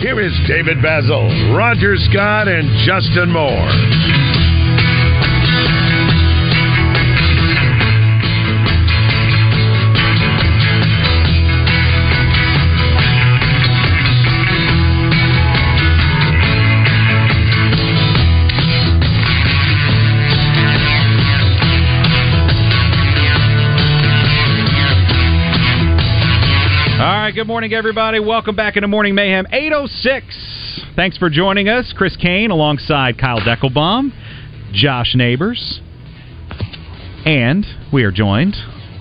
Here 0.00 0.20
is 0.20 0.32
David 0.46 0.80
Basil, 0.80 1.26
Roger 1.56 1.96
Scott, 1.96 2.46
and 2.46 2.70
Justin 2.86 3.32
Moore. 3.32 4.47
Right, 27.28 27.34
good 27.34 27.46
morning, 27.46 27.74
everybody. 27.74 28.20
Welcome 28.20 28.56
back 28.56 28.78
into 28.78 28.88
Morning 28.88 29.14
Mayhem 29.14 29.46
806. 29.52 30.80
Thanks 30.96 31.18
for 31.18 31.28
joining 31.28 31.68
us. 31.68 31.92
Chris 31.94 32.16
Kane 32.16 32.50
alongside 32.50 33.18
Kyle 33.18 33.40
Deckelbaum, 33.40 34.12
Josh 34.72 35.14
Neighbors, 35.14 35.82
and 37.26 37.66
we 37.92 38.04
are 38.04 38.10
joined 38.10 38.56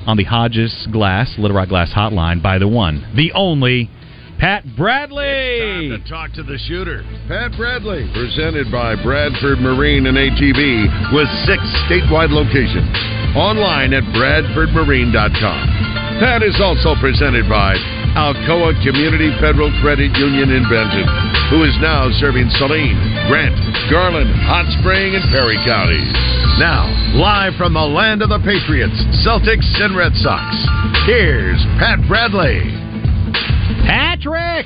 on 0.06 0.18
the 0.18 0.26
Hodges 0.26 0.90
Glass, 0.92 1.36
Little 1.38 1.56
Rock 1.56 1.70
Glass 1.70 1.94
hotline 1.96 2.44
by 2.44 2.58
the 2.58 2.68
one, 2.68 3.10
the 3.16 3.32
only, 3.32 3.90
Pat 4.38 4.66
Bradley. 4.76 5.88
Time 5.88 6.04
to 6.04 6.10
talk 6.10 6.34
to 6.34 6.44
the 6.44 6.58
shooter. 6.68 7.06
Pat 7.30 7.54
Bradley, 7.56 8.12
presented 8.14 8.70
by 8.70 9.02
Bradford 9.02 9.60
Marine 9.60 10.06
and 10.06 10.18
ATV 10.18 11.14
with 11.16 11.30
six 11.46 11.64
statewide 11.88 12.32
locations. 12.32 12.92
Online 13.38 13.94
at 13.94 14.04
bradfordmarine.com. 14.04 16.07
Pat 16.20 16.42
is 16.42 16.58
also 16.58 16.98
presented 17.00 17.46
by 17.46 17.78
Alcoa 18.18 18.74
Community 18.82 19.30
Federal 19.38 19.70
Credit 19.86 20.10
Union 20.18 20.50
in 20.50 20.66
Benton, 20.66 21.06
who 21.54 21.62
is 21.62 21.78
now 21.78 22.10
serving 22.18 22.50
Saline, 22.58 22.98
Grant, 23.30 23.54
Garland, 23.94 24.34
Hot 24.50 24.66
Spring, 24.82 25.14
and 25.14 25.22
Perry 25.30 25.62
counties. 25.62 26.10
Now, 26.58 26.90
live 27.14 27.54
from 27.54 27.78
the 27.78 27.86
land 27.86 28.26
of 28.26 28.30
the 28.30 28.42
Patriots, 28.42 28.98
Celtics, 29.22 29.70
and 29.78 29.96
Red 29.96 30.14
Sox, 30.18 30.58
here's 31.06 31.62
Pat 31.78 32.02
Bradley. 32.10 32.66
Patrick! 33.86 34.66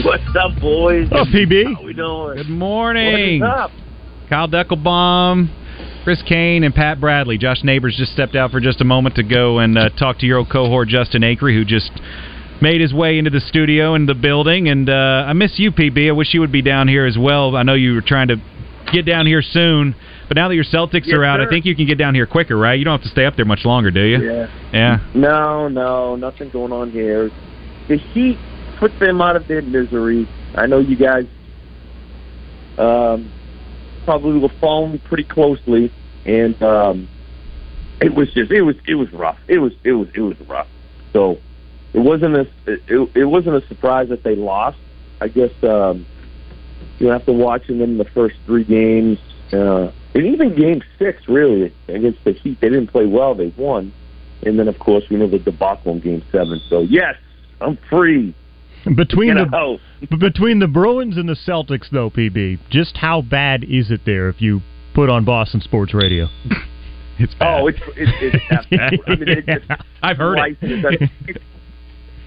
What's 0.00 0.24
up, 0.40 0.58
boys? 0.58 1.08
Oh, 1.12 1.28
PB. 1.28 1.74
How 1.76 1.84
we 1.84 1.92
doing? 1.92 2.36
Good 2.36 2.48
morning. 2.48 3.40
What's 3.40 3.60
up? 3.60 3.70
Kyle 4.30 4.48
Deckelbaum, 4.48 5.52
Chris 6.04 6.22
Kane, 6.22 6.64
and 6.64 6.74
Pat 6.74 6.98
Bradley. 6.98 7.36
Josh 7.36 7.62
Neighbors 7.62 7.94
just 7.96 8.12
stepped 8.12 8.34
out 8.34 8.50
for 8.50 8.60
just 8.60 8.80
a 8.80 8.84
moment 8.84 9.16
to 9.16 9.22
go 9.22 9.58
and 9.58 9.76
uh, 9.76 9.90
talk 9.90 10.18
to 10.20 10.26
your 10.26 10.38
old 10.38 10.50
cohort, 10.50 10.88
Justin 10.88 11.22
Acree, 11.22 11.54
who 11.54 11.64
just 11.64 11.90
made 12.62 12.80
his 12.80 12.92
way 12.92 13.18
into 13.18 13.30
the 13.30 13.40
studio 13.40 13.94
and 13.94 14.08
the 14.08 14.14
building. 14.14 14.68
And 14.68 14.88
uh, 14.88 14.92
I 15.26 15.32
miss 15.34 15.58
you, 15.58 15.72
PB. 15.72 16.08
I 16.08 16.12
wish 16.12 16.32
you 16.32 16.40
would 16.40 16.52
be 16.52 16.62
down 16.62 16.88
here 16.88 17.06
as 17.06 17.18
well. 17.18 17.54
I 17.54 17.62
know 17.62 17.74
you 17.74 17.94
were 17.94 18.02
trying 18.02 18.28
to 18.28 18.36
get 18.92 19.04
down 19.04 19.26
here 19.26 19.42
soon, 19.42 19.94
but 20.26 20.36
now 20.36 20.48
that 20.48 20.54
your 20.54 20.64
Celtics 20.64 21.06
Yes, 21.06 21.16
are 21.16 21.24
out, 21.24 21.40
I 21.40 21.48
think 21.48 21.64
you 21.64 21.76
can 21.76 21.86
get 21.86 21.98
down 21.98 22.14
here 22.14 22.26
quicker, 22.26 22.56
right? 22.56 22.78
You 22.78 22.84
don't 22.84 22.98
have 22.98 23.04
to 23.04 23.10
stay 23.10 23.24
up 23.26 23.36
there 23.36 23.44
much 23.44 23.64
longer, 23.64 23.90
do 23.90 24.02
you? 24.02 24.22
Yeah. 24.22 24.70
Yeah. 24.72 24.98
No, 25.14 25.68
no, 25.68 26.16
nothing 26.16 26.50
going 26.50 26.72
on 26.72 26.90
here. 26.90 27.30
The 27.88 27.98
Heat 27.98 28.38
put 28.78 28.90
them 28.98 29.20
out 29.20 29.36
of 29.36 29.46
their 29.48 29.62
misery. 29.62 30.28
I 30.54 30.66
know 30.66 30.78
you 30.78 30.96
guys 30.96 31.24
um, 32.78 33.30
probably 34.04 34.38
were 34.38 34.48
following 34.60 34.92
me 34.92 34.98
pretty 34.98 35.24
closely, 35.24 35.92
and 36.24 36.60
um, 36.62 37.08
it 38.00 38.14
was 38.14 38.32
just 38.32 38.50
it 38.50 38.62
was 38.62 38.76
it 38.86 38.94
was 38.94 39.12
rough. 39.12 39.38
It 39.48 39.58
was 39.58 39.72
it 39.84 39.92
was 39.92 40.08
it 40.14 40.20
was 40.20 40.40
rough. 40.42 40.68
So 41.12 41.38
it 41.92 42.00
wasn't 42.00 42.36
a 42.36 42.46
it, 42.66 43.10
it 43.14 43.24
wasn't 43.24 43.62
a 43.62 43.66
surprise 43.68 44.08
that 44.08 44.22
they 44.22 44.36
lost. 44.36 44.78
I 45.20 45.28
guess 45.28 45.52
um, 45.62 46.06
you 46.98 47.08
know 47.08 47.14
after 47.14 47.32
watching 47.32 47.78
them 47.78 47.98
the 47.98 48.04
first 48.04 48.36
three 48.46 48.64
games, 48.64 49.18
uh, 49.52 49.90
and 50.14 50.26
even 50.26 50.54
game 50.54 50.82
six 50.98 51.28
really 51.28 51.72
against 51.88 52.24
the 52.24 52.32
Heat, 52.32 52.60
they 52.60 52.68
didn't 52.68 52.88
play 52.88 53.06
well. 53.06 53.34
They 53.34 53.48
won. 53.56 53.92
And 54.42 54.58
then, 54.58 54.68
of 54.68 54.78
course, 54.78 55.08
we 55.10 55.16
know 55.16 55.26
the 55.26 55.38
debacle 55.38 55.92
in 55.92 56.00
Game 56.00 56.22
Seven. 56.32 56.60
So 56.68 56.80
yes, 56.80 57.16
I'm 57.60 57.76
free. 57.76 58.34
Between 58.96 59.28
You 59.28 59.34
the 59.34 59.44
know. 59.46 59.78
between 60.18 60.58
the 60.58 60.66
Bruins 60.68 61.16
and 61.16 61.28
the 61.28 61.34
Celtics, 61.46 61.90
though, 61.90 62.10
PB, 62.10 62.58
just 62.70 62.96
how 62.96 63.20
bad 63.22 63.64
is 63.64 63.90
it 63.90 64.00
there 64.06 64.28
if 64.28 64.40
you 64.40 64.62
put 64.94 65.10
on 65.10 65.24
Boston 65.24 65.60
Sports 65.60 65.92
Radio? 65.94 66.28
It's 67.22 67.34
Oh, 67.38 67.66
it's 67.66 67.78
it's, 67.98 68.12
it's 68.22 68.44
absolutely- 68.50 68.98
I 69.06 69.16
mean, 69.16 69.28
it 69.28 69.46
just 69.46 69.82
I've 70.02 70.16
heard 70.16 70.38
it. 70.38 70.56
slices. 70.58 71.38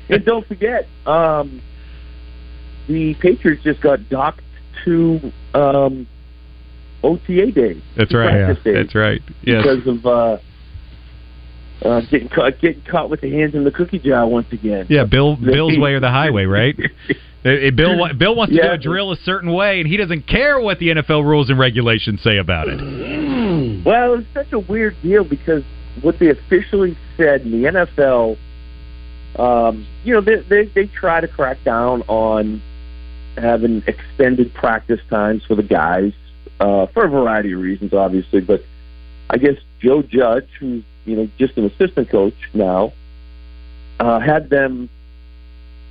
and 0.07 0.23
don't 0.23 0.45
forget, 0.47 0.87
um, 1.07 1.59
the 2.87 3.15
Patriots 3.15 3.63
just 3.63 3.81
got 3.81 4.07
docked 4.09 4.43
to 4.85 5.31
um, 5.55 6.05
OTA 7.03 7.51
days. 7.53 7.81
That's 7.97 8.13
right. 8.13 8.45
Practice 8.45 8.63
days 8.63 8.75
That's 8.75 8.93
right. 8.93 9.21
Yes. 9.41 9.63
Because 9.63 9.87
of 9.87 10.05
uh, 10.05 10.37
uh, 11.83 12.01
getting 12.09 12.29
caught 12.29 12.59
getting 12.59 12.81
caught 12.83 13.09
with 13.09 13.21
the 13.21 13.31
hands 13.31 13.55
in 13.55 13.63
the 13.63 13.71
cookie 13.71 13.99
jar 13.99 14.27
once 14.27 14.47
again. 14.51 14.87
Yeah, 14.89 15.05
Bill 15.05 15.35
Bill's 15.41 15.77
way 15.77 15.93
or 15.93 15.99
the 15.99 16.09
highway, 16.09 16.45
right? 16.45 16.75
Bill 17.43 18.13
Bill 18.17 18.35
wants 18.35 18.55
to 18.55 18.61
do 18.61 18.71
a 18.71 18.77
drill 18.77 19.11
a 19.11 19.17
certain 19.17 19.51
way, 19.51 19.81
and 19.81 19.87
he 19.87 19.97
doesn't 19.97 20.27
care 20.27 20.59
what 20.59 20.79
the 20.79 20.87
NFL 20.87 21.25
rules 21.25 21.49
and 21.49 21.59
regulations 21.59 22.21
say 22.23 22.37
about 22.37 22.67
it. 22.69 23.85
Well, 23.85 24.19
it's 24.19 24.27
such 24.33 24.53
a 24.53 24.59
weird 24.59 24.95
deal 25.01 25.25
because 25.25 25.63
what 26.01 26.19
they 26.19 26.29
officially 26.29 26.97
said 27.17 27.41
in 27.41 27.51
the 27.51 27.69
NFL, 27.69 28.37
um, 29.37 29.85
you 30.05 30.13
know, 30.13 30.21
they, 30.21 30.37
they 30.47 30.65
they 30.65 30.87
try 30.87 31.19
to 31.19 31.27
crack 31.27 31.63
down 31.65 32.03
on 32.03 32.61
having 33.35 33.83
extended 33.87 34.53
practice 34.53 35.01
times 35.09 35.43
for 35.45 35.55
the 35.55 35.63
guys 35.63 36.13
uh, 36.61 36.87
for 36.93 37.03
a 37.03 37.09
variety 37.09 37.51
of 37.51 37.59
reasons, 37.59 37.93
obviously. 37.93 38.39
But 38.39 38.63
I 39.29 39.37
guess 39.37 39.55
Joe 39.81 40.01
Judge, 40.01 40.47
who's 40.59 40.83
you 41.05 41.15
know 41.15 41.29
just 41.37 41.57
an 41.57 41.65
assistant 41.65 42.09
coach 42.09 42.35
now, 42.53 42.93
uh, 43.99 44.19
had 44.19 44.49
them 44.49 44.89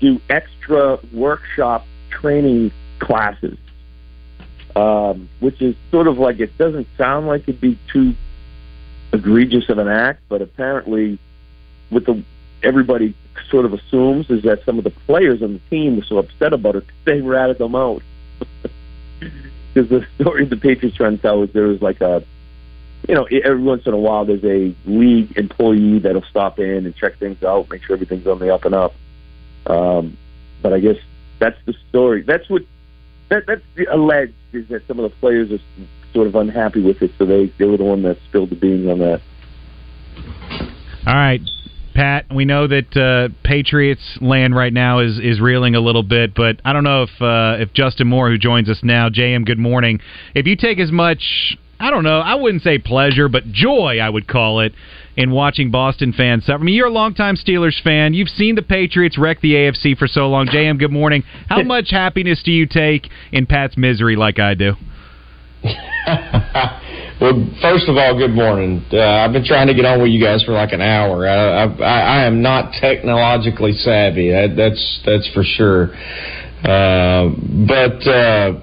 do 0.00 0.20
extra 0.28 0.98
workshop 1.12 1.86
training 2.10 2.72
classes 2.98 3.56
um, 4.74 5.28
which 5.40 5.60
is 5.60 5.74
sort 5.90 6.06
of 6.06 6.18
like 6.18 6.40
it 6.40 6.56
doesn't 6.58 6.86
sound 6.96 7.26
like 7.26 7.42
it'd 7.42 7.60
be 7.60 7.78
too 7.92 8.14
egregious 9.12 9.68
of 9.68 9.78
an 9.78 9.88
act, 9.88 10.20
but 10.28 10.40
apparently, 10.40 11.18
what 11.90 12.06
the 12.06 12.22
everybody 12.62 13.14
sort 13.50 13.64
of 13.64 13.74
assumes 13.74 14.30
is 14.30 14.42
that 14.44 14.64
some 14.64 14.78
of 14.78 14.84
the 14.84 14.90
players 14.90 15.42
on 15.42 15.54
the 15.54 15.58
team 15.70 15.96
were 15.96 16.04
so 16.04 16.18
upset 16.18 16.52
about 16.52 16.76
it 16.76 16.84
they 17.04 17.20
ratted 17.20 17.58
them 17.58 17.74
out. 17.74 18.02
Because 19.74 19.88
the 19.88 20.06
story 20.20 20.44
the 20.44 20.58
Patriots 20.58 20.98
trying 20.98 21.16
to 21.16 21.22
tell 21.22 21.42
is 21.42 21.50
there 21.54 21.66
was 21.66 21.80
like 21.80 22.02
a, 22.02 22.22
you 23.08 23.14
know, 23.14 23.24
every 23.24 23.62
once 23.62 23.82
in 23.86 23.92
a 23.92 23.98
while 23.98 24.24
there's 24.24 24.44
a 24.44 24.74
league 24.86 25.36
employee 25.36 25.98
that'll 25.98 26.24
stop 26.30 26.58
in 26.58 26.86
and 26.86 26.94
check 26.94 27.18
things 27.18 27.42
out, 27.42 27.68
make 27.70 27.82
sure 27.82 27.94
everything's 27.94 28.26
on 28.26 28.38
the 28.38 28.54
up 28.54 28.64
and 28.64 28.74
up. 28.74 28.94
Um, 29.66 30.16
but 30.62 30.72
I 30.72 30.80
guess 30.80 30.96
that's 31.38 31.58
the 31.66 31.74
story. 31.88 32.22
That's 32.22 32.48
what 32.48 32.62
that 33.28 33.44
that's 33.46 33.62
the 33.74 33.86
alleged 33.86 34.34
is 34.52 34.68
that 34.68 34.86
some 34.86 34.98
of 35.00 35.10
the 35.10 35.16
players 35.16 35.50
are 35.50 35.58
sort 36.12 36.26
of 36.26 36.34
unhappy 36.34 36.82
with 36.82 37.02
it, 37.02 37.10
so 37.18 37.24
they 37.24 37.52
they 37.58 37.64
were 37.64 37.76
the 37.76 37.84
one 37.84 38.02
that 38.02 38.18
spilled 38.28 38.50
the 38.50 38.56
beans 38.56 38.88
on 38.88 38.98
that. 39.00 39.20
All 41.06 41.14
right, 41.14 41.40
Pat. 41.94 42.26
We 42.32 42.44
know 42.44 42.68
that 42.68 42.96
uh, 42.96 43.34
Patriots 43.42 44.18
land 44.20 44.54
right 44.54 44.72
now 44.72 45.00
is 45.00 45.18
is 45.18 45.40
reeling 45.40 45.74
a 45.74 45.80
little 45.80 46.02
bit, 46.04 46.34
but 46.34 46.60
I 46.64 46.72
don't 46.72 46.84
know 46.84 47.02
if 47.02 47.22
uh, 47.22 47.62
if 47.62 47.72
Justin 47.72 48.06
Moore, 48.06 48.30
who 48.30 48.38
joins 48.38 48.68
us 48.68 48.80
now, 48.82 49.08
JM, 49.08 49.44
good 49.44 49.58
morning. 49.58 50.00
If 50.34 50.46
you 50.46 50.56
take 50.56 50.78
as 50.78 50.92
much, 50.92 51.56
I 51.82 51.90
don't 51.90 52.04
know, 52.04 52.20
I 52.20 52.36
wouldn't 52.36 52.62
say 52.62 52.78
pleasure, 52.78 53.28
but 53.28 53.50
joy, 53.50 53.98
I 53.98 54.08
would 54.08 54.28
call 54.28 54.60
it, 54.60 54.72
in 55.16 55.32
watching 55.32 55.72
Boston 55.72 56.12
fans 56.12 56.46
suffer. 56.46 56.60
I 56.60 56.64
mean, 56.64 56.76
you're 56.76 56.86
a 56.86 56.90
longtime 56.90 57.36
Steelers 57.36 57.82
fan. 57.82 58.14
You've 58.14 58.28
seen 58.28 58.54
the 58.54 58.62
Patriots 58.62 59.18
wreck 59.18 59.40
the 59.40 59.54
AFC 59.54 59.98
for 59.98 60.06
so 60.06 60.28
long. 60.28 60.46
JM, 60.46 60.78
good 60.78 60.92
morning. 60.92 61.24
How 61.48 61.62
much 61.64 61.90
happiness 61.90 62.40
do 62.44 62.52
you 62.52 62.66
take 62.66 63.08
in 63.32 63.46
Pat's 63.46 63.76
misery, 63.76 64.14
like 64.14 64.38
I 64.38 64.54
do? 64.54 64.74
Well, 67.20 67.48
first 67.62 67.88
of 67.88 67.96
all, 67.96 68.18
good 68.18 68.32
morning. 68.32 68.84
Uh, 68.92 68.98
I've 68.98 69.32
been 69.32 69.44
trying 69.44 69.68
to 69.68 69.74
get 69.74 69.84
on 69.84 70.02
with 70.02 70.10
you 70.10 70.20
guys 70.20 70.42
for 70.42 70.50
like 70.50 70.72
an 70.72 70.80
hour. 70.80 71.28
I, 71.28 71.66
I, 71.66 72.00
I 72.00 72.24
am 72.24 72.42
not 72.42 72.72
technologically 72.80 73.74
savvy. 73.74 74.32
That, 74.32 74.56
that's 74.56 75.00
that's 75.06 75.28
for 75.32 75.44
sure. 75.44 75.94
Uh, 76.64 77.30
but 77.68 78.02
uh, 78.10 78.60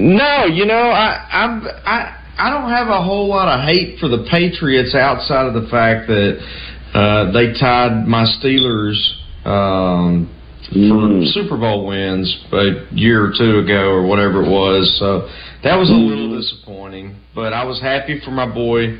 No, 0.00 0.46
you 0.46 0.64
know, 0.64 0.88
I 0.88 1.28
I'm 1.30 1.62
I 1.84 2.22
I 2.38 2.48
don't 2.48 2.70
have 2.70 2.88
a 2.88 3.02
whole 3.02 3.28
lot 3.28 3.48
of 3.48 3.66
hate 3.66 3.98
for 3.98 4.08
the 4.08 4.26
Patriots 4.30 4.94
outside 4.94 5.44
of 5.44 5.52
the 5.52 5.68
fact 5.68 6.08
that 6.08 6.40
uh, 6.94 7.30
they 7.32 7.52
tied 7.52 8.08
my 8.08 8.24
Steelers 8.40 8.96
um, 9.44 10.34
for 10.70 11.20
Super 11.34 11.58
Bowl 11.58 11.86
wins 11.86 12.34
a 12.50 12.88
year 12.92 13.26
or 13.26 13.32
two 13.36 13.58
ago 13.58 13.90
or 13.90 14.06
whatever 14.06 14.42
it 14.42 14.48
was. 14.48 14.96
So 14.98 15.28
that 15.64 15.76
was 15.76 15.90
a 15.90 15.92
little 15.92 16.34
disappointing. 16.34 17.20
But 17.34 17.52
I 17.52 17.64
was 17.64 17.78
happy 17.78 18.22
for 18.24 18.30
my 18.30 18.46
boy 18.50 18.96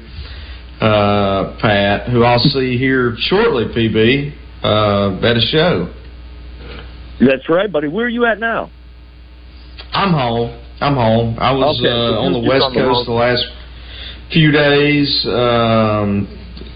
uh, 0.82 1.56
Pat, 1.62 2.11
who 2.11 2.25
I'll 2.25 2.38
see 2.41 2.76
here 2.76 3.14
shortly. 3.20 3.64
PB 3.64 4.35
uh, 4.62 5.26
at 5.26 5.37
a 5.38 5.41
show. 5.50 5.94
That's 7.20 7.49
right, 7.49 7.73
buddy. 7.73 7.88
Where 7.88 8.05
are 8.05 8.11
you 8.11 8.26
at 8.26 8.38
now? 8.38 8.70
I'm 9.93 10.12
home. 10.12 10.67
I'm 10.81 10.94
home. 10.94 11.37
I 11.38 11.53
was 11.53 11.79
Okay, 11.79 11.88
so 11.88 12.17
uh, 12.17 12.25
on 12.25 12.32
the 12.32 12.41
West 12.41 12.65
on 12.65 12.73
the 12.73 12.81
Coast 12.81 13.05
road. 13.05 13.12
the 13.12 13.19
last 13.21 13.44
few 14.32 14.50
days, 14.50 15.09
um, 15.29 16.25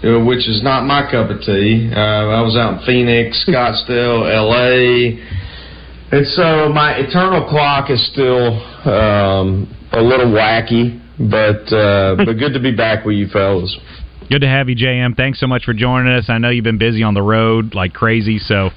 uh, 0.03 0.23
which 0.23 0.47
is 0.47 0.61
not 0.61 0.85
my 0.85 1.09
cup 1.09 1.29
of 1.29 1.41
tea. 1.41 1.89
Uh, 1.89 1.97
I 1.97 2.41
was 2.41 2.55
out 2.55 2.79
in 2.79 2.85
Phoenix, 2.85 3.43
Scottsdale, 3.49 4.29
L.A., 4.29 5.17
and 6.11 6.25
so 6.27 6.69
my 6.69 6.93
eternal 6.97 7.49
clock 7.49 7.89
is 7.89 7.99
still 8.13 8.61
um, 8.85 9.67
a 9.91 10.01
little 10.01 10.27
wacky, 10.27 11.01
but 11.17 11.65
uh, 11.73 12.15
but 12.25 12.37
good 12.37 12.53
to 12.53 12.59
be 12.59 12.75
back 12.75 13.05
with 13.05 13.15
you 13.15 13.27
fellas. 13.27 13.75
Good 14.29 14.41
to 14.41 14.47
have 14.47 14.69
you, 14.69 14.75
JM. 14.75 15.15
Thanks 15.17 15.39
so 15.39 15.47
much 15.47 15.65
for 15.65 15.73
joining 15.73 16.13
us. 16.13 16.29
I 16.29 16.37
know 16.37 16.49
you've 16.49 16.63
been 16.63 16.77
busy 16.77 17.03
on 17.03 17.13
the 17.15 17.21
road 17.21 17.73
like 17.73 17.93
crazy, 17.93 18.37
so 18.39 18.69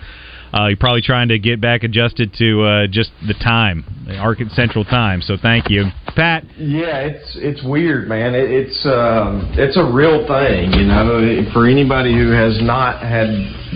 uh, 0.54 0.66
you're 0.66 0.76
probably 0.76 1.02
trying 1.02 1.28
to 1.28 1.38
get 1.38 1.60
back 1.60 1.82
adjusted 1.84 2.32
to 2.34 2.62
uh, 2.62 2.86
just 2.86 3.10
the 3.26 3.34
time, 3.34 3.84
the 4.06 4.16
Arkansas 4.16 4.54
Central 4.54 4.84
time. 4.84 5.20
So 5.22 5.36
thank 5.40 5.68
you, 5.68 5.86
Pat. 6.16 6.44
Yeah, 6.56 7.00
it's 7.00 7.36
it's 7.36 7.62
weird, 7.62 8.08
man. 8.08 8.34
It, 8.34 8.50
it's 8.50 8.86
um, 8.86 9.52
it's 9.54 9.76
a 9.76 9.84
real 9.84 10.26
thing, 10.26 10.72
you 10.72 10.86
know. 10.86 11.44
For 11.52 11.68
anybody 11.68 12.14
who 12.14 12.30
has 12.30 12.58
not 12.62 13.02
had 13.02 13.28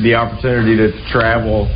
the 0.03 0.15
opportunity 0.15 0.77
to 0.77 0.91
travel 1.13 1.69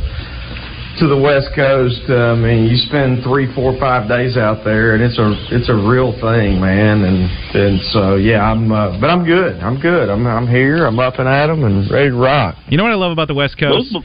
to 0.99 1.07
the 1.07 1.17
West 1.17 1.49
Coast, 1.53 2.01
uh, 2.09 2.33
I 2.33 2.35
mean, 2.35 2.65
you 2.65 2.75
spend 2.89 3.21
three, 3.23 3.53
four, 3.53 3.77
five 3.79 4.09
days 4.09 4.35
out 4.35 4.65
there, 4.65 4.95
and 4.95 5.03
it's 5.03 5.19
a 5.19 5.29
it's 5.53 5.69
a 5.69 5.75
real 5.75 6.11
thing, 6.13 6.59
man. 6.59 7.05
And 7.05 7.29
and 7.53 7.79
so 7.93 8.15
yeah, 8.15 8.41
I'm 8.41 8.71
uh, 8.71 8.99
but 8.99 9.09
I'm 9.09 9.23
good. 9.23 9.61
I'm 9.61 9.79
good. 9.79 10.09
I'm 10.09 10.25
I'm 10.25 10.47
here. 10.47 10.85
I'm 10.85 10.97
up 10.99 11.19
and 11.19 11.29
at 11.29 11.49
'em 11.49 11.63
and 11.63 11.89
ready 11.91 12.09
to 12.09 12.15
rock. 12.15 12.55
You 12.69 12.77
know 12.77 12.83
what 12.83 12.93
I 12.93 12.95
love 12.95 13.11
about 13.11 13.27
the 13.27 13.35
West 13.35 13.59
Coast? 13.59 13.95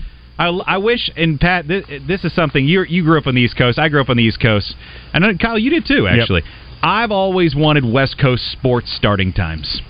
I, 0.43 0.75
I 0.75 0.79
wish, 0.79 1.09
and 1.17 1.39
Pat, 1.39 1.69
this, 1.69 1.85
this 2.09 2.25
is 2.25 2.35
something 2.35 2.65
you 2.65 2.85
you 2.85 3.05
grew 3.05 3.17
up 3.19 3.29
on 3.29 3.35
the 3.37 3.41
East 3.43 3.57
Coast. 3.57 3.79
I 3.79 3.89
grew 3.89 4.01
up 4.01 4.09
on 4.09 4.17
the 4.17 4.25
East 4.25 4.41
Coast, 4.41 4.75
and 5.15 5.25
uh, 5.25 5.29
Kyle, 5.41 5.59
you 5.59 5.71
did 5.71 5.87
too. 5.87 6.09
Actually, 6.09 6.43
I've 6.83 7.13
always 7.13 7.55
wanted 7.55 7.85
West 7.85 8.19
Coast 8.21 8.51
sports 8.51 8.93
starting 8.97 9.33
times. 9.33 9.81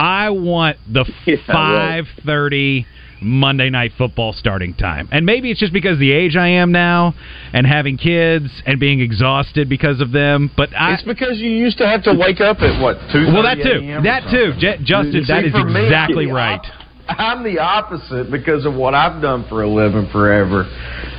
I 0.00 0.30
want 0.30 0.78
the 0.92 1.04
Yeah, 1.26 1.36
five 1.46 2.06
thirty 2.26 2.84
Monday 3.20 3.70
night 3.70 3.92
football 3.96 4.32
starting 4.32 4.74
time, 4.74 5.08
and 5.12 5.24
maybe 5.24 5.52
it's 5.52 5.60
just 5.60 5.72
because 5.72 6.00
the 6.00 6.10
age 6.10 6.34
I 6.34 6.48
am 6.48 6.72
now, 6.72 7.14
and 7.52 7.64
having 7.64 7.96
kids 7.96 8.50
and 8.66 8.80
being 8.80 8.98
exhausted 8.98 9.68
because 9.68 10.00
of 10.00 10.10
them. 10.10 10.50
But 10.56 10.70
I, 10.76 10.94
It's 10.94 11.04
because 11.04 11.38
you 11.38 11.50
used 11.50 11.78
to 11.78 11.86
have 11.86 12.02
to 12.04 12.12
wake 12.12 12.40
up 12.40 12.60
at 12.60 12.82
what 12.82 12.96
two? 13.12 13.26
well, 13.32 13.44
that 13.44 13.58
too, 13.62 14.00
that 14.02 14.28
too, 14.28 14.54
J- 14.58 14.78
Justin, 14.82 15.22
that 15.28 15.44
is 15.44 15.54
exactly 15.54 16.26
right. 16.26 16.60
I'm 17.18 17.42
the 17.44 17.58
opposite 17.58 18.30
because 18.30 18.66
of 18.66 18.74
what 18.74 18.94
I've 18.94 19.20
done 19.22 19.46
for 19.48 19.62
a 19.62 19.68
living 19.68 20.08
forever. 20.12 20.64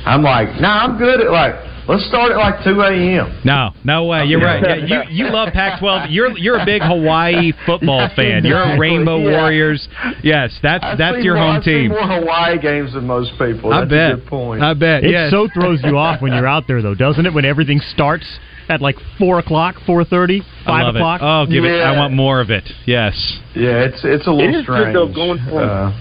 I'm 0.04 0.22
like, 0.22 0.60
nah, 0.60 0.84
I'm 0.84 0.98
good 0.98 1.20
at 1.20 1.30
like, 1.30 1.54
let's 1.88 2.06
start 2.08 2.32
at 2.32 2.36
like 2.36 2.64
2 2.64 2.80
a.m. 2.80 3.40
No, 3.44 3.70
no 3.84 4.04
way. 4.06 4.24
You're 4.24 4.40
right. 4.40 4.62
Yeah, 4.62 5.04
you 5.08 5.24
you 5.26 5.32
love 5.32 5.52
Pac-12. 5.52 6.06
You're 6.10 6.36
you're 6.38 6.58
a 6.58 6.64
big 6.64 6.82
Hawaii 6.82 7.52
football 7.66 8.08
fan. 8.16 8.44
You're 8.44 8.62
a 8.62 8.78
Rainbow 8.78 9.18
yeah. 9.18 9.38
Warriors. 9.38 9.86
Yes, 10.22 10.58
that's 10.62 10.84
I've 10.84 10.98
that's 10.98 11.24
your 11.24 11.36
more, 11.36 11.44
home 11.44 11.56
I've 11.56 11.64
team. 11.64 11.88
more 11.90 12.02
Hawaii 12.02 12.58
games 12.58 12.94
than 12.94 13.06
most 13.06 13.32
people. 13.38 13.72
I 13.72 13.80
That's 13.80 13.90
bet. 13.90 14.12
A 14.12 14.16
good 14.16 14.26
point. 14.26 14.62
I 14.62 14.74
bet. 14.74 15.04
It 15.04 15.10
yes. 15.10 15.30
so 15.30 15.48
throws 15.52 15.80
you 15.82 15.96
off 15.96 16.20
when 16.22 16.32
you're 16.32 16.46
out 16.46 16.64
there, 16.66 16.82
though, 16.82 16.94
doesn't 16.94 17.24
it? 17.26 17.32
When 17.32 17.44
everything 17.44 17.80
starts 17.92 18.26
at 18.68 18.80
like 18.80 18.96
four 19.18 19.38
o'clock, 19.38 19.76
four 19.86 20.04
thirty, 20.04 20.40
I 20.42 20.64
five 20.64 20.86
love 20.86 20.96
o'clock. 20.96 21.20
It. 21.20 21.24
Oh, 21.24 21.46
give 21.50 21.64
it. 21.64 21.80
I 21.82 21.96
want 21.96 22.14
more 22.14 22.40
of 22.40 22.50
it. 22.50 22.64
Yes. 22.86 23.14
yeah, 23.54 23.84
it's 23.84 24.00
it's 24.04 24.26
a 24.26 24.30
little 24.30 24.60
is 24.60 24.62
strange. 24.64 24.94
good 24.94 24.94
though 24.94 25.12
going 25.14 25.38
from 25.44 25.56
Uh, 25.58 25.92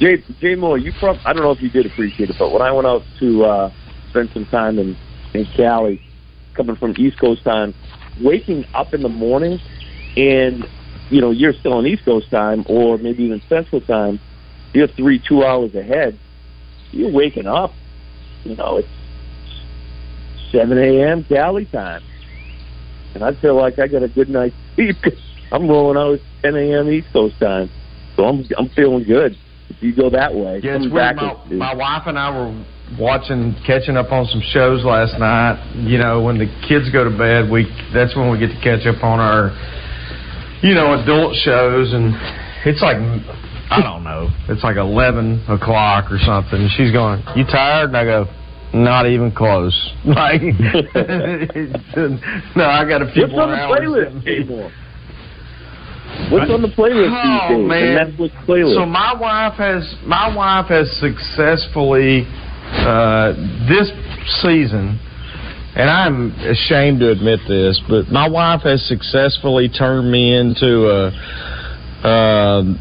Jay 0.00 0.22
Jay 0.40 0.54
Moore. 0.54 0.78
You 0.78 0.92
prob- 0.98 1.18
I 1.24 1.32
don't 1.32 1.42
know 1.42 1.52
if 1.52 1.60
you 1.62 1.70
did 1.70 1.86
appreciate 1.86 2.30
it, 2.30 2.36
but 2.38 2.52
when 2.52 2.62
I 2.62 2.70
went 2.72 2.86
out 2.86 3.02
to 3.20 3.44
uh, 3.44 3.72
spend 4.10 4.30
some 4.32 4.46
time 4.46 4.78
in 4.78 4.96
in 5.34 5.46
Cali, 5.56 6.00
coming 6.54 6.76
from 6.76 6.94
East 6.98 7.18
Coast 7.18 7.44
time, 7.44 7.74
waking 8.22 8.64
up 8.74 8.94
in 8.94 9.02
the 9.02 9.08
morning, 9.08 9.58
and 10.16 10.64
you 11.10 11.20
know 11.20 11.30
you're 11.30 11.52
still 11.54 11.74
on 11.74 11.86
East 11.86 12.04
Coast 12.04 12.30
time 12.30 12.64
or 12.68 12.98
maybe 12.98 13.24
even 13.24 13.40
Central 13.48 13.80
time, 13.80 14.20
you're 14.72 14.88
three 14.88 15.18
two 15.18 15.44
hours 15.44 15.74
ahead. 15.74 16.18
You're 16.92 17.10
waking 17.12 17.46
up, 17.46 17.72
you 18.44 18.54
know 18.56 18.76
it's 18.78 18.88
seven 20.56 20.78
a.m. 20.78 21.24
Cali 21.24 21.66
time, 21.66 22.02
and 23.14 23.22
I 23.24 23.34
feel 23.40 23.54
like 23.56 23.78
I 23.78 23.86
got 23.88 24.02
a 24.02 24.08
good 24.08 24.28
night's 24.28 24.54
sleep. 24.74 24.96
I'm 25.52 25.68
rolling 25.68 25.96
out 25.96 26.14
at 26.14 26.20
10 26.42 26.56
a.m. 26.56 26.90
East 26.90 27.06
Coast 27.12 27.38
time, 27.40 27.70
so 28.16 28.24
I'm 28.24 28.44
I'm 28.58 28.68
feeling 28.70 29.04
good. 29.04 29.36
If 29.68 29.82
you 29.82 29.94
go 29.94 30.10
that 30.10 30.34
way, 30.34 30.60
Yeah, 30.62 30.76
it's 30.76 30.92
weird. 30.92 31.16
My, 31.16 31.32
is- 31.50 31.58
my 31.58 31.74
wife 31.74 32.02
and 32.06 32.18
I 32.18 32.30
were 32.30 32.66
watching, 32.98 33.54
catching 33.66 33.96
up 33.96 34.12
on 34.12 34.26
some 34.26 34.40
shows 34.52 34.84
last 34.84 35.18
night. 35.18 35.58
You 35.76 35.98
know, 35.98 36.22
when 36.22 36.38
the 36.38 36.46
kids 36.68 36.90
go 36.90 37.04
to 37.04 37.10
bed, 37.10 37.50
we 37.50 37.66
that's 37.92 38.14
when 38.16 38.30
we 38.30 38.38
get 38.38 38.48
to 38.48 38.60
catch 38.62 38.86
up 38.86 39.02
on 39.02 39.18
our, 39.20 39.50
you 40.62 40.74
know, 40.74 41.00
adult 41.02 41.34
shows, 41.36 41.92
and 41.92 42.14
it's 42.64 42.80
like. 42.82 42.96
I 43.68 43.82
don't 43.82 44.04
know. 44.04 44.28
It's 44.48 44.62
like 44.62 44.76
eleven 44.76 45.42
o'clock 45.48 46.12
or 46.12 46.18
something. 46.20 46.54
And 46.54 46.70
she's 46.76 46.92
going, 46.92 47.20
"You 47.34 47.42
tired?" 47.44 47.88
And 47.90 47.96
I 47.96 48.04
go, 48.04 48.26
"Not 48.84 49.06
even 49.06 49.30
close." 49.32 49.74
Like, 50.04 50.40
no, 52.54 52.64
I 52.64 52.84
got 52.88 53.02
a 53.02 53.10
few 53.12 53.22
What's 53.22 53.32
more 53.32 53.42
on 53.42 53.50
the 53.50 53.56
hours 53.56 53.80
playlist, 53.80 54.24
me. 54.24 54.70
What's 56.30 56.50
on 56.50 56.62
the 56.62 56.68
playlist 56.68 57.10
Oh, 57.12 57.48
these 57.48 57.58
days? 57.58 57.68
man. 57.68 57.94
The 57.94 58.28
Netflix 58.28 58.46
playlist. 58.46 58.74
So 58.74 58.86
my 58.86 59.12
wife 59.14 59.54
has 59.58 59.94
my 60.04 60.34
wife 60.34 60.66
has 60.66 60.90
successfully 61.00 62.26
uh, 62.86 63.32
this 63.68 63.90
season, 64.42 64.98
and 65.74 65.90
I'm 65.90 66.30
ashamed 66.46 67.00
to 67.00 67.10
admit 67.10 67.40
this, 67.48 67.80
but 67.88 68.08
my 68.08 68.28
wife 68.28 68.62
has 68.62 68.82
successfully 68.86 69.68
turned 69.68 70.10
me 70.10 70.34
into 70.36 70.88
a. 70.88 71.12
Um, 72.06 72.78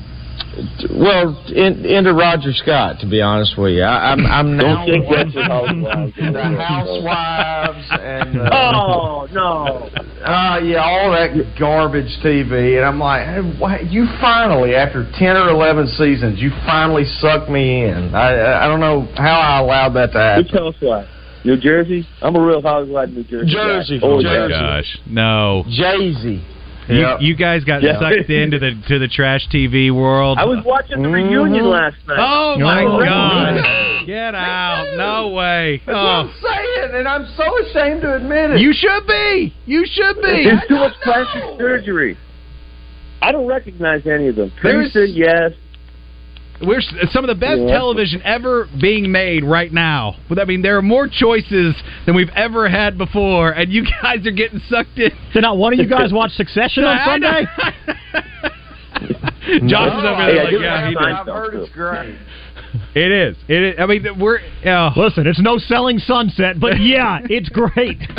well, 0.95 1.43
in, 1.53 1.85
into 1.85 2.13
Roger 2.13 2.53
Scott, 2.53 2.99
to 3.01 3.07
be 3.09 3.21
honest 3.21 3.57
with 3.57 3.73
you, 3.73 3.83
I, 3.83 4.11
I'm 4.13 4.25
I'm 4.25 4.57
now 4.57 4.85
Don't 4.85 4.87
think 4.87 5.05
that's 5.09 5.33
your 5.33 5.43
housewives. 5.43 6.13
the 6.15 6.57
housewives 6.65 7.87
and 7.91 8.41
uh, 8.41 8.49
Oh 8.75 9.27
no! 9.31 9.89
uh, 10.23 10.59
yeah, 10.63 10.83
all 10.83 11.11
that 11.11 11.55
garbage 11.59 12.11
TV, 12.23 12.77
and 12.77 12.85
I'm 12.85 12.99
like, 12.99 13.25
hey, 13.25 13.41
why, 13.59 13.79
you 13.81 14.05
finally, 14.21 14.75
after 14.75 15.09
ten 15.17 15.35
or 15.35 15.49
eleven 15.49 15.87
seasons, 15.87 16.39
you 16.39 16.51
finally 16.65 17.05
sucked 17.19 17.49
me 17.49 17.85
in. 17.85 18.13
I 18.15 18.33
I 18.35 18.65
I 18.65 18.67
don't 18.67 18.79
know 18.79 19.07
how 19.17 19.39
I 19.39 19.59
allowed 19.59 19.93
that 19.95 20.11
to 20.13 20.35
Which 20.37 20.47
happen. 20.51 20.73
housewife? 20.73 21.07
New 21.43 21.57
Jersey? 21.57 22.07
I'm 22.23 22.35
a 22.35 22.43
real 22.43 22.61
housewife, 22.61 23.09
New 23.09 23.23
Jersey. 23.23 23.53
guy. 23.53 23.53
Jersey, 23.53 23.99
Oh, 24.01 24.13
Oh 24.17 24.21
Jersey. 24.21 24.53
my 24.53 24.59
gosh. 24.59 24.97
No. 25.05 25.63
Jay 25.69 26.11
Z. 26.13 26.43
You, 26.87 26.99
Yep. 26.99 27.17
you 27.21 27.35
guys 27.35 27.63
got 27.63 27.81
Yeah. 27.81 27.99
sucked 27.99 28.29
into 28.29 28.59
the 28.59 28.75
to 28.87 28.99
the 28.99 29.07
trash 29.07 29.47
TV 29.51 29.89
world. 29.91 30.37
I 30.39 30.45
was 30.45 30.63
watching 30.63 31.01
the 31.01 31.09
reunion 31.09 31.63
mm-hmm. 31.63 31.65
last 31.65 31.95
night. 32.07 32.17
Oh, 32.19 32.53
oh 32.55 32.59
my 32.59 32.83
Oh, 32.83 33.03
god! 33.03 34.05
Get 34.05 34.35
out! 34.35 34.93
No 34.95 35.29
way! 35.29 35.81
That's 35.85 35.95
what 35.95 35.95
Oh, 35.95 36.07
I'm 36.07 36.31
saying, 36.41 36.91
and 36.93 37.07
I'm 37.07 37.25
so 37.35 37.43
ashamed 37.65 38.01
to 38.01 38.15
admit 38.15 38.51
it. 38.51 38.59
you 38.59 38.71
should 38.73 39.07
be. 39.07 39.53
You 39.65 39.85
should 39.87 40.15
be. 40.21 40.43
There's 40.45 40.61
too 40.67 40.75
much 40.75 40.93
plastic 41.03 41.43
surgery. 41.57 42.17
I 43.21 43.31
don't 43.31 43.47
recognize 43.47 44.05
any 44.05 44.27
of 44.27 44.35
them. 44.35 44.51
There's- 44.61 44.93
Teresa, 44.93 45.09
yes. 45.11 45.53
We're 46.61 46.81
some 47.11 47.23
of 47.23 47.27
the 47.27 47.35
best 47.35 47.59
Yeah. 47.61 47.73
television 47.73 48.21
ever 48.23 48.67
being 48.79 49.11
made 49.11 49.43
right 49.43 49.71
now. 49.71 50.15
But 50.29 50.39
I 50.39 50.45
mean, 50.45 50.61
there 50.61 50.77
are 50.77 50.81
more 50.81 51.07
choices 51.07 51.75
than 52.05 52.15
we've 52.15 52.31
ever 52.35 52.69
had 52.69 52.97
before, 52.97 53.51
and 53.51 53.71
you 53.71 53.83
guys 54.01 54.25
are 54.25 54.31
getting 54.31 54.59
sucked 54.69 54.97
in. 54.97 55.11
Did 55.33 55.41
not 55.41 55.57
one 55.57 55.73
of 55.73 55.79
you 55.79 55.87
guys 55.87 56.13
watch 56.13 56.31
Succession 56.35 56.83
on 56.85 56.99
Sunday? 57.05 57.45
Josh 59.67 59.87
is 59.89 59.93
oh, 59.93 59.97
over 59.97 60.01
there 60.01 60.13
I 60.15 60.43
like, 60.43 60.53
yeah, 60.53 60.87
he 60.87 60.93
did. 60.95 61.03
I've 61.03 61.27
heard 61.27 61.55
it's 61.55 61.71
great. 61.71 62.15
It 62.95 63.11
is. 63.11 63.37
It 63.47 63.63
is. 63.63 63.75
I 63.79 63.85
mean, 63.85 64.05
we're. 64.19 64.39
Oh. 64.65 64.89
Listen, 64.95 65.27
it's 65.27 65.39
no 65.41 65.57
selling 65.57 65.99
sunset, 65.99 66.59
but 66.59 66.79
yeah, 66.79 67.19
it's 67.29 67.49
great. 67.49 67.99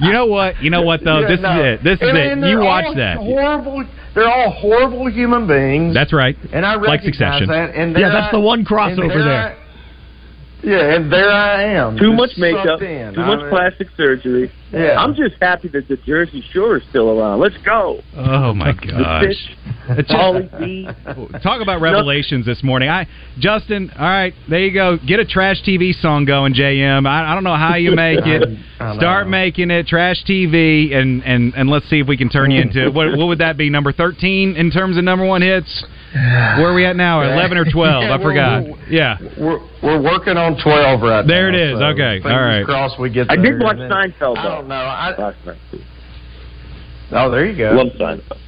You 0.00 0.12
know 0.12 0.26
what? 0.26 0.62
You 0.62 0.70
know 0.70 0.82
what 0.82 1.02
though? 1.02 1.20
Yeah, 1.20 1.28
this 1.28 1.40
no. 1.40 1.50
is 1.50 1.80
it. 1.80 1.84
This 1.84 2.00
is 2.00 2.08
And- 2.08 2.18
it. 2.18 2.32
and 2.32 2.46
You 2.46 2.60
watch 2.60 2.94
that. 2.96 3.16
Horrible. 3.16 3.84
They're 4.14 4.28
all 4.30 4.50
horrible 4.50 5.10
human 5.10 5.46
beings. 5.46 5.94
That's 5.94 6.12
right. 6.12 6.36
and 6.52 6.64
I 6.64 6.74
Like 6.76 7.00
recognize 7.02 7.38
Succession. 7.40 7.48
that. 7.48 7.74
And 7.74 7.96
Yeah, 7.96 8.08
that's 8.10 8.24
not- 8.26 8.32
the 8.32 8.40
one 8.40 8.64
crossover 8.64 9.08
they're 9.08 9.24
there. 9.24 9.56
Yeah, 10.62 10.94
and 10.96 11.12
there 11.12 11.30
I 11.30 11.62
am. 11.74 11.96
Too 11.96 12.12
much 12.12 12.30
makeup, 12.36 12.82
in. 12.82 13.14
too 13.14 13.20
I 13.20 13.26
much 13.26 13.40
mean, 13.42 13.48
plastic 13.50 13.88
surgery. 13.96 14.50
Yeah. 14.72 14.96
I'm 14.98 15.14
just 15.14 15.36
happy 15.40 15.68
that 15.68 15.86
the 15.88 15.96
Jersey 15.98 16.42
Shore 16.52 16.78
is 16.78 16.82
still 16.90 17.10
around. 17.10 17.38
Let's 17.40 17.56
go. 17.64 18.00
Oh 18.16 18.52
my 18.54 18.72
The 18.72 18.86
gosh! 18.92 19.24
fish, 19.24 19.56
It's 19.90 20.10
Pauly 20.10 21.30
just- 21.30 21.42
Talk 21.44 21.62
about 21.62 21.80
revelations 21.80 22.44
this 22.44 22.62
morning. 22.64 22.88
I 22.88 23.06
Justin, 23.38 23.90
all 23.96 24.04
right, 24.04 24.34
there 24.50 24.58
you 24.60 24.74
go. 24.74 24.98
Get 25.06 25.20
a 25.20 25.24
trash 25.24 25.62
TV 25.62 25.92
song 25.94 26.24
going, 26.24 26.54
JM. 26.54 27.06
I, 27.06 27.30
I 27.30 27.34
don't 27.34 27.44
know 27.44 27.56
how 27.56 27.76
you 27.76 27.92
make 27.94 28.18
it. 28.26 28.58
Start 28.96 29.28
making 29.28 29.70
it 29.70 29.86
trash 29.86 30.22
TV, 30.28 30.92
and 30.92 31.22
and 31.24 31.54
and 31.54 31.70
let's 31.70 31.88
see 31.88 32.00
if 32.00 32.08
we 32.08 32.16
can 32.16 32.28
turn 32.28 32.50
you 32.50 32.60
into 32.60 32.90
what 32.90 33.16
what 33.16 33.28
would 33.28 33.38
that 33.38 33.56
be? 33.56 33.70
Number 33.70 33.92
thirteen 33.92 34.56
in 34.56 34.70
terms 34.72 34.98
of 34.98 35.04
number 35.04 35.24
one 35.24 35.40
hits. 35.40 35.84
Where 36.12 36.68
are 36.70 36.74
we 36.74 36.84
at 36.86 36.96
now? 36.96 37.20
Eleven 37.22 37.58
or 37.58 37.64
twelve? 37.70 38.02
Yeah, 38.02 38.14
I 38.18 38.22
forgot. 38.22 38.62
we're- 38.64 38.76
yeah. 38.88 39.18
We're 39.38 39.60
we're 39.82 40.00
working 40.02 40.36
on 40.36 40.56
twelve 40.62 41.02
right 41.02 41.26
There 41.26 41.50
now. 41.52 41.58
it 41.58 41.70
is. 41.72 41.78
so 41.78 41.84
Okay. 41.86 42.20
All 42.24 42.40
right. 42.40 42.64
Crossed 42.64 42.98
we 42.98 43.10
get. 43.10 43.30
I 43.30 43.36
did 43.36 43.60
watch 43.60 43.76
and 43.78 43.90
then- 43.90 44.12
Seinfeld 44.12 44.38
I 44.38 44.42
don't 44.44 44.68
know. 44.68 44.74
I, 44.74 45.10
Last 45.18 45.36
night. 45.46 45.58
oh, 47.12 47.30
there 47.30 47.46
you 47.46 47.56
go. 47.56 47.72
Love 47.72 47.92
Seinfeld. 47.98 48.38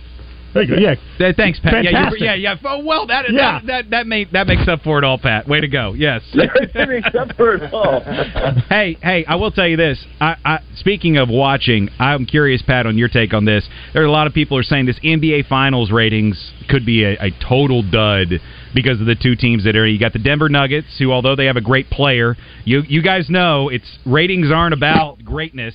There 0.53 0.63
you. 0.65 0.77
Yeah, 0.79 0.95
Th- 1.19 1.37
Thanks, 1.37 1.61
Pat. 1.61 1.85
Yeah, 1.85 1.93
Fantastic. 1.93 2.21
you, 2.21 2.27
yeah, 2.27 2.35
yeah. 2.35 2.57
Oh, 2.65 2.85
well, 2.85 3.07
that 3.07 3.31
Yeah. 3.31 3.59
that 3.61 3.67
that 3.67 3.91
that, 3.91 4.07
made, 4.07 4.31
that 4.33 4.47
makes 4.47 4.67
up 4.67 4.83
for 4.83 4.99
it 4.99 5.05
all, 5.05 5.17
Pat. 5.19 5.47
Way 5.47 5.61
to 5.61 5.69
go. 5.69 5.93
Yes. 5.95 6.23
Except 6.35 7.37
for 7.37 7.55
it 7.55 7.73
all. 7.73 8.01
hey, 8.69 8.97
hey, 9.03 9.25
I 9.27 9.37
will 9.37 9.51
tell 9.51 9.67
you 9.69 9.77
this. 9.77 10.05
I, 10.21 10.37
I, 10.45 10.59
speaking 10.77 11.17
of 11.19 11.29
watching, 11.29 11.89
I'm 11.99 12.27
curious, 12.27 12.63
Pat, 12.63 12.87
on 12.87 12.99
your 12.99 13.09
take 13.09 13.33
on 13.33 13.45
this. 13.45 13.69
There 13.93 14.03
are 14.03 14.07
a 14.07 14.11
lot 14.11 14.27
of 14.27 14.35
people 14.35 14.57
are 14.59 14.63
saying 14.63 14.87
this 14.87 14.99
NBA 15.01 15.47
Finals 15.49 15.91
ratings 15.91 16.53
could 16.69 16.85
be 16.85 17.05
a, 17.05 17.13
a 17.21 17.31
total 17.49 17.83
dud 17.83 18.41
because 18.75 19.01
of 19.01 19.07
the 19.07 19.15
two 19.17 19.37
teams 19.37 19.65
that 19.65 19.77
are. 19.77 19.87
You 19.87 19.99
got 19.99 20.13
the 20.13 20.19
Denver 20.19 20.49
Nuggets, 20.49 20.89
who 20.99 21.13
although 21.13 21.37
they 21.37 21.47
have 21.47 21.57
a 21.57 21.61
great 21.63 21.91
player, 21.91 22.37
you 22.65 22.83
you 22.89 23.03
guys 23.03 23.29
know 23.31 23.69
it's 23.69 23.99
ratings 24.05 24.51
aren't 24.51 24.75
about 24.75 25.25
greatness. 25.25 25.75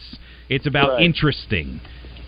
It's 0.50 0.68
about 0.68 0.90
Right. 0.94 1.04
interesting. 1.04 1.82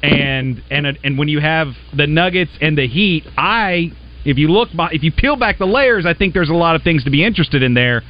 And 0.04 0.62
and 0.70 0.98
and 1.04 1.18
when 1.18 1.28
you 1.28 1.40
have 1.40 1.70
the 1.96 2.06
Nuggets 2.06 2.52
and 2.62 2.78
the 2.78 2.88
Heat, 2.88 3.24
I 3.38 3.92
if 4.26 4.38
you 4.38 4.50
look 4.50 4.70
by, 4.76 4.92
if 4.92 5.04
you 5.04 5.12
peel 5.12 5.38
back 5.38 5.58
the 5.58 5.66
layers, 5.66 6.06
I 6.06 6.14
think 6.14 6.34
there's 6.34 6.50
a 6.50 6.54
lot 6.54 6.76
of 6.76 6.84
things 6.84 7.04
to 7.06 7.10
be 7.10 7.26
interested 7.26 7.64
in 7.64 7.74
there. 7.74 8.04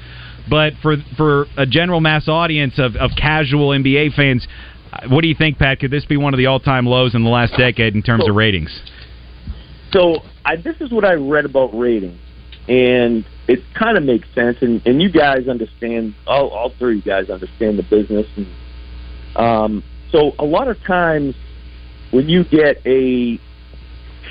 But 0.50 0.74
for 0.82 0.98
for 1.16 1.46
a 1.58 1.66
general 1.66 2.02
mass 2.02 2.28
audience 2.28 2.78
of, 2.78 2.96
of 2.96 3.12
casual 3.18 3.70
NBA 3.70 4.16
fans, 4.16 4.48
uh, 4.92 5.08
what 5.10 5.22
do 5.22 5.28
you 5.28 5.36
think, 5.36 5.60
Pat? 5.60 5.80
Could 5.80 5.92
this 5.92 6.06
be 6.06 6.18
one 6.18 6.34
of 6.34 6.38
the 6.38 6.48
all 6.48 6.60
time 6.60 6.86
lows 6.86 7.16
in 7.16 7.24
the 7.24 7.30
last 7.30 7.54
decade 7.58 7.96
in 7.96 8.02
terms 8.02 8.28
of 8.28 8.36
ratings? 8.36 8.82
So 9.92 10.24
I, 10.44 10.56
this 10.58 10.76
is 10.82 10.92
what 10.92 11.06
I 11.06 11.14
read 11.14 11.46
about 11.46 11.78
ratings, 11.78 12.20
and 12.68 13.26
it 13.48 13.60
kind 13.74 13.98
of 13.98 14.04
makes 14.04 14.28
sense. 14.36 14.58
And, 14.62 14.86
and 14.86 15.02
you 15.02 15.10
guys 15.10 15.48
understand, 15.48 16.16
all, 16.26 16.50
all 16.50 16.74
three 16.78 17.00
of 17.00 17.06
you 17.06 17.12
guys 17.12 17.30
understand 17.30 17.80
the 17.80 17.84
business. 17.84 18.28
And, 18.36 18.48
um, 19.36 19.84
so 20.12 20.34
a 20.40 20.46
lot 20.46 20.68
of 20.68 20.82
times 20.84 21.36
when 22.12 22.30
you 22.30 22.44
get 22.44 22.82
a 22.86 23.40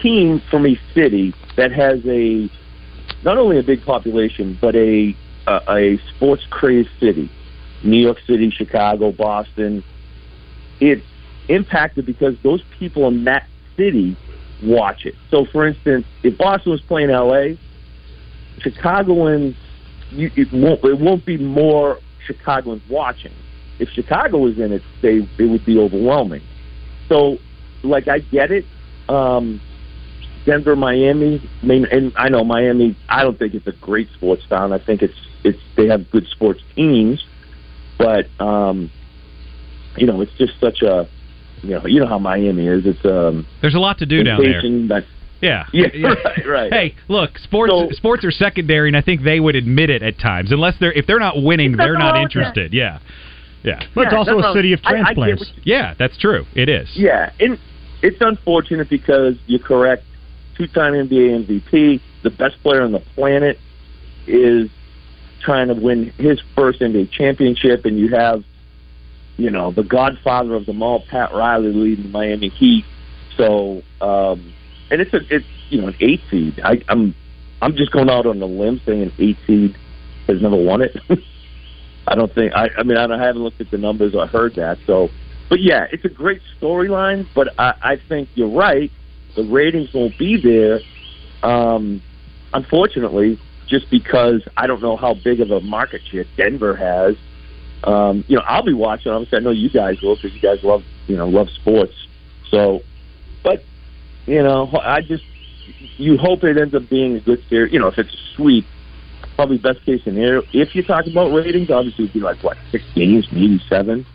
team 0.02 0.40
from 0.50 0.66
a 0.66 0.78
city 0.95 1.35
that 1.56 1.73
has 1.73 2.00
a 2.06 2.50
not 3.25 3.38
only 3.38 3.59
a 3.59 3.62
big 3.62 3.85
population 3.85 4.59
but 4.61 4.75
a 4.76 5.16
a, 5.47 5.61
a 5.68 5.99
sports 6.14 6.45
crazed 6.50 6.90
city, 6.99 7.30
New 7.83 8.00
York 8.00 8.18
City, 8.26 8.50
Chicago, 8.50 9.12
Boston, 9.12 9.85
it's 10.80 11.06
impacted 11.49 12.06
because 12.06 12.35
those 12.42 12.62
people 12.78 13.06
in 13.09 13.25
that 13.25 13.47
city 13.76 14.16
watch 14.62 15.06
it. 15.06 15.14
So, 15.30 15.45
for 15.47 15.66
instance, 15.66 16.06
if 16.23 16.37
Boston 16.37 16.73
was 16.73 16.80
playing 16.83 17.11
LA, 17.11 17.56
Chicagoans, 18.59 19.56
you, 20.11 20.30
it 20.37 20.52
won't 20.52 20.85
it 20.85 20.99
won't 20.99 21.25
be 21.25 21.37
more 21.37 21.99
Chicagoans 22.26 22.83
watching. 22.88 23.33
If 23.78 23.90
Chicago 23.90 24.38
was 24.38 24.59
in 24.59 24.73
it, 24.73 24.83
they 25.02 25.28
it 25.38 25.47
would 25.47 25.64
be 25.64 25.78
overwhelming. 25.78 26.42
So, 27.09 27.38
like, 27.88 28.09
I 28.09 28.19
get 28.21 28.50
it. 28.52 28.64
Um, 29.09 29.61
Denver, 30.45 30.76
Miami, 30.76 31.43
I 31.62 31.66
mean, 31.66 31.87
and 31.90 32.12
I 32.16 32.28
know 32.28 32.45
Miami. 32.45 32.97
I 33.09 33.23
don't 33.25 33.37
think 33.38 33.55
it's 33.55 33.66
a 33.66 33.73
great 33.73 34.09
sports 34.14 34.43
town. 34.49 34.73
I 34.73 34.78
think 34.78 35.02
it's 35.02 35.14
it's 35.43 35.59
they 35.76 35.88
have 35.88 36.09
good 36.11 36.26
sports 36.28 36.61
teams, 36.76 37.25
but 37.99 38.26
um, 38.40 38.90
you 39.97 40.07
know, 40.07 40.21
it's 40.21 40.33
just 40.38 40.52
such 40.61 40.83
a 40.83 41.09
you 41.62 41.71
know 41.71 41.87
you 41.87 41.99
know 41.99 42.07
how 42.07 42.21
Miami 42.21 42.69
is. 42.69 42.87
It's 42.87 43.05
um 43.05 43.45
There's 43.61 43.75
a 43.75 43.81
lot 43.81 43.99
to 43.99 44.07
do 44.07 44.23
down 44.23 44.40
there. 44.40 44.62
that 44.88 45.05
Yeah. 45.43 45.66
Yeah, 45.73 45.88
right, 46.02 46.47
right. 46.47 46.73
Hey, 46.73 46.95
look, 47.09 47.38
sports 47.38 47.71
So- 47.73 47.88
sports 47.93 48.25
are 48.25 48.31
secondary, 48.31 48.88
and 48.88 48.97
I 48.97 49.00
think 49.02 49.23
they 49.23 49.40
would 49.40 49.55
admit 49.57 49.90
it 49.90 50.02
at 50.02 50.19
times. 50.19 50.52
Unless 50.52 50.75
they're 50.78 50.93
if 50.93 51.07
they're 51.09 51.19
not 51.19 51.43
winning, 51.43 51.76
they're 51.76 51.93
not 51.99 52.14
wrong 52.14 52.14
that. 52.14 52.23
interested. 52.23 52.73
Yeah, 52.73 53.00
yeah, 53.64 53.83
but 53.97 54.07
it's 54.07 54.14
also 54.14 54.38
a 54.38 54.52
city 54.55 54.73
of 54.73 54.81
I- 54.85 54.90
I 54.90 54.93
transplants. 55.14 55.52
you- 55.57 55.62
yeah. 55.75 55.95
That's 55.99 56.16
true. 56.19 56.47
It 56.55 56.69
is. 56.69 56.88
Yeah, 56.95 57.33
and 57.40 57.59
it's 58.03 58.21
unfortunate 58.21 58.88
because 58.88 59.37
you're 59.47 59.61
correct. 59.61 60.05
Two-time 60.57 60.95
NBA 60.95 61.47
MVP, 61.47 62.00
the 62.23 62.31
best 62.31 62.62
player 62.62 62.83
on 62.83 62.93
the 62.93 63.00
planet, 63.00 63.59
is 64.26 64.71
trying 65.41 65.69
to 65.69 65.75
win 65.75 66.12
his 66.19 66.41
first 66.55 66.81
NBA 66.81 67.11
championship, 67.11 67.85
and 67.85 67.99
you 67.99 68.09
have, 68.09 68.45
you 69.37 69.50
know, 69.50 69.71
the 69.71 69.83
godfather 69.83 70.55
of 70.55 70.67
them 70.67 70.83
all, 70.83 71.00
Pat 71.00 71.33
Riley, 71.33 71.73
leading 71.73 72.05
the 72.05 72.11
Miami 72.11 72.49
Heat. 72.49 72.85
So, 73.37 73.83
um, 74.00 74.53
and 74.91 75.00
it's 75.00 75.12
a 75.12 75.21
it's 75.35 75.47
you 75.69 75.81
know 75.81 75.88
an 75.88 75.97
eight 76.00 76.23
seed. 76.31 76.61
I, 76.65 76.83
I'm 76.88 77.15
I'm 77.61 77.76
just 77.76 77.93
going 77.93 78.11
out 78.11 78.26
on 78.26 78.41
a 78.41 78.47
limb 78.47 78.81
saying 78.85 79.03
an 79.03 79.12
eight 79.19 79.37
seed 79.47 79.76
has 80.26 80.41
never 80.41 80.57
won 80.57 80.83
it. 80.83 80.97
I 82.07 82.15
don't 82.15 82.33
think 82.33 82.53
I 82.55 82.69
I 82.79 82.83
mean 82.83 82.97
I, 82.97 83.05
I 83.05 83.19
haven't 83.19 83.43
looked 83.43 83.61
at 83.61 83.71
the 83.71 83.79
numbers 83.79 84.15
or 84.15 84.26
heard 84.26 84.55
that. 84.55 84.79
So, 84.87 85.11
but 85.49 85.61
yeah, 85.61 85.87
it's 85.93 86.05
a 86.05 86.09
great 86.09 86.41
storyline. 86.61 87.26
But 87.35 87.55
I, 87.59 87.75
I 87.83 87.97
think 88.09 88.29
you're 88.35 88.49
right. 88.49 88.91
The 89.35 89.45
ratings 89.45 89.88
won't 89.93 90.17
be 90.19 90.37
there. 90.37 90.83
Um, 91.43 92.03
unfortunately, 92.53 93.38
just 93.69 93.88
because 93.91 94.43
I 94.57 94.67
don't 94.67 94.83
know 94.83 94.97
how 94.97 95.15
big 95.15 95.41
of 95.41 95.50
a 95.50 95.61
market 95.61 96.03
share 96.11 96.26
Denver 96.37 96.76
has. 96.76 97.17
Um, 97.85 98.25
you 98.29 98.37
know, 98.37 98.43
I'll 98.47 98.65
be 98.65 98.73
watching. 98.73 99.12
Obviously, 99.12 99.38
I 99.38 99.41
know 99.43 99.50
you 99.50 99.71
guys 99.71 99.97
will 100.03 100.17
because 100.17 100.33
you 100.33 100.41
guys 100.41 100.59
love 100.62 100.85
you 101.07 101.17
know 101.17 101.29
love 101.29 101.49
sports. 101.61 101.95
So, 102.50 102.83
but 103.45 103.65
you 104.26 104.43
know, 104.43 104.71
I 104.83 105.00
just 105.03 105.25
you 105.99 106.17
hope 106.17 106.45
it 106.45 106.59
ends 106.59 106.75
up 106.75 106.88
being 106.88 107.17
a 107.17 107.21
good 107.21 107.45
series. 107.49 107.73
You 107.73 107.81
know, 107.81 107.88
if 107.88 107.99
it's 107.99 108.12
a 108.12 108.19
sweep, 108.37 108.67
probably 109.37 109.59
best 109.59 109.85
case 109.85 110.00
scenario. 110.05 110.43
If 110.53 110.75
you're 110.75 110.85
talking 110.85 111.12
about 111.12 111.29
ratings, 111.29 111.71
obviously 111.71 112.05
it'd 112.05 112.15
be 112.15 112.21
like 112.21 112.43
what 112.43 112.57
six 112.73 112.85
games, 112.95 113.29
maybe 113.31 113.62
seven. 113.69 114.07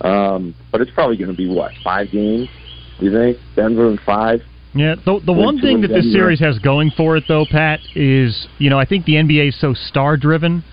Um, 0.00 0.54
but 0.72 0.80
it's 0.80 0.90
probably 0.90 1.16
going 1.16 1.30
to 1.30 1.36
be 1.36 1.46
what 1.48 1.72
five 1.82 2.10
games. 2.10 2.48
Do 2.98 3.06
you 3.06 3.12
think 3.12 3.38
Denver 3.56 3.88
and 3.88 4.00
five? 4.00 4.40
Yeah, 4.74 4.96
the 5.04 5.20
the 5.24 5.32
one 5.32 5.60
thing 5.60 5.80
that 5.82 5.88
this 5.88 6.10
series 6.12 6.40
has 6.40 6.58
going 6.58 6.90
for 6.90 7.16
it, 7.16 7.24
though, 7.28 7.46
Pat, 7.46 7.80
is 7.94 8.48
you 8.58 8.70
know 8.70 8.78
I 8.78 8.84
think 8.84 9.04
the 9.06 9.14
NBA 9.14 9.48
is 9.48 9.60
so 9.60 9.72
star 9.72 10.16
driven, 10.16 10.64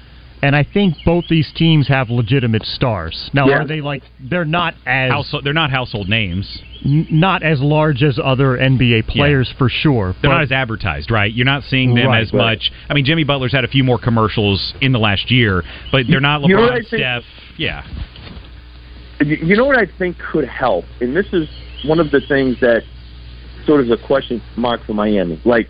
and 0.41 0.55
I 0.55 0.63
think 0.63 0.95
both 1.05 1.25
these 1.29 1.51
teams 1.55 1.87
have 1.87 2.09
legitimate 2.09 2.65
stars. 2.65 3.29
Now, 3.33 3.47
Yeah. 3.47 3.59
are 3.59 3.67
they 3.67 3.79
like 3.81 4.01
they're 4.19 4.43
not 4.45 4.73
as 4.87 5.11
Household, 5.11 5.43
they're 5.45 5.53
not 5.53 5.69
household 5.69 6.09
names. 6.09 6.63
n- 6.83 7.05
not 7.11 7.43
as 7.43 7.61
large 7.61 8.01
as 8.01 8.17
other 8.23 8.57
NBA 8.57 9.03
players 9.07 9.51
for 9.59 9.69
sure. 9.69 10.15
They're 10.19 10.31
but- 10.31 10.35
not 10.37 10.41
as 10.41 10.51
advertised, 10.51 11.11
right? 11.11 11.31
You're 11.31 11.45
not 11.45 11.63
seeing 11.65 11.93
them 11.93 12.07
Right, 12.07 12.21
as 12.23 12.33
right. 12.33 12.39
much. 12.53 12.71
I 12.89 12.95
mean, 12.95 13.05
Jimmy 13.05 13.23
Butler's 13.23 13.51
had 13.51 13.63
a 13.63 13.67
few 13.67 13.83
more 13.83 13.99
commercials 13.99 14.73
in 14.81 14.91
the 14.91 14.97
last 14.99 15.29
year, 15.29 15.63
but 15.91 16.07
they're 16.07 16.19
not 16.19 16.41
You 16.41 16.55
know 16.55 16.61
LeBron, 16.69 16.71
I 16.71 16.81
Steph. 16.81 17.23
Yeah, 17.57 17.83
You 19.21 19.55
know 19.55 19.65
what 19.65 19.77
I 19.77 19.85
think 19.97 20.17
could 20.17 20.47
help, 20.47 20.85
and 20.99 21.15
this 21.15 21.27
is 21.31 21.47
one 21.85 21.99
of 21.99 22.11
the 22.11 22.21
things 22.21 22.59
that 22.61 22.83
sort 23.65 23.81
of 23.81 23.87
is 23.87 23.91
a 23.91 23.97
question 24.07 24.41
mark 24.55 24.83
for 24.85 24.93
Miami. 24.93 25.39
Like 25.45 25.69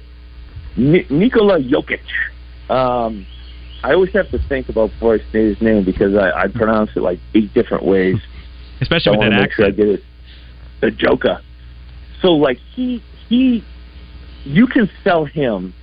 Ni- 0.78 1.08
Nikola 1.10 1.60
Jokic. 1.60 2.00
Um, 2.70 3.28
I 3.84 3.94
always 3.94 4.14
have 4.14 4.30
to 4.32 4.40
think 4.48 4.70
about 4.70 4.92
I 5.02 5.18
say 5.32 5.46
his 5.46 5.62
name 5.62 5.84
because 5.84 6.16
I, 6.16 6.32
I 6.44 6.48
pronounce 6.48 6.92
it 6.96 7.02
like 7.02 7.20
eight 7.34 7.54
different 7.54 7.84
ways. 7.84 8.18
especially 8.82 9.10
I 9.10 9.12
with 9.12 9.20
want 9.20 9.32
that 9.32 9.42
make 9.42 9.52
sure 9.54 9.66
I 9.66 9.70
accent. 9.70 9.78
get 9.78 9.88
it. 10.00 10.04
The 10.82 10.92
Joker. 10.92 11.42
So 12.22 12.34
like 12.34 12.58
he 12.76 13.04
he, 13.30 13.64
you 14.44 14.68
can 14.68 14.90
sell 15.04 15.26
him 15.26 15.74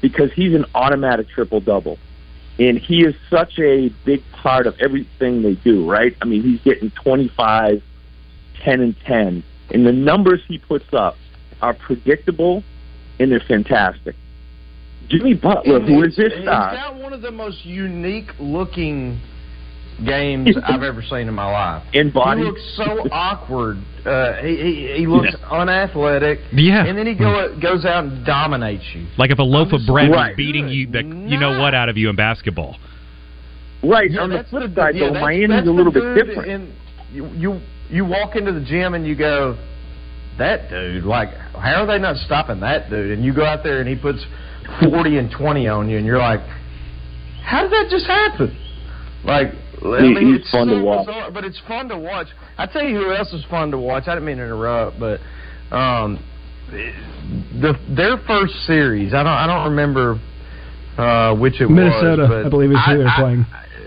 because 0.00 0.32
he's 0.32 0.54
an 0.54 0.66
automatic 0.74 1.28
triple 1.28 1.60
double, 1.60 1.98
and 2.58 2.78
he 2.78 3.02
is 3.04 3.14
such 3.30 3.58
a 3.58 3.88
big 4.04 4.22
part 4.32 4.66
of 4.66 4.78
everything 4.80 5.42
they 5.42 5.54
do. 5.54 5.88
Right? 5.88 6.16
I 6.20 6.24
mean, 6.24 6.42
he's 6.42 6.60
getting 6.60 6.90
25, 6.90 7.82
10 8.64 8.80
and 8.80 8.96
ten, 9.06 9.44
and 9.70 9.86
the 9.86 9.92
numbers 9.92 10.40
he 10.46 10.58
puts 10.58 10.92
up 10.92 11.16
are 11.60 11.74
predictable 11.74 12.62
and 13.18 13.30
they're 13.30 13.40
fantastic. 13.40 14.16
Jimmy 15.08 15.34
Butler, 15.34 15.80
who 15.80 16.02
is 16.02 16.16
this 16.16 16.32
star? 16.42 16.72
got 16.72 16.96
one 16.96 17.12
of 17.12 17.22
the 17.22 17.30
most 17.30 17.64
unique 17.64 18.30
looking 18.38 19.20
games 20.06 20.56
I've 20.64 20.82
ever 20.82 21.02
seen 21.02 21.28
in 21.28 21.34
my 21.34 21.50
life. 21.50 21.84
In 21.92 22.10
body? 22.10 22.40
He 22.42 22.46
looks 22.46 22.74
so 22.76 23.08
awkward. 23.10 23.76
Uh, 24.04 24.34
he, 24.42 24.56
he 24.56 24.94
he 24.98 25.06
looks 25.06 25.34
unathletic. 25.50 26.40
Yeah. 26.52 26.84
And 26.84 26.98
then 26.98 27.06
he 27.06 27.14
go, 27.14 27.56
goes 27.60 27.84
out 27.84 28.04
and 28.04 28.24
dominates 28.26 28.84
you. 28.94 29.06
Like 29.16 29.30
if 29.30 29.38
a 29.38 29.42
loaf 29.44 29.72
of 29.72 29.80
bread 29.86 30.10
Right. 30.10 30.30
was 30.30 30.36
beating 30.36 30.68
you, 30.68 30.86
the 30.90 31.02
you 31.04 31.38
know 31.38 31.60
what 31.60 31.74
out 31.74 31.88
of 31.88 31.96
you 31.96 32.08
in 32.10 32.16
basketball. 32.16 32.76
Right. 33.84 34.10
Yeah, 34.10 34.20
on 34.22 34.30
the 34.30 34.36
that's 34.36 34.50
flip 34.50 34.70
the- 34.70 34.80
side, 34.80 34.94
yeah, 34.96 35.06
though, 35.08 35.12
that's- 35.14 35.22
Miami's 35.22 35.48
that's 35.50 35.66
a 35.68 35.70
little 35.70 35.92
the 35.92 36.00
bit 36.00 36.26
different. 36.26 36.50
And 36.50 36.72
you, 37.12 37.26
you 37.34 37.60
you 37.90 38.04
walk 38.04 38.36
into 38.36 38.52
the 38.52 38.60
gym 38.64 38.94
and 38.94 39.06
you 39.06 39.14
go, 39.16 39.56
that 40.38 40.70
dude, 40.70 41.04
like, 41.04 41.28
how 41.54 41.82
are 41.82 41.86
they 41.86 41.98
not 41.98 42.16
stopping 42.16 42.60
that 42.60 42.88
dude? 42.90 43.10
And 43.10 43.24
you 43.24 43.34
go 43.34 43.44
out 43.44 43.62
there 43.62 43.80
and 43.80 43.88
he 43.88 43.94
puts 43.96 44.24
forty 44.82 45.18
and 45.18 45.30
twenty 45.30 45.68
on 45.68 45.88
you, 45.88 45.96
and 45.98 46.06
you're 46.06 46.18
like, 46.18 46.40
how 47.44 47.62
did 47.62 47.70
that 47.72 47.88
just 47.90 48.06
happen? 48.06 48.56
Like, 49.24 49.48
I 49.84 50.00
He- 50.02 50.14
mean, 50.14 50.26
he's 50.32 50.40
it's 50.42 50.50
fun 50.50 50.68
to 50.68 50.74
so 50.76 50.82
watch. 50.84 51.06
bizarre, 51.06 51.30
but 51.30 51.44
it's 51.44 51.58
fun 51.66 51.88
to 51.88 51.96
watch. 51.98 52.28
I 52.58 52.66
tell 52.66 52.82
you 52.84 52.96
who 52.96 53.12
else 53.12 53.32
is 53.32 53.44
fun 53.50 53.70
to 53.72 53.78
watch. 53.78 54.04
I 54.08 54.14
didn't 54.14 54.26
mean 54.26 54.36
to 54.38 54.44
interrupt, 54.44 54.98
but 55.00 55.20
um, 55.74 56.18
the 56.70 57.74
their 57.88 58.16
first 58.26 58.54
series. 58.66 59.12
I 59.14 59.22
don't 59.22 59.26
I 59.32 59.46
don't 59.46 59.70
remember 59.70 60.18
uh, 60.98 61.34
which 61.36 61.60
it 61.60 61.68
Minnesota, 61.68 62.22
was. 62.22 62.28
Minnesota, 62.30 62.46
I 62.46 62.48
believe, 62.50 62.70
is 62.70 62.78
who 62.86 62.98
they're 62.98 63.08
I- 63.08 63.20
playing. 63.20 63.46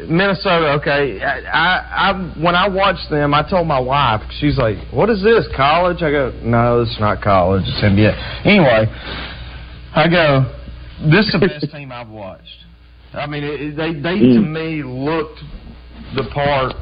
Minnesota, 0.09 0.73
okay. 0.81 1.19
I, 1.23 1.39
I, 1.39 2.11
I 2.11 2.33
when 2.39 2.53
I 2.53 2.67
watched 2.67 3.09
them, 3.09 3.33
I 3.33 3.49
told 3.49 3.65
my 3.65 3.79
wife. 3.79 4.21
She's 4.39 4.57
like, 4.57 4.77
"What 4.91 5.09
is 5.09 5.23
this? 5.23 5.47
College?" 5.55 6.03
I 6.03 6.11
go, 6.11 6.31
"No, 6.43 6.81
it's 6.81 6.99
not 6.99 7.21
college. 7.23 7.63
It's 7.65 7.81
NBA." 7.81 8.45
Anyway, 8.45 8.85
I 9.95 10.07
go, 10.09 10.51
"This 11.09 11.25
is 11.27 11.31
the 11.39 11.47
best 11.47 11.71
team 11.71 11.91
I've 11.91 12.09
watched." 12.09 12.65
I 13.13 13.25
mean, 13.25 13.43
it, 13.45 13.61
it- 13.61 13.75
they 13.77 13.93
they 13.93 14.19
to 14.19 14.41
Mm. 14.41 14.51
me 14.51 14.83
looked 14.83 15.39
the 16.15 16.29
part 16.33 16.73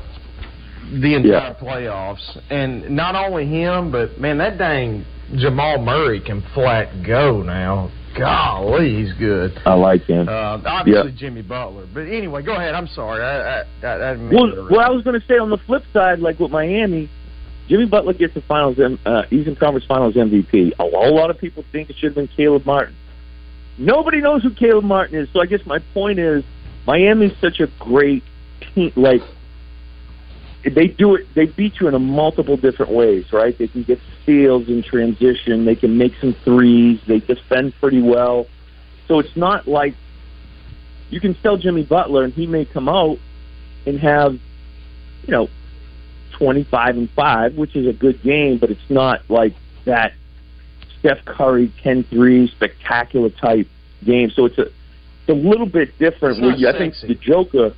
the 0.91 1.15
entire 1.15 1.53
playoffs, 1.55 2.37
and 2.49 2.89
not 2.89 3.15
only 3.15 3.45
him, 3.45 3.91
but 3.91 4.19
man, 4.19 4.37
that 4.37 4.57
dang 4.57 5.05
Jamal 5.35 5.81
Murray 5.81 6.19
can 6.21 6.43
flat 6.53 7.03
go 7.05 7.41
now. 7.41 7.91
Golly, 8.17 9.03
he's 9.03 9.13
good. 9.13 9.59
I 9.65 9.73
like 9.73 10.03
him. 10.03 10.29
Uh, 10.29 10.61
obviously 10.65 11.11
Yeah. 11.11 11.17
Jimmy 11.17 11.41
Butler, 11.41 11.87
but 11.91 12.01
anyway, 12.01 12.43
go 12.43 12.53
ahead. 12.53 12.75
I'm 12.75 12.87
sorry. 12.87 13.23
I, 13.23 13.61
I, 13.61 13.87
I, 13.87 14.11
Well, 14.17 14.67
well, 14.69 14.81
I 14.81 14.89
was 14.89 15.03
going 15.03 15.19
to 15.19 15.25
say 15.25 15.37
on 15.39 15.49
the 15.49 15.57
flip 15.57 15.83
side, 15.93 16.19
like 16.19 16.39
with 16.39 16.51
Miami, 16.51 17.09
Jimmy 17.67 17.85
Butler 17.85 18.13
gets 18.13 18.35
the 18.35 18.41
Finals, 18.41 18.77
uh, 18.79 19.23
Eastern 19.31 19.55
Conference 19.55 19.85
Finals 19.87 20.13
MVP. 20.13 20.73
A 20.73 20.83
whole 20.83 21.15
lot 21.15 21.31
of 21.31 21.39
people 21.39 21.63
think 21.71 21.89
it 21.89 21.95
should 21.95 22.09
have 22.09 22.15
been 22.15 22.29
Caleb 22.35 22.65
Martin. 22.65 22.95
Nobody 23.79 24.21
knows 24.21 24.43
who 24.43 24.51
Caleb 24.53 24.83
Martin 24.83 25.17
is, 25.17 25.27
so 25.33 25.41
I 25.41 25.47
guess 25.47 25.61
my 25.65 25.79
point 25.95 26.19
is, 26.19 26.43
Miami's 26.85 27.31
such 27.41 27.61
a 27.61 27.67
great 27.79 28.23
team. 28.73 28.91
Like 28.95 29.21
they 30.63 30.87
do 30.87 31.15
it, 31.15 31.27
they 31.35 31.45
beat 31.45 31.79
you 31.79 31.87
in 31.87 31.93
a 31.93 31.99
multiple 31.99 32.57
different 32.57 32.91
ways, 32.91 33.31
right? 33.33 33.57
They 33.57 33.67
can 33.67 33.83
get 33.83 33.99
steals 34.21 34.67
in 34.67 34.83
transition. 34.83 35.65
They 35.65 35.75
can 35.75 35.97
make 35.97 36.13
some 36.21 36.33
threes. 36.43 37.01
They 37.07 37.19
defend 37.19 37.73
pretty 37.79 38.01
well. 38.01 38.47
So 39.07 39.19
it's 39.19 39.35
not 39.35 39.67
like 39.67 39.95
you 41.09 41.19
can 41.19 41.35
sell 41.41 41.57
Jimmy 41.57 41.83
Butler 41.83 42.23
and 42.23 42.33
he 42.33 42.47
may 42.47 42.65
come 42.65 42.87
out 42.87 43.17
and 43.85 43.99
have, 43.99 44.33
you 44.33 45.31
know, 45.31 45.49
25 46.37 46.97
and 46.97 47.09
5, 47.11 47.55
which 47.55 47.75
is 47.75 47.87
a 47.87 47.93
good 47.93 48.21
game, 48.23 48.57
but 48.57 48.71
it's 48.71 48.89
not 48.89 49.21
like 49.29 49.53
that 49.85 50.13
Steph 50.99 51.23
Curry 51.25 51.71
10-3 51.83 52.49
spectacular 52.49 53.29
type 53.29 53.67
game. 54.03 54.31
So 54.31 54.45
it's 54.45 54.57
a 54.57 54.67
it's 55.25 55.29
a 55.29 55.33
little 55.33 55.65
bit 55.65 55.97
different. 55.99 56.41
Where 56.41 56.55
you, 56.55 56.67
I 56.67 56.77
think 56.77 56.95
the 57.01 57.15
Joker, 57.15 57.73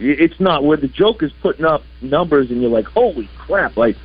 it's 0.00 0.38
not 0.40 0.64
where 0.64 0.76
the 0.76 0.88
Joker's 0.88 1.32
putting 1.42 1.64
up 1.64 1.82
numbers 2.00 2.50
and 2.50 2.60
you're 2.60 2.70
like, 2.70 2.86
holy 2.86 3.28
crap! 3.38 3.76
Like, 3.76 3.96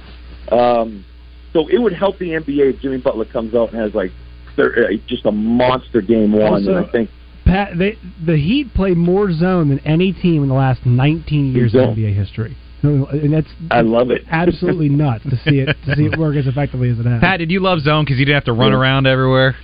um, 0.51 1.05
so 1.53 1.67
it 1.69 1.77
would 1.79 1.93
help 1.93 2.19
the 2.19 2.29
NBA 2.31 2.75
if 2.75 2.81
Jimmy 2.81 2.97
Butler 2.97 3.25
comes 3.25 3.55
out 3.55 3.71
and 3.71 3.79
has 3.81 3.93
like 3.95 4.11
thir- 4.55 4.87
uh, 4.91 4.97
just 5.07 5.25
a 5.25 5.31
monster 5.31 6.01
game 6.01 6.31
one. 6.33 6.67
and 6.67 6.77
I 6.85 6.91
think 6.91 7.09
Pat, 7.45 7.77
they, 7.77 7.97
the 8.25 8.35
Heat 8.37 8.73
play 8.73 8.91
more 8.93 9.31
zone 9.31 9.69
than 9.69 9.79
any 9.79 10.11
team 10.11 10.43
in 10.43 10.49
the 10.49 10.55
last 10.55 10.85
19 10.85 11.53
years 11.53 11.71
Zone. 11.73 11.89
of 11.91 11.97
NBA 11.97 12.15
history. 12.15 12.57
And 12.81 13.33
that's 13.33 13.47
I 13.71 13.81
love 13.81 14.11
it. 14.11 14.23
absolutely 14.29 14.89
nuts 14.89 15.23
to 15.23 15.37
see 15.37 15.59
it 15.59 15.75
to 15.87 15.95
see 15.95 16.05
it 16.05 16.19
work 16.19 16.35
as 16.35 16.45
effectively 16.45 16.89
as 16.91 16.99
it 16.99 17.05
has. 17.05 17.19
Pat, 17.19 17.39
did 17.39 17.49
you 17.49 17.59
love 17.59 17.79
zone 17.79 18.03
because 18.05 18.19
you 18.19 18.25
didn't 18.25 18.35
have 18.35 18.45
to 18.45 18.53
run 18.53 18.71
Yeah. 18.73 18.77
around 18.77 19.08
everywhere? 19.08 19.55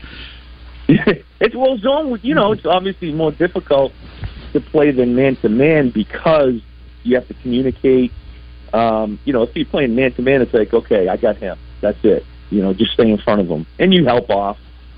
it's 0.88 1.56
well 1.56 1.78
zone. 1.78 2.20
You 2.24 2.34
know, 2.36 2.52
it's 2.52 2.66
obviously 2.66 3.12
more 3.14 3.32
difficult 3.32 3.92
to 4.54 4.62
play 4.62 4.92
than 4.92 5.16
man 5.16 5.36
to 5.38 5.50
man 5.50 5.90
because 5.90 6.62
you 7.04 7.16
have 7.16 7.28
to 7.28 7.34
communicate. 7.36 8.12
Um, 8.74 9.20
you 9.26 9.34
know, 9.34 9.44
if 9.44 9.56
you're 9.56 9.66
playing 9.66 9.96
man 9.96 10.14
to 10.14 10.22
man, 10.22 10.42
it's 10.42 10.54
like, 10.54 10.74
okay, 10.74 11.08
I 11.08 11.18
got 11.18 11.38
him. 11.38 11.58
That's 11.82 12.04
it. 12.04 12.26
You 12.50 12.62
know, 12.62 12.74
just 12.74 12.94
stay 12.94 13.10
in 13.10 13.18
front 13.18 13.42
of 13.42 13.48
him, 13.48 13.66
and 13.80 13.94
you 13.94 14.06
help 14.06 14.30
off. 14.30 14.58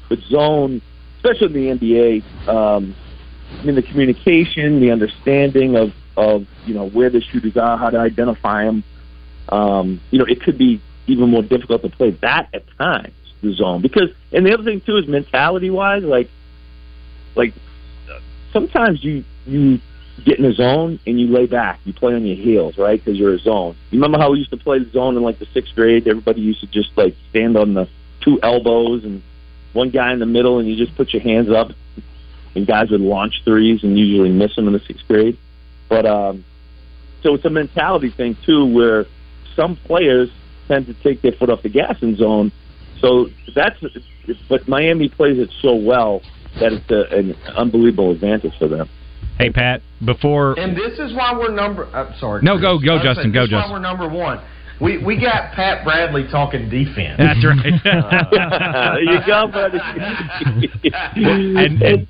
But 0.10 0.20
zone, 0.20 0.82
especially 1.18 1.70
in 1.70 1.78
the 1.78 1.88
NBA, 1.88 2.48
um, 2.48 2.96
I 3.60 3.63
mean, 3.63 3.76
the 3.76 3.82
communication, 3.82 4.80
the 4.80 4.92
understanding 4.92 5.76
of 5.76 5.94
of 6.16 6.48
you 6.66 6.74
know 6.74 6.89
where 6.89 7.10
the 7.10 7.22
shooters 7.22 7.58
are, 7.58 7.78
how 7.78 7.89
to 7.89 8.00
identify 8.00 8.66
them. 8.66 8.84
Um, 9.50 10.02
you 10.12 10.20
know, 10.20 10.26
it 10.26 10.42
could 10.42 10.58
be 10.58 10.82
even 11.08 11.30
more 11.30 11.44
difficult 11.44 11.82
to 11.84 11.89
play 11.89 12.12
that 12.22 12.50
at 12.54 12.63
times 12.78 13.13
the 13.42 13.54
zone 13.54 13.82
because, 13.82 14.10
and 14.32 14.46
the 14.46 14.54
other 14.54 14.63
thing 14.63 14.82
too 14.82 14.98
is 14.98 15.08
mentality 15.08 15.70
wise, 15.70 16.04
like, 16.04 16.30
like 17.36 17.54
sometimes 18.52 19.04
you 19.04 19.24
you 19.46 19.80
get 20.24 20.40
in 20.40 20.46
a 20.46 20.54
zone 20.54 21.00
and 21.08 21.20
you 21.20 21.28
lay 21.28 21.46
back, 21.46 21.80
you 21.86 21.94
play 21.94 22.14
on 22.14 22.26
your 22.26 22.36
heels, 22.36 22.78
right? 22.78 23.04
Because 23.04 23.20
you're 23.20 23.34
a 23.34 23.40
zone. 23.40 23.76
You 23.90 24.00
remember 24.00 24.20
how 24.20 24.32
we 24.32 24.40
used 24.40 24.52
to 24.52 24.58
play 24.58 24.80
the 24.80 24.90
zone 24.92 25.18
in 25.18 25.24
like 25.24 25.40
the 25.40 25.48
sixth 25.54 25.76
grade? 25.76 26.08
Everybody 26.08 26.42
used 26.42 26.62
to 26.62 26.68
just 26.68 26.96
like 26.98 27.16
stand 27.30 27.58
on 27.58 27.74
the 27.74 27.90
two 28.22 28.40
elbows 28.42 29.04
and 29.04 29.22
one 29.74 29.90
guy 29.90 30.14
in 30.14 30.20
the 30.20 30.26
middle, 30.26 30.60
and 30.60 30.68
you 30.68 30.76
just 30.76 30.96
put 30.96 31.14
your 31.14 31.22
hands 31.24 31.50
up, 31.50 31.72
and 32.56 32.68
guys 32.68 32.92
would 32.92 33.02
launch 33.02 33.42
threes 33.44 33.84
and 33.84 33.98
usually 33.98 34.30
miss 34.32 34.56
them 34.56 34.68
in 34.68 34.74
the 34.74 34.80
sixth 34.80 35.08
grade. 35.08 35.38
But 35.90 36.06
um, 36.06 36.46
so 37.24 37.34
it's 37.34 37.46
a 37.46 37.50
mentality 37.50 38.12
thing 38.12 38.38
too, 38.46 38.66
where 38.66 39.08
some 39.56 39.76
players 39.76 40.30
tend 40.68 40.86
to 40.86 40.94
take 40.94 41.22
their 41.22 41.32
foot 41.32 41.50
off 41.50 41.64
the 41.64 41.70
gas 41.70 42.02
in 42.02 42.16
zone. 42.16 42.52
So 43.00 43.30
that's, 43.54 43.80
but 44.48 44.68
Miami 44.68 45.10
plays 45.10 45.40
it 45.40 45.50
so 45.62 45.76
well 45.76 46.22
that 46.60 46.72
it's 46.72 46.90
a, 46.92 47.18
an 47.18 47.36
unbelievable 47.56 48.12
advantage 48.12 48.58
for 48.58 48.68
them. 48.68 48.90
Hey, 49.38 49.50
Pat, 49.50 49.82
before 50.06 50.58
And 50.60 50.76
this 50.78 51.00
is 51.00 51.13
why 51.13 51.34
we're 51.38 51.52
number. 51.54 51.86
I'm 51.96 52.13
sorry. 52.19 52.41
No, 52.43 52.60
go- 52.60 52.78
Chris. 52.78 52.86
go, 52.88 52.91
I 52.93 52.96
was 52.96 53.04
Justin, 53.04 53.24
saying, 53.24 53.34
go, 53.34 53.41
this 53.43 53.50
Justin. 53.52 53.69
Why 53.72 53.76
we're 53.76 53.80
number 53.82 54.08
one. 54.10 54.41
We 54.82 54.98
we 54.98 55.22
got 55.22 55.54
Pat 55.54 55.86
Bradley 55.86 56.26
talking 56.30 56.67
defense. 56.69 57.15
That's 57.17 57.46
right. 57.46 57.82
there 57.84 59.02
you 59.04 59.19
go, 59.26 59.48
buddy. 59.48 59.78
and, 61.15 61.82
and 61.82 62.08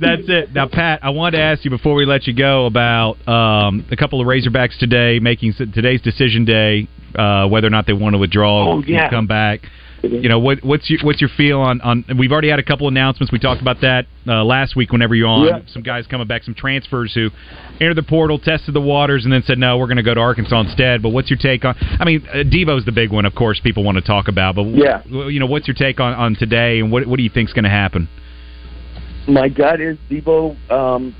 that's 0.00 0.22
it. 0.28 0.52
Now, 0.52 0.68
Pat, 0.68 1.00
I 1.02 1.10
wanted 1.10 1.38
to 1.38 1.42
ask 1.42 1.64
you 1.64 1.70
before 1.70 1.94
we 1.94 2.04
let 2.04 2.26
you 2.26 2.34
go 2.34 2.66
about 2.66 3.16
um, 3.26 3.86
a 3.90 3.96
couple 3.96 4.20
of 4.20 4.26
Razorbacks 4.26 4.78
today 4.78 5.18
making 5.20 5.54
today's 5.54 6.00
decision 6.02 6.44
day, 6.44 6.86
uh, 7.18 7.48
whether 7.48 7.66
or 7.66 7.70
not 7.70 7.86
they 7.86 7.92
want 7.92 8.14
to 8.14 8.18
withdraw, 8.18 8.74
Oh, 8.74 8.82
yeah. 8.86 9.08
come 9.10 9.26
back. 9.26 9.60
You 10.02 10.28
know 10.28 10.40
what, 10.40 10.64
what's 10.64 10.90
your 10.90 10.98
what's 11.02 11.20
your 11.20 11.30
feel 11.36 11.60
on 11.60 11.80
on? 11.80 12.04
We've 12.18 12.32
already 12.32 12.50
had 12.50 12.58
a 12.58 12.62
couple 12.64 12.88
announcements. 12.88 13.30
We 13.30 13.38
talked 13.38 13.62
about 13.62 13.82
that 13.82 14.06
uh, 14.26 14.42
last 14.44 14.74
week. 14.74 14.90
Whenever 14.90 15.14
you're 15.14 15.28
on, 15.28 15.46
Yeah. 15.46 15.60
some 15.68 15.82
guys 15.82 16.08
coming 16.08 16.26
back, 16.26 16.42
some 16.42 16.54
transfers 16.54 17.14
who 17.14 17.30
entered 17.80 17.96
the 17.96 18.02
portal, 18.02 18.38
tested 18.40 18.74
the 18.74 18.80
waters, 18.80 19.22
and 19.24 19.32
then 19.32 19.44
said 19.44 19.58
no, 19.58 19.78
we're 19.78 19.86
going 19.86 19.98
to 19.98 20.02
go 20.02 20.12
to 20.12 20.20
Arkansas 20.20 20.60
instead. 20.60 21.02
But 21.02 21.10
what's 21.10 21.30
your 21.30 21.38
take 21.38 21.64
on? 21.64 21.76
I 22.00 22.04
mean, 22.04 22.26
uh, 22.28 22.38
Devo's 22.38 22.84
the 22.84 22.90
big 22.92 23.12
one, 23.12 23.24
of 23.24 23.34
course. 23.36 23.60
People 23.60 23.84
want 23.84 23.96
to 23.96 24.02
talk 24.02 24.26
about, 24.26 24.56
but 24.56 24.66
Yeah. 24.66 25.02
you 25.06 25.38
know, 25.38 25.46
what's 25.46 25.68
your 25.68 25.76
take 25.76 26.00
on 26.00 26.14
on 26.14 26.34
today, 26.34 26.80
and 26.80 26.90
what 26.90 27.06
what 27.06 27.16
do 27.16 27.22
you 27.22 27.30
think's 27.30 27.52
going 27.52 27.64
to 27.64 27.70
happen? 27.70 28.08
my 29.28 29.48
gut 29.48 29.80
is 29.80 29.96
Devo, 30.10 30.56
um, 30.70 31.14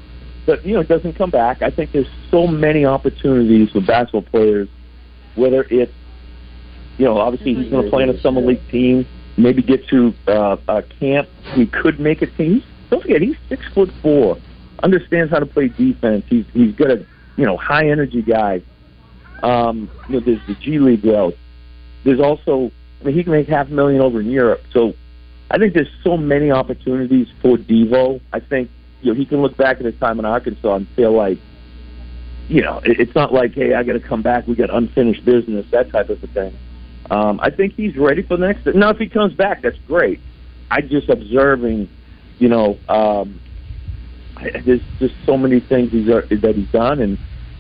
but 0.44 0.66
you 0.66 0.74
know, 0.74 0.82
doesn't 0.82 1.14
come 1.14 1.30
back. 1.30 1.62
I 1.62 1.70
think 1.70 1.92
there's 1.92 2.08
so 2.32 2.48
many 2.48 2.84
opportunities 2.84 3.70
for 3.70 3.80
basketball 3.80 4.22
players, 4.22 4.68
whether 5.36 5.62
it's 5.70 5.92
you 6.98 7.04
know, 7.04 7.18
obviously 7.18 7.54
he's 7.54 7.70
going 7.70 7.84
to 7.84 7.90
play 7.90 8.02
in 8.02 8.10
a 8.10 8.20
summer 8.20 8.40
league 8.40 8.66
team, 8.70 9.06
maybe 9.36 9.62
get 9.62 9.86
to 9.88 10.14
uh, 10.28 10.56
a 10.68 10.82
camp. 10.82 11.28
He 11.54 11.66
could 11.66 11.98
make 11.98 12.22
a 12.22 12.26
team. 12.26 12.62
Don't 12.90 13.00
forget, 13.00 13.22
he's 13.22 13.36
six 13.48 13.64
foot 13.72 13.90
four, 14.02 14.38
understands 14.82 15.30
how 15.30 15.38
to 15.38 15.46
play 15.46 15.68
defense. 15.68 16.24
He's 16.28 16.44
he's 16.52 16.74
got 16.74 16.90
a 16.90 17.06
you 17.36 17.46
know 17.46 17.56
high 17.56 17.88
energy 17.88 18.22
guy. 18.22 18.62
Um, 19.42 19.90
you 20.08 20.14
know, 20.14 20.20
there's 20.20 20.46
the 20.46 20.54
G 20.54 20.78
League 20.78 21.04
route. 21.04 21.36
There's 22.04 22.20
also, 22.20 22.70
I 23.00 23.04
mean, 23.04 23.14
he 23.14 23.22
can 23.24 23.32
make 23.32 23.48
half 23.48 23.68
a 23.68 23.72
million 23.72 24.00
over 24.00 24.20
in 24.20 24.30
Europe. 24.30 24.62
So 24.72 24.94
I 25.50 25.58
think 25.58 25.74
there's 25.74 25.90
so 26.04 26.16
many 26.16 26.50
opportunities 26.50 27.28
for 27.40 27.56
Devo. 27.56 28.20
I 28.32 28.40
think 28.40 28.70
you 29.00 29.12
know 29.12 29.18
he 29.18 29.24
can 29.24 29.42
look 29.42 29.56
back 29.56 29.78
at 29.78 29.84
his 29.84 29.98
time 29.98 30.18
in 30.18 30.24
Arkansas 30.24 30.74
and 30.74 30.88
feel 30.90 31.12
like, 31.12 31.38
you 32.48 32.62
know, 32.62 32.80
it's 32.84 33.14
not 33.14 33.32
like, 33.32 33.54
hey, 33.54 33.74
I 33.74 33.82
got 33.82 33.94
to 33.94 34.00
come 34.00 34.22
back. 34.22 34.46
We 34.46 34.54
got 34.54 34.70
unfinished 34.70 35.24
business, 35.24 35.66
that 35.70 35.90
type 35.90 36.10
of 36.10 36.22
a 36.22 36.26
thing. 36.26 36.56
Um, 37.10 37.40
I 37.42 37.50
think 37.50 37.74
he's 37.74 37.96
ready 37.96 38.22
for 38.22 38.36
the 38.36 38.46
next. 38.46 38.66
Now, 38.74 38.90
if 38.90 38.98
he 38.98 39.08
comes 39.08 39.34
back, 39.34 39.62
that's 39.62 39.78
great. 39.86 40.20
I 40.70 40.80
just 40.80 41.08
observing, 41.08 41.88
you 42.38 42.48
know, 42.48 42.78
um, 42.88 43.38
I- 44.36 44.60
there's 44.64 44.80
just 44.98 45.14
so 45.26 45.36
many 45.36 45.60
things 45.60 45.90
he's 45.92 46.08
uh, 46.08 46.22
that 46.30 46.54
he's 46.56 46.68
done, 46.70 47.00
and 47.00 47.18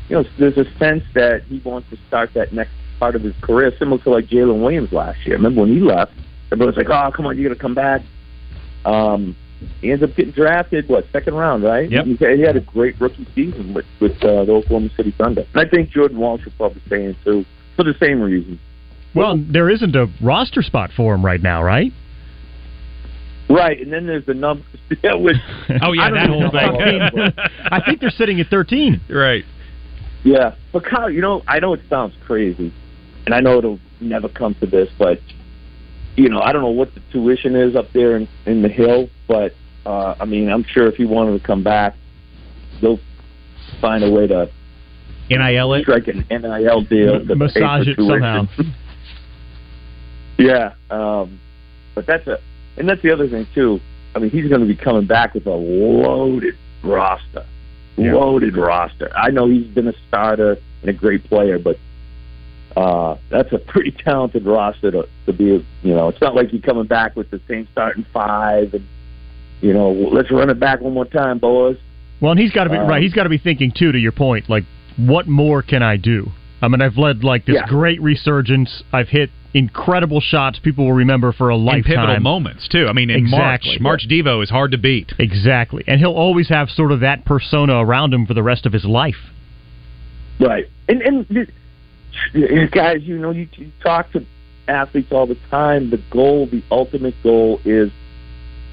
you 0.08 0.16
know, 0.16 0.24
there's 0.38 0.56
a 0.56 0.64
sense 0.78 1.04
that 1.14 1.42
he 1.44 1.58
wants 1.64 1.88
to 1.90 1.98
start 2.08 2.32
that 2.34 2.52
next 2.52 2.72
part 2.98 3.14
of 3.16 3.22
his 3.22 3.34
career, 3.42 3.72
similar 3.78 3.98
to 4.04 4.10
like 4.10 4.26
Jaylin 4.26 4.62
Williams 4.62 4.92
last 4.92 5.18
year. 5.26 5.36
Remember 5.36 5.62
when 5.62 5.70
he 5.72 5.80
left? 5.80 6.12
Everyone 6.50 6.74
was 6.74 6.76
like, 6.84 6.90
"Oh, 6.90 7.10
come 7.14 7.26
on, 7.26 7.36
you're 7.36 7.48
gonna 7.50 7.60
come 7.60 7.74
back." 7.74 8.02
Um, 8.84 9.36
he 9.80 9.92
ends 9.92 10.02
up 10.02 10.14
getting 10.16 10.32
drafted. 10.32 10.88
What 10.88 11.06
second 11.12 11.34
round, 11.34 11.62
right? 11.62 11.90
Yep. 11.90 12.04
He, 12.06 12.16
he 12.16 12.40
had 12.40 12.56
a 12.56 12.60
great 12.60 13.00
rookie 13.00 13.26
season 13.34 13.74
with 13.74 13.86
with 14.00 14.12
uh, 14.24 14.44
the 14.44 14.52
Oklahoma 14.52 14.90
City 14.96 15.14
Thunder, 15.16 15.46
and 15.52 15.60
I 15.60 15.68
think 15.68 15.90
Jordan 15.90 16.18
Walsh 16.18 16.44
will 16.44 16.52
probably 16.52 16.82
stay 16.86 17.04
in 17.04 17.16
too 17.24 17.44
for 17.76 17.84
the 17.84 17.94
same 18.00 18.20
reason. 18.20 18.58
Well, 19.14 19.36
there 19.38 19.68
isn't 19.70 19.94
a 19.94 20.08
roster 20.22 20.62
spot 20.62 20.90
for 20.96 21.14
him 21.14 21.24
right 21.24 21.42
now, 21.42 21.62
right? 21.62 21.92
Right, 23.48 23.80
and 23.80 23.92
then 23.92 24.06
there's 24.06 24.24
the 24.24 24.34
numbers 24.34 24.66
yeah, 25.02 25.14
with. 25.14 25.36
Oh 25.82 25.92
yeah, 25.92 26.02
I 26.04 26.10
that 26.10 26.28
whole 26.28 26.50
thing. 26.50 27.32
I 27.70 27.80
think 27.84 28.00
they're 28.00 28.10
sitting 28.10 28.40
at 28.40 28.46
13. 28.48 29.00
right. 29.10 29.44
Yeah, 30.24 30.54
but 30.72 30.84
Kyle, 30.84 31.10
you 31.10 31.20
know, 31.20 31.42
I 31.48 31.58
know 31.58 31.74
it 31.74 31.80
sounds 31.90 32.14
crazy, 32.24 32.72
and 33.26 33.34
I 33.34 33.40
know 33.40 33.58
it'll 33.58 33.80
never 34.00 34.28
come 34.28 34.54
to 34.60 34.66
this, 34.66 34.88
but 34.96 35.18
you 36.16 36.28
know, 36.28 36.40
I 36.40 36.52
don't 36.52 36.62
know 36.62 36.70
what 36.70 36.94
the 36.94 37.00
tuition 37.12 37.56
is 37.56 37.74
up 37.74 37.92
there 37.92 38.16
in, 38.16 38.28
in 38.46 38.62
the 38.62 38.68
hill, 38.68 39.08
but 39.26 39.54
uh, 39.84 40.14
I 40.20 40.24
mean, 40.24 40.48
I'm 40.48 40.64
sure 40.64 40.86
if 40.86 40.94
he 40.94 41.04
wanted 41.04 41.40
to 41.40 41.46
come 41.46 41.64
back, 41.64 41.96
they'll 42.80 43.00
find 43.80 44.04
a 44.04 44.10
way 44.10 44.26
to 44.28 44.48
NIL 45.28 45.74
it. 45.74 45.82
strike 45.82 46.08
an 46.08 46.24
NIL 46.30 46.82
deal, 46.84 47.26
to 47.26 47.34
Massage 47.34 47.88
it 47.88 47.96
tuition. 47.96 48.08
somehow. 48.08 48.46
Yeah, 50.38 50.72
um, 50.90 51.38
but 51.94 52.06
that's 52.06 52.26
a, 52.26 52.38
and 52.76 52.88
that's 52.88 53.02
the 53.02 53.12
other 53.12 53.28
thing 53.28 53.46
too. 53.54 53.80
I 54.14 54.18
mean, 54.18 54.30
he's 54.30 54.48
going 54.48 54.60
to 54.60 54.66
be 54.66 54.76
coming 54.76 55.06
back 55.06 55.34
with 55.34 55.46
a 55.46 55.50
loaded 55.50 56.56
roster, 56.82 57.44
Yeah. 57.96 58.14
loaded 58.14 58.56
roster. 58.56 59.10
I 59.16 59.30
know 59.30 59.48
he's 59.48 59.66
been 59.66 59.88
a 59.88 59.94
starter 60.08 60.58
and 60.80 60.90
a 60.90 60.92
great 60.92 61.24
player, 61.24 61.58
but 61.58 61.78
uh, 62.76 63.16
that's 63.30 63.52
a 63.52 63.58
pretty 63.58 63.90
talented 63.90 64.46
roster 64.46 64.90
to, 64.90 65.08
to 65.26 65.32
be. 65.32 65.44
You 65.82 65.94
know, 65.94 66.08
it's 66.08 66.20
not 66.20 66.34
like 66.34 66.52
you're 66.52 66.62
coming 66.62 66.86
back 66.86 67.16
with 67.16 67.30
the 67.30 67.40
same 67.48 67.68
starting 67.72 68.04
five, 68.12 68.74
and 68.74 68.86
you 69.60 69.72
know, 69.72 69.92
let's 69.92 70.30
run 70.30 70.50
it 70.50 70.58
back 70.58 70.80
one 70.80 70.94
more 70.94 71.04
time, 71.04 71.38
boys. 71.38 71.76
Well, 72.20 72.32
and 72.32 72.40
he's 72.40 72.52
got 72.52 72.64
to 72.64 72.70
be 72.70 72.76
Um, 72.76 72.88
right. 72.88 73.02
He's 73.02 73.12
got 73.12 73.24
to 73.24 73.28
be 73.28 73.38
thinking 73.38 73.72
too. 73.72 73.92
To 73.92 73.98
your 73.98 74.12
point, 74.12 74.48
like, 74.48 74.64
what 74.96 75.26
more 75.28 75.62
can 75.62 75.82
I 75.82 75.96
do? 75.96 76.30
I 76.62 76.68
mean, 76.68 76.80
I've 76.80 76.96
led 76.96 77.24
like 77.24 77.44
this 77.46 77.56
Yeah. 77.56 77.66
great 77.66 78.00
resurgence. 78.00 78.82
I've 78.92 79.08
hit 79.08 79.30
incredible 79.54 80.20
shots. 80.20 80.58
People 80.58 80.86
will 80.86 80.92
remember 80.94 81.32
for 81.32 81.50
a 81.50 81.54
In 81.56 81.64
lifetime. 81.64 81.82
pivotal 81.84 82.20
moments 82.20 82.68
too. 82.68 82.86
I 82.88 82.92
mean, 82.92 83.10
in 83.10 83.16
Exactly. 83.16 83.78
March, 83.78 84.02
March 84.02 84.08
Devo 84.08 84.42
is 84.42 84.50
hard 84.50 84.72
to 84.72 84.78
beat. 84.78 85.12
Exactly, 85.18 85.84
and 85.86 86.00
he'll 86.00 86.12
always 86.14 86.48
have 86.48 86.68
sort 86.70 86.92
of 86.92 87.00
that 87.00 87.24
persona 87.24 87.74
around 87.84 88.12
him 88.14 88.26
for 88.26 88.34
the 88.34 88.42
rest 88.42 88.66
of 88.66 88.72
his 88.72 88.84
life. 88.84 89.16
Right. 90.40 90.66
And 90.88 91.02
and 91.02 91.28
th- 91.28 91.48
th- 92.32 92.70
guys, 92.70 93.02
you 93.02 93.18
know, 93.18 93.30
you, 93.30 93.48
you 93.56 93.70
talk 93.82 94.10
to 94.12 94.24
athletes 94.68 95.12
all 95.12 95.26
the 95.26 95.38
time. 95.50 95.90
The 95.90 96.00
goal, 96.10 96.46
the 96.46 96.62
ultimate 96.70 97.14
goal, 97.22 97.60
is 97.64 97.90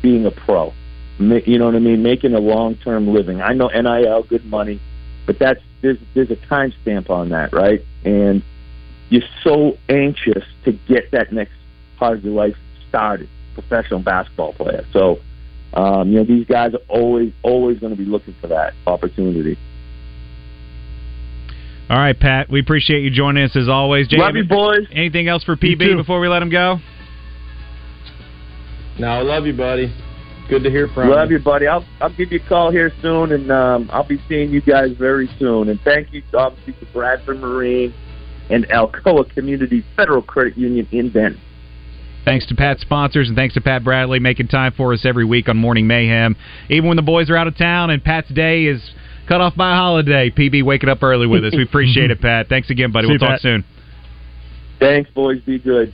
being 0.02 0.26
a 0.26 0.32
pro. 0.32 0.74
You 1.20 1.60
know 1.60 1.66
what 1.66 1.76
I 1.76 1.80
mean? 1.80 2.02
Making 2.02 2.34
a 2.34 2.40
long 2.40 2.76
term 2.76 3.14
living. 3.14 3.42
I 3.42 3.52
know 3.54 3.68
NIL, 3.68 4.24
good 4.24 4.46
money, 4.46 4.80
but 5.28 5.38
that's 5.38 5.60
there's 5.82 5.98
there's 6.14 6.32
a 6.32 6.38
time 6.38 6.74
stamp 6.82 7.10
on 7.10 7.30
that, 7.30 7.52
right? 7.52 7.82
And 8.06 8.42
you're 9.10 9.24
so 9.44 9.78
anxious 9.90 10.44
to 10.66 10.72
get 10.88 11.12
that 11.12 11.32
next 11.34 11.54
part 11.98 12.18
of 12.18 12.24
your 12.24 12.34
life 12.34 12.56
started, 12.88 13.30
professional 13.54 14.00
basketball 14.00 14.54
player. 14.54 14.86
So, 14.94 15.20
um, 15.74 16.10
you 16.10 16.18
know, 16.18 16.24
these 16.24 16.46
guys 16.46 16.74
are 16.74 16.82
always 16.88 17.34
always 17.44 17.80
going 17.80 17.96
to 17.96 17.98
be 17.98 18.06
looking 18.10 18.36
for 18.40 18.48
that 18.48 18.74
opportunity. 18.88 19.58
All 21.90 21.98
right, 21.98 22.18
Pat. 22.18 22.50
We 22.52 22.60
appreciate 22.60 23.02
you 23.02 23.10
joining 23.10 23.44
us 23.44 23.56
as 23.56 23.68
always. 23.68 24.08
Jay, 24.08 24.18
Love 24.18 24.36
you, 24.36 24.46
boys. 24.46 24.88
Anything 24.92 25.28
else 25.28 25.44
for 25.44 25.56
PB 25.56 25.98
before 25.98 26.20
we 26.20 26.28
let 26.28 26.42
him 26.42 26.52
go? 26.52 26.78
No, 29.00 29.08
I 29.08 29.22
love 29.22 29.48
you, 29.48 29.54
buddy. 29.54 29.92
Good 30.50 30.64
to 30.64 30.70
hear 30.70 30.88
from 30.94 31.10
Love 31.10 31.32
you, 31.32 31.40
buddy. 31.40 31.68
I'll 31.68 31.86
I'll 32.02 32.14
give 32.16 32.32
you 32.32 32.40
a 32.44 32.50
call 32.50 32.72
here 32.72 32.92
soon, 33.02 33.32
and 33.32 33.52
um, 33.52 33.90
I'll 33.92 34.08
be 34.08 34.20
seeing 34.28 34.52
you 34.52 34.62
guys 34.62 34.92
very 34.98 35.30
soon. 35.40 35.70
And 35.70 35.80
thank 35.82 36.14
you, 36.14 36.22
obviously, 36.34 36.74
to 36.74 36.86
Bradford 36.92 37.40
Marine 37.40 37.94
and 38.50 38.68
Alcoa 38.70 39.30
Community 39.34 39.84
Federal 39.96 40.22
Credit 40.22 40.58
Union 40.58 40.88
in 40.92 41.10
Benton. 41.10 41.42
Thanks 42.26 42.46
to 42.48 42.56
Pat's 42.56 42.82
sponsors 42.82 43.28
and 43.28 43.36
thanks 43.36 43.54
to 43.56 43.62
Pat 43.62 43.84
Bradley 43.84 44.20
making 44.20 44.50
time 44.50 44.74
for 44.76 44.94
us 44.94 45.06
every 45.06 45.26
week 45.26 45.50
on 45.50 45.58
Morning 45.58 45.88
Mayhem. 45.88 46.36
Even 46.70 46.88
when 46.88 46.98
the 46.98 47.02
boys 47.02 47.30
are 47.30 47.38
out 47.38 47.48
of 47.48 47.58
town 47.58 47.90
and 47.90 48.04
Pat's 48.04 48.30
day 48.30 48.66
is 48.66 48.82
cut 49.28 49.42
off 49.42 49.56
by 49.56 49.72
a 49.72 49.76
holiday, 49.76 50.30
PB 50.30 50.64
waking 50.64 50.90
up 50.90 51.02
early 51.02 51.28
with 51.28 51.46
us. 51.46 51.54
We 51.56 51.64
appreciate 51.64 52.12
it, 52.12 52.22
Pat. 52.22 52.48
Thanks 52.50 52.70
again, 52.70 52.92
buddy. 52.92 53.08
See 53.08 53.14
we'll 53.14 53.16
you, 53.16 53.20
talk 53.20 53.30
Pat. 53.30 53.42
soon. 53.42 53.66
Thanks, 54.80 55.10
boys. 55.12 55.40
Be 55.42 55.60
good. 55.60 55.94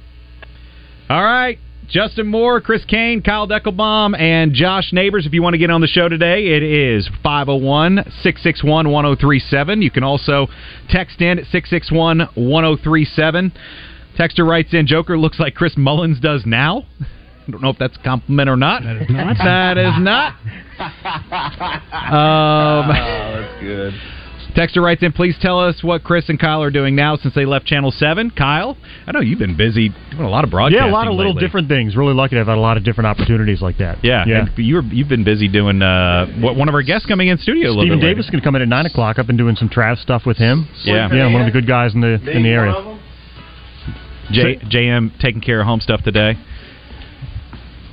All 1.09 1.23
right. 1.23 1.59
Justin 1.87 2.27
Moore, 2.27 2.61
Chris 2.61 2.83
Kane, 2.85 3.21
Kyle 3.21 3.47
Deckelbaum, 3.47 4.19
and 4.19 4.53
Josh 4.53 4.91
Neighbors. 4.91 5.25
If 5.25 5.33
you 5.33 5.41
want 5.41 5.53
to 5.53 5.57
get 5.57 5.69
on 5.69 5.81
the 5.81 5.87
show 5.87 6.09
today, 6.09 6.47
it 6.55 6.63
is 6.63 7.07
501 7.23 8.11
661 8.21 8.89
1037. 8.89 9.81
You 9.81 9.91
can 9.91 10.03
also 10.03 10.47
text 10.89 11.21
in 11.21 11.39
at 11.39 11.45
661 11.45 12.29
1037. 12.35 13.53
Texter 14.17 14.47
writes 14.47 14.73
in 14.73 14.87
Joker 14.87 15.17
looks 15.17 15.39
like 15.39 15.55
Chris 15.55 15.75
Mullins 15.77 16.19
does 16.19 16.43
now. 16.45 16.85
I 17.47 17.51
don't 17.51 17.61
know 17.61 17.69
if 17.69 17.77
that's 17.77 17.97
a 17.97 18.03
compliment 18.03 18.49
or 18.49 18.55
not. 18.57 18.81
That 18.83 18.97
is 18.97 19.09
not. 19.09 19.37
that 19.37 19.77
is 19.77 19.93
not. 19.99 20.35
Um, 21.95 22.89
that's 22.89 23.61
good. 23.61 23.93
Texter 24.55 24.81
writes 24.81 25.03
in, 25.03 25.11
please 25.11 25.35
tell 25.41 25.59
us 25.59 25.83
what 25.83 26.03
Chris 26.03 26.29
and 26.29 26.39
Kyle 26.39 26.63
are 26.63 26.71
doing 26.71 26.95
now 26.95 27.17
since 27.17 27.35
they 27.35 27.45
left 27.45 27.65
Channel 27.65 27.91
7. 27.91 28.31
Kyle, 28.31 28.77
I 29.05 29.11
know 29.11 29.19
you've 29.19 29.39
been 29.39 29.57
busy 29.57 29.89
doing 30.11 30.23
a 30.23 30.29
lot 30.29 30.45
of 30.45 30.49
broadcasting. 30.49 30.85
yeah, 30.85 30.89
a 30.89 30.93
lot 30.93 31.07
of 31.07 31.13
little 31.13 31.33
different 31.33 31.67
things. 31.67 31.95
Really 31.95 32.13
lucky 32.13 32.35
to 32.35 32.37
have 32.37 32.47
had 32.47 32.57
a 32.57 32.61
lot 32.61 32.77
of 32.77 32.85
different 32.85 33.07
opportunities 33.07 33.61
like 33.61 33.79
that. 33.79 34.03
Yeah, 34.03 34.23
yeah. 34.25 34.45
and 34.47 34.51
you 34.57 34.75
were, 34.75 34.81
you've 34.83 35.09
been 35.09 35.25
busy 35.25 35.49
doing 35.49 35.81
uh, 35.81 36.27
what, 36.39 36.55
one 36.55 36.69
of 36.69 36.75
our 36.75 36.83
guests 36.83 37.05
coming 37.05 37.27
in 37.27 37.37
studio. 37.37 37.67
a 37.67 37.69
little 37.69 37.83
Stephen 37.83 37.99
bit 37.99 38.07
Davis 38.07 38.29
can 38.29 38.39
come 38.39 38.55
in 38.55 38.61
at 38.61 38.67
nine 38.69 38.85
o'clock. 38.85 39.19
I've 39.19 39.27
been 39.27 39.37
doing 39.37 39.57
some 39.57 39.67
Trav 39.67 39.97
stuff 39.97 40.23
with 40.25 40.37
him. 40.37 40.69
Yeah. 40.85 41.13
yeah, 41.13 41.31
one 41.31 41.41
of 41.41 41.45
the 41.45 41.59
good 41.59 41.67
guys 41.67 41.93
in 41.93 41.99
the 41.99 42.13
in 42.13 42.43
the 42.43 42.49
area. 42.49 42.73
later. 42.77 42.99
J, 44.31 44.55
JM 44.57 45.19
taking 45.19 45.41
care 45.41 45.59
of 45.59 45.67
home 45.67 45.81
stuff 45.81 46.01
today. 46.03 46.33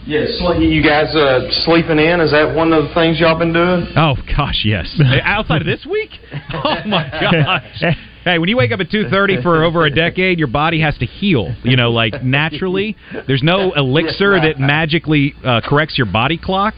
Yeah, 0.04 0.24
sl- 0.38 0.60
you 0.60 0.82
guys 0.82 1.14
uh, 1.14 1.48
sleeping 1.64 1.98
in? 1.98 2.20
Is 2.20 2.32
that 2.32 2.54
one 2.56 2.72
of 2.72 2.88
the 2.88 2.94
things 2.94 3.20
y'all 3.20 3.38
been 3.38 3.52
doing? 3.52 3.86
Oh 3.96 4.14
gosh, 4.36 4.62
yes. 4.64 5.00
Outside 5.22 5.60
of 5.62 5.66
this 5.66 5.86
week? 5.88 6.10
Oh 6.54 6.76
my 6.86 7.08
gosh. 7.10 7.94
Hey, 8.24 8.38
when 8.38 8.48
you 8.48 8.56
wake 8.56 8.70
up 8.72 8.78
at 8.80 8.88
two 8.90 9.08
thirty 9.08 9.40
for 9.42 9.64
over 9.64 9.84
a 9.84 9.90
decade, 9.90 10.38
your 10.38 10.46
body 10.48 10.80
has 10.80 10.96
to 10.98 11.06
heal. 11.06 11.54
You 11.64 11.76
know, 11.76 11.90
like 11.90 12.22
naturally. 12.22 12.96
There's 13.26 13.42
no 13.42 13.72
elixir 13.72 14.38
that 14.40 14.60
magically 14.60 15.34
uh, 15.44 15.60
corrects 15.64 15.96
your 15.98 16.06
body 16.06 16.38
clock, 16.38 16.74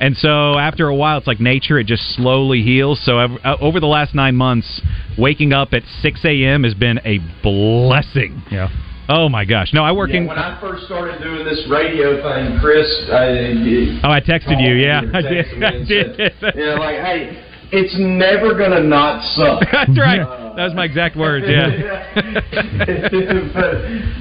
and 0.00 0.16
so 0.16 0.58
after 0.58 0.88
a 0.88 0.94
while, 0.94 1.18
it's 1.18 1.26
like 1.26 1.38
nature. 1.40 1.78
It 1.78 1.86
just 1.86 2.14
slowly 2.16 2.62
heals. 2.62 2.98
So 3.04 3.18
I've- 3.18 3.36
uh, 3.44 3.56
over 3.60 3.78
the 3.80 3.86
last 3.86 4.14
nine 4.14 4.36
months, 4.36 4.80
waking 5.18 5.52
up 5.52 5.74
at 5.74 5.82
six 6.00 6.20
a.m. 6.24 6.64
has 6.64 6.72
been 6.74 6.98
a 7.04 7.18
blessing. 7.42 8.42
Yeah. 8.50 8.68
Oh 9.08 9.28
my 9.28 9.44
gosh. 9.44 9.72
No, 9.72 9.84
I 9.84 9.92
work 9.92 10.10
Yeah, 10.10 10.16
in. 10.18 10.26
when 10.26 10.38
I 10.38 10.60
first 10.60 10.84
started 10.86 11.22
doing 11.22 11.44
this 11.44 11.64
radio 11.70 12.20
thing, 12.22 12.58
Chris. 12.60 12.86
I, 13.10 14.00
Oh, 14.04 14.10
I 14.10 14.20
texted 14.20 14.60
you. 14.60 14.74
Yeah, 14.74 15.02
I 15.14 15.22
did. 15.22 15.62
I 15.62 15.70
did. 15.84 16.16
said, 16.40 16.54
Yeah, 16.56 16.74
like, 16.74 16.96
hey, 16.96 17.44
it's 17.72 17.94
never 17.98 18.54
gonna 18.58 18.82
not 18.82 19.22
suck. 19.34 19.62
That's 19.72 19.98
right. 19.98 20.20
Uh, 20.20 20.54
that 20.56 20.64
was 20.64 20.74
my 20.74 20.84
exact 20.84 21.16
words. 21.16 21.46
Yeah. 21.48 22.12
but, 22.14 23.72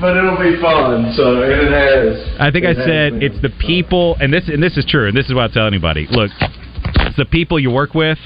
but 0.02 0.18
it'll 0.18 0.38
be 0.38 0.60
fun. 0.62 1.14
So 1.16 1.42
it 1.42 1.72
has. 1.72 2.36
I 2.40 2.52
think 2.52 2.66
I 2.66 2.74
said 2.74 3.24
it's 3.24 3.42
the 3.42 3.50
people, 3.60 4.16
and 4.20 4.34
this 4.34 4.48
and 4.50 4.62
this 4.62 4.78
is 4.78 4.86
true, 4.88 5.08
and 5.08 5.16
this 5.18 5.28
is 5.28 5.34
what 5.34 5.50
I 5.50 5.54
tell 5.54 5.68
anybody. 5.68 6.08
Look, 6.10 6.32
it's 6.40 7.18
the 7.18 7.26
people 7.26 7.60
you 7.60 7.72
work 7.72 7.94
with. 7.94 8.18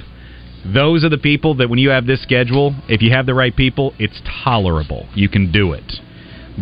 Those 0.65 1.05
are 1.05 1.09
the 1.09 1.17
people 1.17 1.55
that 1.55 1.69
when 1.69 1.79
you 1.79 1.89
have 1.89 2.05
this 2.05 2.21
schedule, 2.21 2.75
if 2.89 3.01
you 3.01 3.11
have 3.11 3.25
the 3.25 3.33
right 3.33 3.55
people, 3.55 3.93
it's 3.97 4.21
tolerable. 4.43 5.07
You 5.15 5.29
can 5.29 5.51
do 5.51 5.71
it. 5.73 5.93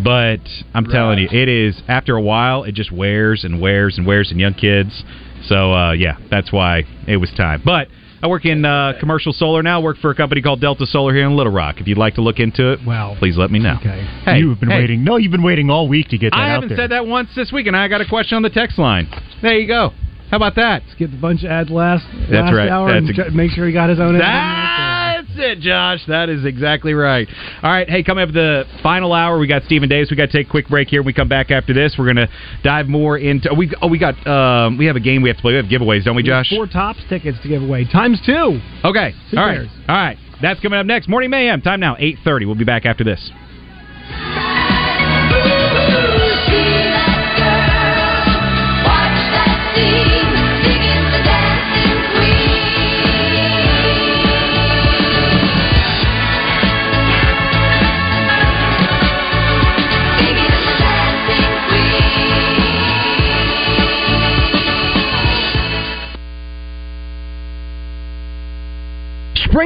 But 0.04 0.40
I'm 0.74 0.86
telling 0.86 1.20
you, 1.20 1.28
it 1.32 1.48
is 1.50 1.82
after 1.88 2.16
a 2.16 2.22
while, 2.22 2.64
it 2.64 2.74
just 2.76 2.92
wears 2.92 3.44
and 3.44 3.60
wears 3.62 3.98
and 3.98 4.06
wears 4.06 4.32
in 4.32 4.40
young 4.40 4.54
kids. 4.54 5.04
So 5.48 5.74
uh, 5.74 5.92
yeah, 5.94 6.18
that's 6.30 6.52
why 6.52 6.84
it 7.08 7.18
was 7.18 7.32
time. 7.38 7.62
But 7.66 7.88
I 8.22 8.28
work 8.28 8.46
in 8.46 8.66
uh, 8.66 8.94
commercial 9.00 9.32
solar 9.32 9.62
now. 9.64 9.80
I 9.80 9.84
work 9.84 9.98
for 9.98 10.10
a 10.12 10.16
company 10.16 10.42
called 10.42 10.60
Delta 10.60 10.86
Solar 10.88 11.14
here 11.14 11.26
in 11.26 11.36
Little 11.38 11.54
Rock. 11.54 11.80
If 11.80 11.88
you'd 11.88 11.98
like 12.00 12.16
to 12.16 12.22
look 12.22 12.40
into 12.40 12.74
it, 12.74 12.80
Wow. 12.86 13.16
please 13.20 13.38
let 13.38 13.52
me 13.52 13.60
know. 13.60 13.76
Okay. 13.80 14.06
Hey, 14.26 14.40
you've 14.40 14.60
been 14.60 14.70
hey. 14.72 14.80
waiting. 14.80 15.04
No, 15.04 15.18
you've 15.18 15.32
been 15.32 15.44
waiting 15.44 15.70
all 15.70 15.88
week 15.88 16.08
to 16.10 16.18
get 16.18 16.32
that 16.32 16.38
I 16.40 16.50
out 16.50 16.54
haven't 16.56 16.70
there. 16.70 16.78
said 16.80 16.92
that 16.92 17.06
once 17.06 17.30
this 17.36 17.52
week, 17.52 17.68
and 17.68 17.76
I 17.78 17.88
got 17.88 18.02
a 18.02 18.08
question 18.08 18.36
on 18.36 18.42
the 18.42 18.50
text 18.50 18.78
line. 18.80 19.08
There 19.42 19.54
you 19.58 19.68
go. 19.68 19.92
How 20.32 20.38
about 20.38 20.56
that? 20.56 20.82
Let's 20.86 20.98
get 21.00 21.12
the 21.12 21.18
bunch 21.18 21.44
of 21.44 21.52
ads 21.52 21.70
last, 21.70 22.06
That's 22.12 22.32
last 22.32 22.54
right. 22.54 22.70
hour 22.70 22.92
That's 22.92 23.08
and 23.18 23.20
a- 23.20 23.32
make 23.32 23.52
sure 23.52 23.66
he 23.68 23.72
got 23.72 23.90
his 23.90 24.00
own. 24.00 24.16
ad 24.16 24.22
That's 24.22 24.97
it, 25.40 25.60
Josh. 25.60 26.06
That 26.08 26.30
is 26.30 26.46
exactly 26.46 26.94
right. 26.94 27.28
All 27.64 27.72
right, 27.72 27.90
hey, 27.90 28.04
coming 28.04 28.28
up 28.28 28.34
the 28.34 28.66
final 28.82 29.14
hour, 29.14 29.38
we 29.38 29.48
got 29.48 29.64
Stephen 29.64 29.90
Davis. 29.90 30.10
We 30.10 30.18
got 30.18 30.30
to 30.30 30.38
take 30.38 30.48
a 30.48 30.50
quick 30.50 30.68
break 30.68 30.88
here. 30.90 31.02
When 31.02 31.08
we 31.08 31.14
come 31.14 31.30
back 31.30 31.52
after 31.52 31.74
this, 31.74 31.96
we're 31.98 32.12
going 32.12 32.28
to 32.28 32.30
dive 32.64 32.88
more 32.88 33.18
into. 33.18 33.50
Oh, 33.50 33.56
we 33.56 33.72
oh 33.82 33.88
we 33.88 34.00
got 34.00 34.16
um, 34.28 34.78
we 34.78 34.86
have 34.86 34.96
a 34.96 35.02
game 35.02 35.22
we 35.22 35.30
have 35.30 35.38
to 35.38 35.42
play. 35.42 35.54
We 35.54 35.58
have 35.58 35.66
giveaways, 35.66 36.04
don't 36.04 36.16
we, 36.16 36.24
We 36.24 36.30
Josh? 36.30 36.50
Four 36.50 36.68
tops 36.68 37.00
tickets 37.10 37.38
to 37.44 37.48
give 37.48 37.62
away 37.62 37.86
times 37.86 38.22
two. 38.26 38.60
Okay. 38.84 39.14
Two 39.32 39.38
All 39.38 39.46
right. 39.46 39.68
All 39.88 39.96
right. 39.96 40.18
That's 40.42 40.60
coming 40.60 40.80
up 40.80 40.86
next. 40.86 41.08
Morning 41.10 41.30
Mayhem. 41.30 41.62
Time 41.62 41.80
now, 41.80 41.96
eight 42.00 42.18
thirty. 42.24 42.46
We'll 42.46 42.56
be 42.56 42.66
back 42.66 42.86
after 42.86 43.04
this. 43.04 43.32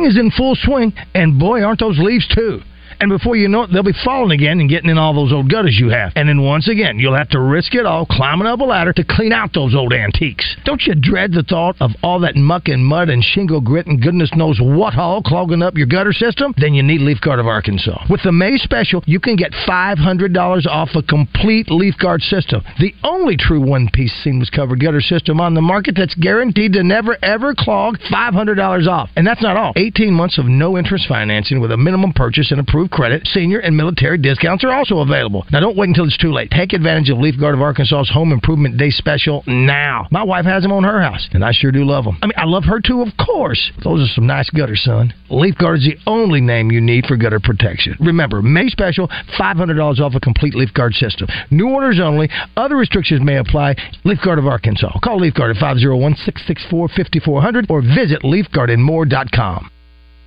Spring 0.02 0.12
is 0.12 0.18
in 0.18 0.32
full 0.32 0.56
swing, 0.56 0.94
and 1.14 1.40
boy, 1.40 1.62
aren't 1.62 1.80
those 1.80 2.00
leaves 2.00 2.28
too. 2.28 2.62
And 3.02 3.10
before 3.10 3.36
you 3.36 3.48
know 3.48 3.64
it, 3.64 3.72
they'll 3.74 3.82
be 3.82 3.98
falling 4.06 4.30
again 4.30 4.60
and 4.60 4.70
getting 4.70 4.92
in 4.92 5.00
all 5.00 5.16
those 5.16 5.34
old 5.34 5.50
gutters 5.50 5.76
you 5.80 5.90
have. 5.90 6.14
And 6.16 6.30
then 6.30 6.44
once 6.44 6.70
again, 6.70 7.00
you'll 7.00 7.18
have 7.18 7.30
to 7.30 7.40
risk 7.40 7.74
it 7.74 7.84
all 7.84 8.06
climbing 8.06 8.46
up 8.46 8.60
a 8.60 8.64
ladder 8.64 8.94
to 8.94 9.04
clean 9.04 9.34
out 9.34 9.50
those 9.56 9.74
old 9.74 9.92
antiques. 9.92 10.46
Don't 10.66 10.84
you 10.86 10.94
dread 10.94 11.32
the 11.32 11.42
thought 11.42 11.76
of 11.82 11.90
all 12.04 12.20
that 12.20 12.36
muck 12.36 12.68
and 12.68 12.86
mud 12.86 13.10
and 13.10 13.24
shingle 13.24 13.60
grit 13.60 13.88
and 13.88 14.00
goodness 14.00 14.30
knows 14.36 14.60
what 14.62 14.96
all 14.96 15.24
clogging 15.24 15.64
up 15.64 15.76
your 15.76 15.88
gutter 15.88 16.14
system? 16.14 16.54
Then 16.58 16.76
you 16.76 16.84
need 16.84 17.02
Leaf 17.02 17.20
Guard 17.22 17.40
of 17.40 17.48
Arkansas. 17.48 18.06
With 18.08 18.22
the 18.24 18.32
May 18.32 18.58
special, 18.58 19.02
you 19.08 19.20
can 19.20 19.36
get 19.36 19.52
$500 19.68 20.68
off 20.68 20.90
a 20.94 21.02
complete 21.02 21.72
Leaf 21.72 21.96
Guard 21.98 22.22
system. 22.22 22.62
The 22.80 22.94
only 23.04 23.36
true 23.36 23.62
one-piece 23.62 24.14
seamless 24.24 24.52
covered 24.52 24.80
gutter 24.80 25.02
system 25.02 25.42
on 25.42 25.56
the 25.56 25.62
market 25.62 25.96
that's 25.98 26.14
guaranteed 26.14 26.74
to 26.74 26.84
never 26.84 27.18
ever 27.24 27.56
clog. 27.58 27.98
$500 28.14 28.88
off. 28.88 29.10
And 29.16 29.26
that's 29.26 29.42
not 29.42 29.58
all. 29.58 29.74
18 29.76 30.14
months 30.14 30.38
of 30.38 30.46
no 30.46 30.78
interest 30.78 31.08
financing 31.08 31.60
with 31.60 31.72
a 31.72 31.78
minimum 31.78 32.14
purchase 32.14 32.52
and 32.52 32.60
approved 32.60 32.91
credit, 32.92 33.26
senior 33.28 33.60
and 33.60 33.76
military 33.76 34.18
discounts 34.18 34.64
are 34.64 34.72
also 34.72 35.00
available. 35.00 35.46
Now 35.52 35.62
don't 35.62 35.78
wait 35.78 35.88
until 35.88 36.06
it's 36.06 36.18
too 36.18 36.32
late. 36.32 36.52
Take 36.52 36.74
advantage 36.74 37.10
of 37.10 37.18
Leaf 37.18 37.40
Guard 37.40 37.56
of 37.56 37.62
Arkansas's 37.62 38.12
Home 38.14 38.32
Improvement 38.32 38.78
Day 38.78 38.90
special 38.92 39.44
now. 39.48 40.08
My 40.12 40.24
wife 40.24 40.46
has 40.46 40.64
them 40.64 40.72
on 40.72 40.84
her 40.84 41.02
house, 41.02 41.28
and 41.34 41.44
I 41.44 41.52
sure 41.52 41.72
do 41.72 41.86
love 41.86 42.04
them. 42.04 42.18
I 42.22 42.28
mean, 42.28 42.34
I 42.38 42.46
love 42.46 42.66
her 42.66 42.80
too, 42.80 43.02
of 43.02 43.10
course. 43.18 43.72
Those 43.84 44.02
are 44.02 44.14
some 44.14 44.28
nice 44.28 44.50
gutters, 44.50 44.84
son. 44.84 45.14
Leaf 45.30 45.58
Guard 45.58 45.80
is 45.80 45.86
the 45.86 45.98
only 46.06 46.42
name 46.42 46.72
you 46.72 46.82
need 46.82 47.06
for 47.06 47.18
gutter 47.18 47.40
protection. 47.40 47.96
Remember, 48.00 48.42
May 48.42 48.68
special, 48.70 49.08
$500 49.40 50.00
off 50.00 50.14
a 50.16 50.20
complete 50.20 50.54
Leaf 50.54 50.74
Guard 50.74 50.94
system. 50.94 51.28
New 51.50 51.70
orders 51.70 52.00
only. 52.00 52.30
Other 52.58 52.76
restrictions 52.76 53.22
may 53.24 53.38
apply. 53.38 53.76
Leaf 54.04 54.20
Guard 54.24 54.40
of 54.40 54.46
Arkansas. 54.46 55.00
Call 55.04 55.20
Leaf 55.20 55.34
Guard 55.34 55.56
at 55.56 55.62
501 55.62 56.16
664 56.26 56.88
5400 56.90 57.66
or 57.70 57.82
visit 57.82 58.22
leafguardandmore.com. 58.24 59.72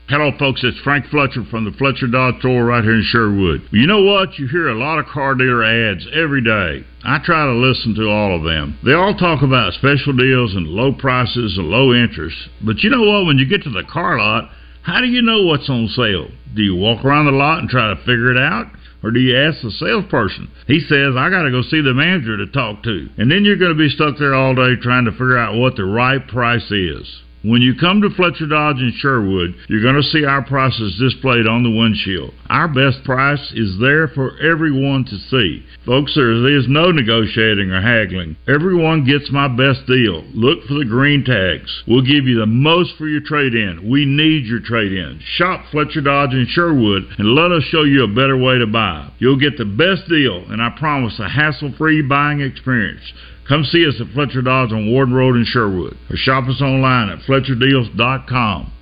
Hello, 0.07 0.31
folks. 0.39 0.61
It's 0.63 0.79
Frank 0.81 1.07
Fletcher 1.07 1.45
from 1.51 1.65
the 1.65 1.73
Fletcher 1.79 2.07
Dodge 2.07 2.39
store 2.41 2.67
right 2.67 2.85
here 2.85 2.93
in 2.93 3.05
Sherwood. 3.09 3.63
You 3.73 3.87
know 3.87 4.03
what? 4.03 4.39
You 4.39 4.47
hear 4.47 4.69
a 4.69 4.79
lot 4.79 4.99
of 4.99 5.07
car 5.07 5.35
dealer 5.35 5.65
ads 5.65 6.07
every 6.13 6.45
day. 6.45 6.85
I 7.03 7.25
try 7.25 7.47
to 7.47 7.53
listen 7.53 7.95
to 7.95 8.11
all 8.11 8.37
of 8.37 8.45
them. 8.45 8.79
They 8.85 8.93
all 8.93 9.17
talk 9.17 9.43
about 9.43 9.73
special 9.73 10.13
deals 10.13 10.55
and 10.55 10.69
low 10.69 10.93
prices 10.93 11.57
and 11.57 11.71
low 11.71 11.95
interest. 11.95 12.37
But 12.61 12.81
you 12.81 12.91
know 12.91 13.01
what? 13.01 13.25
When 13.25 13.39
you 13.39 13.49
get 13.49 13.63
to 13.63 13.71
the 13.71 13.83
car 13.83 14.19
lot, 14.19 14.51
how 14.83 15.01
do 15.01 15.07
you 15.07 15.23
know 15.23 15.47
what's 15.47 15.71
on 15.71 15.89
sale? 15.89 16.29
Do 16.55 16.61
you 16.61 16.77
walk 16.77 17.03
around 17.03 17.25
the 17.25 17.33
lot 17.33 17.61
and 17.61 17.71
try 17.71 17.89
to 17.89 17.97
figure 18.05 18.31
it 18.31 18.37
out? 18.37 18.67
Or 19.03 19.11
do 19.11 19.21
you 19.21 19.35
ask 19.35 19.63
the 19.63 19.71
salesperson? 19.71 20.51
He 20.67 20.81
says, 20.81 21.17
I 21.17 21.31
got 21.31 21.45
to 21.45 21.51
go 21.51 21.63
see 21.63 21.81
the 21.81 21.95
manager 21.95 22.37
to 22.37 22.47
talk 22.53 22.83
to. 22.83 23.09
And 23.17 23.31
then 23.31 23.47
you're 23.47 23.57
going 23.57 23.73
to 23.73 23.79
be 23.79 23.89
stuck 23.89 24.19
there 24.19 24.35
all 24.35 24.55
day 24.55 24.77
trying 24.77 25.07
to 25.07 25.13
figure 25.13 25.39
out 25.39 25.57
what 25.57 25.77
the 25.77 25.87
right 25.87 26.21
price 26.29 26.71
is. 26.71 27.23
When 27.45 27.61
you 27.61 27.75
come 27.75 28.01
to 28.01 28.09
Fletcher 28.09 28.47
Dodge 28.47 28.79
in 28.79 28.95
Sherwood, 28.97 29.55
you're 29.69 29.83
going 29.83 30.01
to 30.01 30.03
see 30.03 30.25
our 30.25 30.43
prices 30.43 30.97
displayed 30.99 31.47
on 31.47 31.63
the 31.63 31.71
windshield. 31.71 32.33
Our 32.49 32.69
best 32.69 33.05
price 33.05 33.53
is 33.55 33.77
there 33.79 34.09
for 34.09 34.41
everyone 34.41 35.05
to 35.05 35.19
see. 35.29 35.63
Folks, 35.85 36.15
there 36.15 36.33
is 36.33 36.65
no 36.69 36.91
negotiating 36.91 37.71
or 37.71 37.83
haggling. 37.83 38.39
Everyone 38.49 39.05
gets 39.05 39.31
my 39.31 39.49
best 39.49 39.85
deal. 39.87 40.25
Look 40.33 40.65
for 40.65 40.73
the 40.73 40.87
green 40.89 41.23
tags. 41.23 41.69
We'll 41.87 42.01
give 42.01 42.25
you 42.25 42.41
the 42.41 42.47
most 42.47 42.97
for 42.97 43.07
your 43.07 43.21
trade 43.21 43.53
in. 43.53 43.91
We 43.91 44.07
need 44.07 44.47
your 44.47 44.61
trade 44.61 44.93
in. 44.93 45.21
Shop 45.37 45.67
Fletcher 45.71 46.01
Dodge 46.01 46.33
in 46.33 46.47
Sherwood 46.49 47.05
and 47.19 47.35
let 47.35 47.53
us 47.53 47.65
show 47.65 47.83
you 47.83 48.05
a 48.05 48.09
better 48.09 48.39
way 48.39 48.57
to 48.57 48.67
buy. 48.67 49.13
You'll 49.19 49.39
get 49.39 49.59
the 49.59 49.67
best 49.67 50.09
deal, 50.09 50.47
and 50.49 50.63
I 50.63 50.71
promise 50.79 51.21
a 51.21 51.29
hassle 51.29 51.75
free 51.77 52.01
buying 52.01 52.41
experience. 52.41 53.05
Come 53.49 53.65
see 53.65 53.87
us 53.87 54.01
at 54.01 54.13
Fletcher 54.15 54.43
Dodge 54.43 54.73
on 54.73 54.91
Warden 54.91 55.15
Road 55.15 55.37
in 55.37 55.45
Sherwood 55.45 55.97
or 56.11 56.17
shop 56.17 56.49
us 56.49 56.63
online 56.63 57.11
at 57.11 57.19
FletcherDeals.com. 57.21 58.73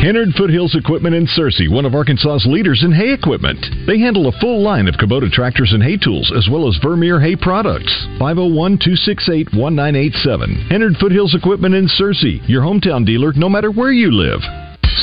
Hennard 0.00 0.30
Foothills 0.34 0.74
Equipment 0.74 1.14
in 1.14 1.26
Searcy, 1.26 1.70
one 1.70 1.84
of 1.84 1.94
Arkansas's 1.94 2.46
leaders 2.46 2.82
in 2.82 2.90
hay 2.90 3.12
equipment. 3.12 3.66
They 3.86 3.98
handle 3.98 4.28
a 4.28 4.40
full 4.40 4.62
line 4.62 4.88
of 4.88 4.94
Kubota 4.94 5.30
tractors 5.30 5.72
and 5.74 5.82
hay 5.82 5.98
tools, 5.98 6.32
as 6.34 6.48
well 6.50 6.66
as 6.66 6.78
Vermeer 6.82 7.20
hay 7.20 7.36
products. 7.36 7.92
501 8.18 8.78
268 8.78 9.52
1987. 9.52 10.68
Hennard 10.70 10.96
Foothills 10.98 11.34
Equipment 11.34 11.74
in 11.74 11.86
Searcy, 11.86 12.40
your 12.48 12.62
hometown 12.62 13.04
dealer 13.04 13.34
no 13.34 13.50
matter 13.50 13.70
where 13.70 13.92
you 13.92 14.10
live. 14.10 14.40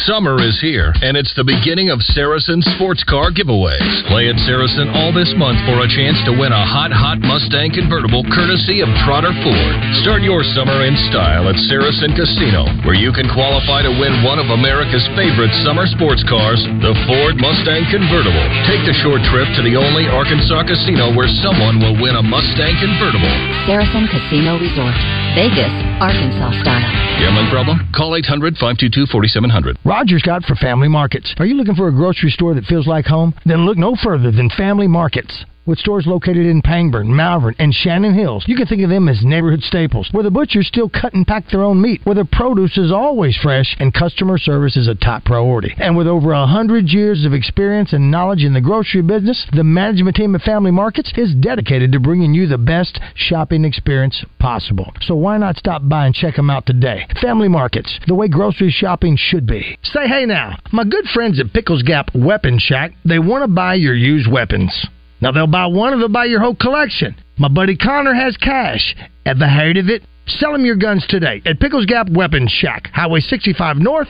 Summer 0.07 0.39
is 0.39 0.55
here, 0.63 0.95
and 1.03 1.19
it's 1.19 1.35
the 1.35 1.43
beginning 1.43 1.91
of 1.91 1.99
Saracen 2.15 2.63
sports 2.79 3.03
car 3.03 3.27
giveaways. 3.27 4.07
Play 4.07 4.31
at 4.31 4.39
Saracen 4.47 4.87
all 4.95 5.11
this 5.11 5.27
month 5.35 5.59
for 5.67 5.83
a 5.83 5.89
chance 5.91 6.15
to 6.23 6.31
win 6.31 6.55
a 6.55 6.63
hot, 6.63 6.95
hot 6.95 7.19
Mustang 7.19 7.75
convertible 7.75 8.23
courtesy 8.31 8.79
of 8.79 8.87
Trotter 9.03 9.35
Ford. 9.43 9.75
Start 10.07 10.23
your 10.23 10.47
summer 10.55 10.87
in 10.87 10.95
style 11.11 11.51
at 11.51 11.59
Saracen 11.67 12.15
Casino, 12.15 12.71
where 12.87 12.95
you 12.95 13.11
can 13.11 13.27
qualify 13.35 13.83
to 13.83 13.91
win 13.99 14.23
one 14.23 14.39
of 14.39 14.47
America's 14.47 15.03
favorite 15.19 15.51
summer 15.67 15.83
sports 15.91 16.23
cars, 16.23 16.63
the 16.79 16.95
Ford 17.03 17.35
Mustang 17.43 17.83
convertible. 17.91 18.47
Take 18.63 18.87
the 18.87 18.95
short 19.03 19.19
trip 19.27 19.51
to 19.59 19.61
the 19.67 19.75
only 19.75 20.07
Arkansas 20.07 20.71
casino 20.71 21.11
where 21.19 21.27
someone 21.43 21.83
will 21.83 21.99
win 21.99 22.15
a 22.15 22.23
Mustang 22.23 22.79
convertible. 22.79 23.35
Saracen 23.67 24.07
Casino 24.07 24.55
Resort, 24.55 24.95
Vegas, 25.35 25.75
Arkansas 25.99 26.63
style. 26.63 27.07
Gambling 27.19 27.51
problem? 27.51 27.81
Call 27.91 28.15
800 28.15 28.55
522 28.55 29.09
4700. 29.11 29.75
Roger 29.97 30.19
Scott 30.19 30.43
for 30.43 30.53
Family 30.53 30.87
Markets. 30.87 31.33
Are 31.39 31.45
you 31.47 31.55
looking 31.55 31.73
for 31.73 31.87
a 31.87 31.91
grocery 31.91 32.29
store 32.29 32.53
that 32.53 32.65
feels 32.65 32.85
like 32.85 33.05
home? 33.05 33.33
Then 33.47 33.65
look 33.65 33.79
no 33.79 33.95
further 34.03 34.29
than 34.29 34.47
Family 34.55 34.87
Markets. 34.87 35.43
With 35.67 35.79
stores 35.79 36.07
located 36.07 36.45
in 36.45 36.61
Pangburn, 36.61 37.07
Malvern, 37.07 37.53
and 37.59 37.73
Shannon 37.73 38.13
Hills, 38.13 38.45
you 38.47 38.55
can 38.55 38.67
think 38.67 38.83
of 38.83 38.89
them 38.89 39.09
as 39.09 39.21
neighborhood 39.21 39.61
staples, 39.63 40.07
where 40.13 40.23
the 40.23 40.31
butchers 40.31 40.65
still 40.65 40.87
cut 40.87 41.13
and 41.13 41.27
pack 41.27 41.49
their 41.49 41.61
own 41.61 41.81
meat, 41.81 41.99
where 42.05 42.15
the 42.15 42.23
produce 42.23 42.77
is 42.77 42.89
always 42.89 43.35
fresh, 43.35 43.75
and 43.77 43.93
customer 43.93 44.37
service 44.37 44.77
is 44.77 44.87
a 44.87 44.95
top 44.95 45.25
priority. 45.25 45.75
And 45.77 45.97
with 45.97 46.07
over 46.07 46.31
a 46.31 46.47
hundred 46.47 46.87
years 46.87 47.25
of 47.25 47.33
experience 47.33 47.91
and 47.91 48.09
knowledge 48.09 48.45
in 48.45 48.53
the 48.53 48.61
grocery 48.61 49.01
business, 49.01 49.45
the 49.51 49.65
management 49.65 50.15
team 50.15 50.35
at 50.35 50.41
Family 50.43 50.71
Markets 50.71 51.11
is 51.17 51.35
dedicated 51.35 51.91
to 51.91 51.99
bringing 51.99 52.33
you 52.33 52.47
the 52.47 52.57
best 52.57 53.01
shopping 53.13 53.65
experience 53.65 54.23
possible. 54.39 54.93
So 55.01 55.15
why 55.15 55.37
not 55.37 55.57
stop 55.57 55.81
by 55.83 56.05
and 56.05 56.15
check 56.15 56.37
them 56.37 56.49
out 56.49 56.65
today? 56.65 57.05
Family 57.21 57.49
Markets, 57.49 57.99
the 58.07 58.15
way 58.15 58.29
grocery 58.29 58.71
shopping 58.71 59.17
should 59.19 59.45
be. 59.45 59.77
Say 59.83 60.07
hey 60.07 60.25
now, 60.25 60.55
my 60.71 60.85
good 60.85 61.07
friends 61.13 61.41
at 61.41 61.51
Pickles 61.51 61.83
Gap 61.83 62.15
Weapon 62.15 62.57
Shack, 62.57 62.93
they 63.03 63.19
want 63.19 63.43
to 63.43 63.53
buy 63.53 63.73
your 63.73 63.95
used 63.95 64.31
weapons. 64.31 64.87
Now 65.21 65.31
they'll 65.31 65.47
buy 65.47 65.65
one 65.67 65.93
or 65.93 65.97
they'll 65.97 66.09
buy 66.09 66.25
your 66.25 66.39
whole 66.39 66.55
collection. 66.55 67.15
My 67.37 67.47
buddy 67.47 67.75
Connor 67.75 68.13
has 68.13 68.37
cash. 68.37 68.95
Ever 69.25 69.47
heard 69.47 69.77
of 69.77 69.89
it? 69.89 70.03
Sell 70.27 70.53
him 70.53 70.65
your 70.65 70.75
guns 70.75 71.05
today 71.07 71.41
at 71.45 71.59
Pickles 71.59 71.85
Gap 71.85 72.09
Weapons 72.09 72.51
Shack, 72.51 72.89
Highway 72.93 73.21
65 73.21 73.77
North 73.77 74.09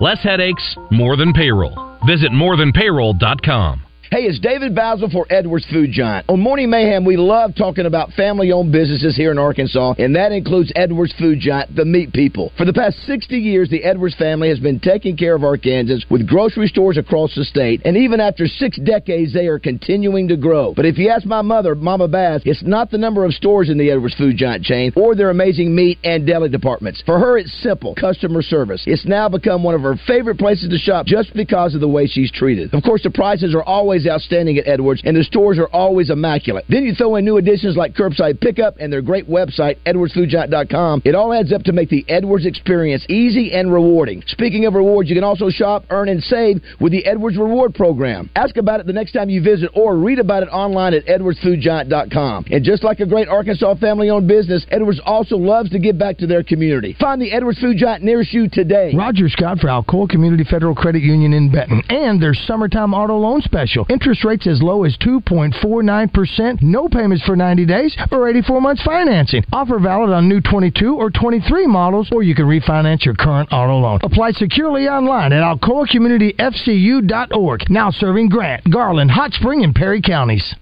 Less 0.00 0.22
headaches, 0.22 0.76
more 0.90 1.16
than 1.16 1.32
payroll. 1.32 1.98
Visit 2.06 2.32
morethanpayroll.com. 2.32 3.83
Hey, 4.10 4.24
it's 4.24 4.38
David 4.38 4.74
Basil 4.74 5.08
for 5.08 5.26
Edwards 5.30 5.64
Food 5.72 5.90
Giant. 5.90 6.28
On 6.28 6.38
Morning 6.38 6.68
Mayhem, 6.68 7.04
we 7.06 7.16
love 7.16 7.54
talking 7.56 7.86
about 7.86 8.12
family 8.12 8.52
owned 8.52 8.70
businesses 8.70 9.16
here 9.16 9.32
in 9.32 9.38
Arkansas, 9.38 9.94
and 9.98 10.14
that 10.14 10.30
includes 10.30 10.70
Edwards 10.76 11.14
Food 11.18 11.40
Giant, 11.40 11.74
the 11.74 11.86
meat 11.86 12.12
people. 12.12 12.52
For 12.58 12.66
the 12.66 12.72
past 12.72 12.98
60 13.06 13.36
years, 13.36 13.70
the 13.70 13.82
Edwards 13.82 14.14
family 14.16 14.50
has 14.50 14.60
been 14.60 14.78
taking 14.78 15.16
care 15.16 15.34
of 15.34 15.42
Arkansans 15.42 16.08
with 16.10 16.28
grocery 16.28 16.68
stores 16.68 16.98
across 16.98 17.34
the 17.34 17.44
state, 17.44 17.80
and 17.86 17.96
even 17.96 18.20
after 18.20 18.46
six 18.46 18.78
decades, 18.78 19.32
they 19.32 19.46
are 19.46 19.58
continuing 19.58 20.28
to 20.28 20.36
grow. 20.36 20.74
But 20.74 20.86
if 20.86 20.98
you 20.98 21.08
ask 21.08 21.24
my 21.24 21.42
mother, 21.42 21.74
Mama 21.74 22.06
Bass, 22.06 22.42
it's 22.44 22.62
not 22.62 22.90
the 22.90 22.98
number 22.98 23.24
of 23.24 23.32
stores 23.32 23.70
in 23.70 23.78
the 23.78 23.90
Edwards 23.90 24.14
Food 24.16 24.36
Giant 24.36 24.64
chain 24.64 24.92
or 24.96 25.14
their 25.14 25.30
amazing 25.30 25.74
meat 25.74 25.98
and 26.04 26.26
deli 26.26 26.50
departments. 26.50 27.02
For 27.06 27.18
her, 27.18 27.38
it's 27.38 27.52
simple 27.62 27.94
customer 27.94 28.42
service. 28.42 28.84
It's 28.86 29.06
now 29.06 29.30
become 29.30 29.64
one 29.64 29.74
of 29.74 29.80
her 29.80 29.96
favorite 30.06 30.38
places 30.38 30.68
to 30.68 30.78
shop 30.78 31.06
just 31.06 31.34
because 31.34 31.74
of 31.74 31.80
the 31.80 31.88
way 31.88 32.06
she's 32.06 32.30
treated. 32.30 32.74
Of 32.74 32.82
course, 32.82 33.02
the 33.02 33.10
prices 33.10 33.54
are 33.54 33.64
always 33.64 33.93
always 33.94 34.08
outstanding 34.08 34.58
at 34.58 34.66
Edwards, 34.66 35.02
and 35.04 35.16
the 35.16 35.22
stores 35.22 35.56
are 35.56 35.68
always 35.68 36.10
immaculate. 36.10 36.64
Then 36.68 36.82
you 36.82 36.94
throw 36.94 37.14
in 37.14 37.24
new 37.24 37.36
additions 37.36 37.76
like 37.76 37.94
curbside 37.94 38.40
pickup 38.40 38.74
and 38.80 38.92
their 38.92 39.02
great 39.02 39.28
website, 39.28 39.78
edwardsfoodgiant.com. 39.86 41.02
It 41.04 41.14
all 41.14 41.32
adds 41.32 41.52
up 41.52 41.62
to 41.64 41.72
make 41.72 41.90
the 41.90 42.04
Edwards 42.08 42.44
experience 42.44 43.06
easy 43.08 43.52
and 43.52 43.72
rewarding. 43.72 44.24
Speaking 44.26 44.66
of 44.66 44.74
rewards, 44.74 45.08
you 45.08 45.14
can 45.14 45.22
also 45.22 45.48
shop, 45.48 45.84
earn, 45.90 46.08
and 46.08 46.20
save 46.24 46.60
with 46.80 46.90
the 46.90 47.06
Edwards 47.06 47.36
Reward 47.36 47.72
Program. 47.76 48.30
Ask 48.34 48.56
about 48.56 48.80
it 48.80 48.86
the 48.86 48.92
next 48.92 49.12
time 49.12 49.30
you 49.30 49.40
visit 49.40 49.70
or 49.74 49.96
read 49.96 50.18
about 50.18 50.42
it 50.42 50.46
online 50.46 50.92
at 50.92 51.06
edwardsfoodgiant.com. 51.06 52.46
And 52.50 52.64
just 52.64 52.82
like 52.82 52.98
a 52.98 53.06
great 53.06 53.28
Arkansas 53.28 53.76
family 53.76 54.10
owned 54.10 54.26
business, 54.26 54.66
Edwards 54.72 55.00
also 55.04 55.36
loves 55.36 55.70
to 55.70 55.78
give 55.78 55.96
back 55.96 56.18
to 56.18 56.26
their 56.26 56.42
community. 56.42 56.96
Find 56.98 57.22
the 57.22 57.30
Edwards 57.30 57.60
Food 57.60 57.76
Giant 57.76 58.02
nearest 58.02 58.32
you 58.32 58.48
today. 58.50 58.92
Roger 58.96 59.28
Scott 59.28 59.60
for 59.60 59.68
Alcoa 59.68 60.08
Community 60.08 60.42
Federal 60.42 60.74
Credit 60.74 61.02
Union 61.02 61.32
in 61.32 61.52
Benton. 61.52 61.80
And 61.88 62.20
their 62.20 62.34
summertime 62.34 62.92
auto 62.92 63.16
loan 63.16 63.40
special. 63.40 63.83
Interest 63.88 64.22
rates 64.24 64.46
as 64.46 64.62
low 64.62 64.84
as 64.84 64.96
2.49%, 64.98 66.62
no 66.62 66.88
payments 66.88 67.24
for 67.24 67.34
90 67.36 67.66
days, 67.66 67.96
or 68.10 68.28
84 68.28 68.60
months 68.60 68.82
financing. 68.82 69.44
Offer 69.52 69.78
valid 69.78 70.10
on 70.10 70.28
new 70.28 70.40
22 70.40 70.96
or 70.96 71.10
23 71.10 71.66
models, 71.66 72.08
or 72.12 72.22
you 72.22 72.34
can 72.34 72.46
refinance 72.46 73.04
your 73.04 73.14
current 73.14 73.50
auto 73.52 73.78
loan. 73.78 74.00
Apply 74.02 74.32
securely 74.32 74.88
online 74.88 75.32
at 75.32 75.42
alcoacommunityfcu.org. 75.42 77.70
Now 77.70 77.90
serving 77.90 78.28
Grant, 78.28 78.70
Garland, 78.70 79.10
Hot 79.10 79.32
Spring, 79.32 79.64
and 79.64 79.74
Perry 79.74 80.00
counties. 80.00 80.54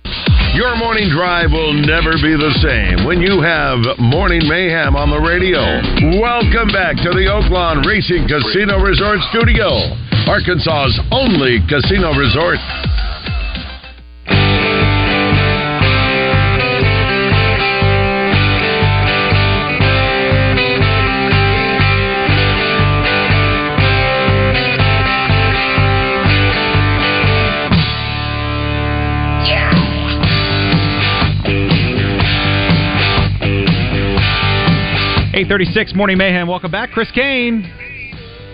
Your 0.55 0.77
morning 0.77 1.09
drive 1.09 1.51
will 1.51 1.73
never 1.73 2.13
be 2.21 2.37
the 2.37 2.53
same 2.61 3.07
when 3.07 3.23
you 3.25 3.41
have 3.41 3.81
Morning 3.99 4.45
Mayhem 4.45 4.95
on 4.95 5.09
the 5.09 5.17
radio. 5.17 5.65
Welcome 6.21 6.69
back 6.69 7.01
to 7.01 7.09
the 7.17 7.25
Oaklawn 7.25 7.81
Racing 7.89 8.29
Casino 8.29 8.77
Resort 8.77 9.17
Studio, 9.33 9.97
Arkansas's 10.29 11.01
only 11.09 11.65
casino 11.73 12.13
resort. 12.13 12.61
Thirty-six 35.53 35.95
Morning 35.95 36.17
Mayhem. 36.17 36.49
Welcome 36.49 36.71
back, 36.71 36.93
Chris 36.93 37.11
Kane, 37.11 37.71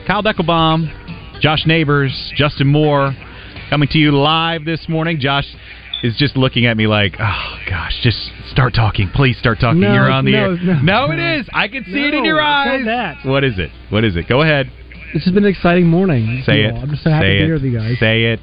Kyle 0.05 0.21
Deckelbaum, 0.21 1.41
Josh 1.41 1.65
Neighbors, 1.65 2.33
Justin 2.35 2.67
Moore, 2.67 3.15
coming 3.71 3.89
to 3.93 3.99
you 3.99 4.11
live 4.11 4.65
this 4.65 4.89
morning. 4.89 5.21
Josh 5.21 5.47
is 6.03 6.17
just 6.17 6.37
looking 6.37 6.67
at 6.67 6.77
me 6.77 6.89
like, 6.89 7.15
"Oh 7.21 7.57
gosh, 7.71 7.97
just 8.03 8.19
start 8.51 8.75
talking, 8.75 9.11
please 9.15 9.39
start 9.39 9.61
talking. 9.61 9.79
No, 9.79 9.95
You're 9.95 10.11
on 10.11 10.25
the 10.25 10.33
no, 10.33 10.39
air." 10.39 10.83
no. 10.83 11.13
it 11.13 11.21
is. 11.39 11.49
I 11.55 11.69
can 11.69 11.85
see 11.85 12.09
it 12.09 12.15
in 12.15 12.25
your 12.25 12.43
eyes. 12.43 12.85
that. 12.87 13.25
What 13.25 13.45
is 13.45 13.61
it? 13.61 13.71
What 13.91 14.03
is 14.03 14.17
it? 14.17 14.27
Go 14.29 14.43
ahead. 14.43 14.69
This 15.15 15.25
has 15.25 15.33
been 15.33 15.45
an 15.45 15.51
exciting 15.51 15.87
morning. 15.87 16.43
Say 16.45 16.65
it. 16.65 16.75
I'm 16.75 16.91
just 16.91 17.05
so 17.05 17.11
happy 17.11 17.27
Say 17.27 17.29
to 17.29 17.39
be 17.39 17.43
it. 17.43 17.47
here 17.47 17.55
with 17.55 17.63
you 17.63 17.79
guys. 17.79 17.97
Say 18.01 18.25
it. 18.25 18.41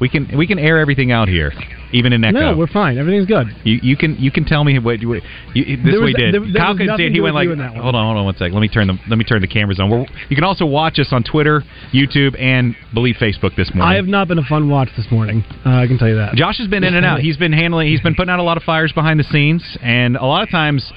We 0.00 0.08
can 0.08 0.36
we 0.38 0.46
can 0.46 0.58
air 0.60 0.78
everything 0.78 1.10
out 1.10 1.28
here, 1.28 1.52
even 1.92 2.12
in 2.12 2.22
echo. 2.22 2.38
No, 2.38 2.56
we're 2.56 2.68
fine. 2.68 2.98
Everything's 2.98 3.26
good. 3.26 3.48
You 3.64 3.80
you 3.82 3.96
can 3.96 4.14
you 4.16 4.30
can 4.30 4.44
tell 4.44 4.62
me 4.62 4.78
what 4.78 5.00
you, 5.00 5.14
you 5.54 5.76
this 5.76 5.94
was- 5.94 6.00
we 6.02 6.12
did. 6.12 6.32
there- 6.34 6.40
there 6.40 6.62
Kyle 6.62 6.76
couldn't 6.76 6.96
see 6.96 7.04
it. 7.06 7.12
He 7.12 7.20
went 7.20 7.34
like, 7.34 7.48
hold 7.48 7.58
on, 7.60 7.74
hold 8.04 8.16
on 8.16 8.24
one 8.24 8.34
second. 8.36 8.54
Let 8.54 8.60
me 8.60 8.68
turn 8.68 8.86
the 8.86 8.98
let 9.08 9.18
me 9.18 9.24
turn 9.24 9.40
the 9.40 9.48
cameras 9.48 9.80
on. 9.80 9.90
We're, 9.90 10.06
you 10.28 10.36
can 10.36 10.44
also 10.44 10.66
watch 10.66 10.98
us 11.00 11.08
on 11.12 11.24
Twitter, 11.24 11.64
YouTube, 11.92 12.40
and 12.40 12.76
believe 12.94 13.16
Facebook 13.16 13.56
this 13.56 13.74
morning. 13.74 13.92
I 13.92 13.96
have 13.96 14.06
not 14.06 14.28
been 14.28 14.38
a 14.38 14.44
fun 14.44 14.68
watch 14.70 14.90
this 14.96 15.10
morning. 15.10 15.44
Uh, 15.66 15.70
I 15.70 15.86
can 15.88 15.98
tell 15.98 16.08
you 16.08 16.16
that. 16.16 16.34
Josh 16.36 16.58
has 16.58 16.68
been 16.68 16.84
in 16.84 16.94
and 16.94 17.04
out. 17.04 17.18
He's 17.20 17.36
been 17.36 17.52
handling. 17.52 17.88
He's 17.88 18.00
been 18.00 18.14
putting 18.14 18.30
out 18.30 18.38
a 18.38 18.44
lot 18.44 18.56
of 18.56 18.62
fires 18.62 18.92
behind 18.92 19.18
the 19.18 19.24
scenes, 19.24 19.64
and 19.82 20.14
a 20.16 20.24
lot 20.26 20.42
of 20.44 20.50
times 20.50 20.92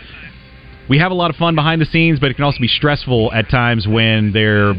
we 0.90 1.00
have 1.00 1.12
a 1.12 1.16
lot 1.16 1.30
of 1.32 1.38
fun 1.38 1.56
behind 1.56 1.82
the 1.82 1.86
scenes, 1.86 2.20
but 2.20 2.30
it 2.30 2.36
can 2.36 2.44
also 2.44 2.60
be 2.60 2.68
stressful 2.68 3.32
at 3.34 3.50
times 3.50 3.88
when 3.88 4.32
there 4.34 4.70
are 4.70 4.76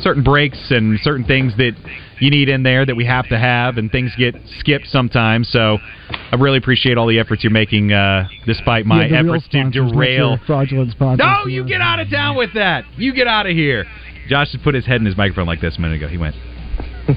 certain 0.00 0.22
breaks 0.22 0.70
and 0.70 0.98
certain 1.00 1.24
things 1.24 1.56
that 1.56 1.72
you 2.20 2.30
need 2.30 2.48
in 2.48 2.62
there 2.62 2.84
that 2.84 2.96
we 2.96 3.04
have 3.04 3.28
to 3.28 3.38
have, 3.38 3.78
and 3.78 3.90
things 3.90 4.12
get 4.18 4.34
skipped 4.58 4.86
sometimes. 4.88 5.48
So 5.50 5.78
I 6.10 6.36
really 6.36 6.58
appreciate 6.58 6.98
all 6.98 7.06
the 7.06 7.18
efforts 7.18 7.44
you're 7.44 7.52
making, 7.52 7.92
uh, 7.92 8.28
despite 8.46 8.86
my 8.86 9.06
Yeah, 9.06 9.20
efforts 9.20 9.44
to 9.48 9.60
sponsors, 9.60 9.92
derail. 9.92 10.38
fraudulent 10.46 10.90
sponsors. 10.92 11.24
No, 11.24 11.46
you 11.46 11.64
get 11.64 11.80
out 11.80 12.00
of 12.00 12.10
town 12.10 12.36
with 12.36 12.54
that. 12.54 12.84
You 12.96 13.12
get 13.12 13.26
out 13.26 13.46
of 13.46 13.52
here. 13.52 13.86
Josh 14.28 14.52
just 14.52 14.64
put 14.64 14.74
his 14.74 14.84
head 14.84 15.00
in 15.00 15.06
his 15.06 15.16
microphone 15.16 15.46
like 15.46 15.60
this 15.60 15.78
a 15.78 15.80
minute 15.80 15.96
ago. 15.96 16.08
He 16.08 16.18
went. 16.18 16.34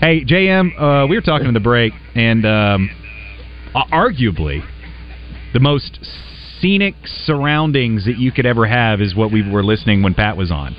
hey, 0.00 0.24
JM, 0.24 0.80
uh, 0.80 1.06
we 1.08 1.16
were 1.16 1.22
talking 1.22 1.48
in 1.48 1.54
the 1.54 1.60
break, 1.60 1.92
and 2.14 2.46
um, 2.46 2.90
arguably 3.74 4.62
the 5.52 5.60
most 5.60 5.98
scenic 6.60 6.94
surroundings 7.24 8.04
that 8.04 8.18
you 8.18 8.30
could 8.30 8.46
ever 8.46 8.66
have 8.66 9.00
is 9.00 9.14
what 9.14 9.32
we 9.32 9.48
were 9.48 9.64
listening 9.64 10.02
when 10.02 10.14
Pat 10.14 10.36
was 10.36 10.50
on. 10.50 10.76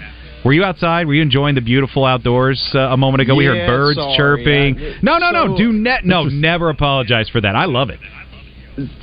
Were 0.48 0.54
you 0.54 0.64
outside? 0.64 1.08
Were 1.08 1.14
you 1.14 1.22
enjoying 1.22 1.56
the 1.56 1.62
beautiful 1.62 2.06
outdoors 2.06 2.72
uh, 2.74 2.80
a 2.80 2.96
moment 2.96 3.22
ago? 3.22 3.36
we 3.36 3.44
heard 3.44 3.68
birds 3.68 3.98
sorry. 3.98 4.16
chirping. 4.16 4.78
I- 4.80 4.96
no, 5.02 5.18
no, 5.18 5.32
no. 5.32 5.48
so- 5.48 5.58
Do 5.58 5.74
ne- 5.74 6.00
no, 6.06 6.24
never 6.24 6.70
apologize 6.70 7.28
for 7.28 7.42
that. 7.42 7.54
I 7.54 7.66
love 7.66 7.90
it. 7.90 8.00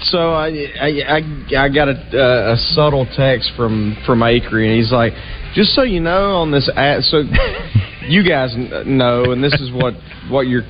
So 0.05 0.33
I 0.33 0.49
I 0.81 0.89
I, 1.19 1.65
I 1.65 1.69
got 1.69 1.89
a, 1.89 1.93
uh, 2.19 2.55
a 2.55 2.57
subtle 2.57 3.07
text 3.15 3.53
from 3.57 3.95
from 4.07 4.23
Acri, 4.23 4.69
and 4.69 4.77
he's 4.79 4.91
like, 4.91 5.13
just 5.55 5.75
so 5.75 5.83
you 5.83 6.01
know, 6.01 6.37
on 6.37 6.51
this 6.51 6.71
ad, 6.77 7.03
so 7.03 7.25
you 8.09 8.27
guys 8.27 8.55
know, 8.87 9.25
and 9.33 9.45
this 9.45 9.53
is 9.55 9.71
what 9.71 9.93
what 10.31 10.47
you're 10.47 10.63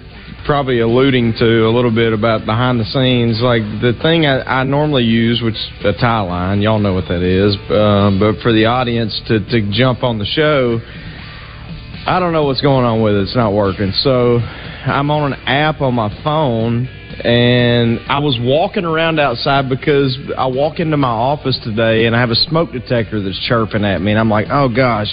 probably 0.45 0.81
alluding 0.81 1.35
to 1.39 1.67
a 1.67 1.73
little 1.73 1.95
bit 1.95 2.13
about 2.13 2.45
behind 2.45 2.79
the 2.79 2.85
scenes. 2.85 3.41
Like 3.41 3.63
the 3.81 3.93
thing 4.03 4.27
I, 4.27 4.61
I 4.61 4.65
normally 4.65 5.05
use, 5.05 5.43
which 5.43 5.55
is 5.55 5.71
a 5.85 5.93
tie 5.93 6.21
line, 6.21 6.61
y'all 6.61 6.79
know 6.79 6.95
what 6.95 7.09
that 7.09 7.23
is, 7.23 7.57
um, 7.71 8.19
but 8.19 8.41
for 8.43 8.53
the 8.53 8.67
audience 8.67 9.21
to 9.29 9.41
to 9.41 9.71
jump 9.73 10.03
on 10.03 10.19
the 10.19 10.27
show. 10.27 10.81
I 12.07 12.21
don't 12.21 12.35
know 12.35 12.45
what's 12.45 12.61
going 12.61 12.85
on 12.85 13.03
with 13.03 13.15
it. 13.15 13.23
It's 13.23 13.35
not 13.35 13.55
working. 13.55 13.91
So 14.03 14.37
I'm 14.37 15.11
on 15.11 15.33
an 15.33 15.41
app 15.47 15.81
on 15.81 15.95
my 15.95 16.11
phone 16.23 16.87
and 17.25 18.01
I 18.09 18.19
was 18.19 18.37
walking 18.43 18.85
around 18.85 19.19
outside 19.19 19.71
because 19.71 20.19
I 20.37 20.47
walk 20.47 20.81
into 20.81 20.99
my 20.99 21.09
office 21.09 21.59
today 21.65 22.05
and 22.05 22.15
I 22.15 22.21
have 22.21 22.29
a 22.29 22.35
smoke 22.35 22.73
detector 22.73 23.23
that's 23.23 23.41
chirping 23.49 23.85
at 23.85 24.03
me 24.03 24.11
and 24.11 24.21
I'm 24.21 24.29
like, 24.29 24.49
"Oh 24.51 24.69
gosh, 24.69 25.09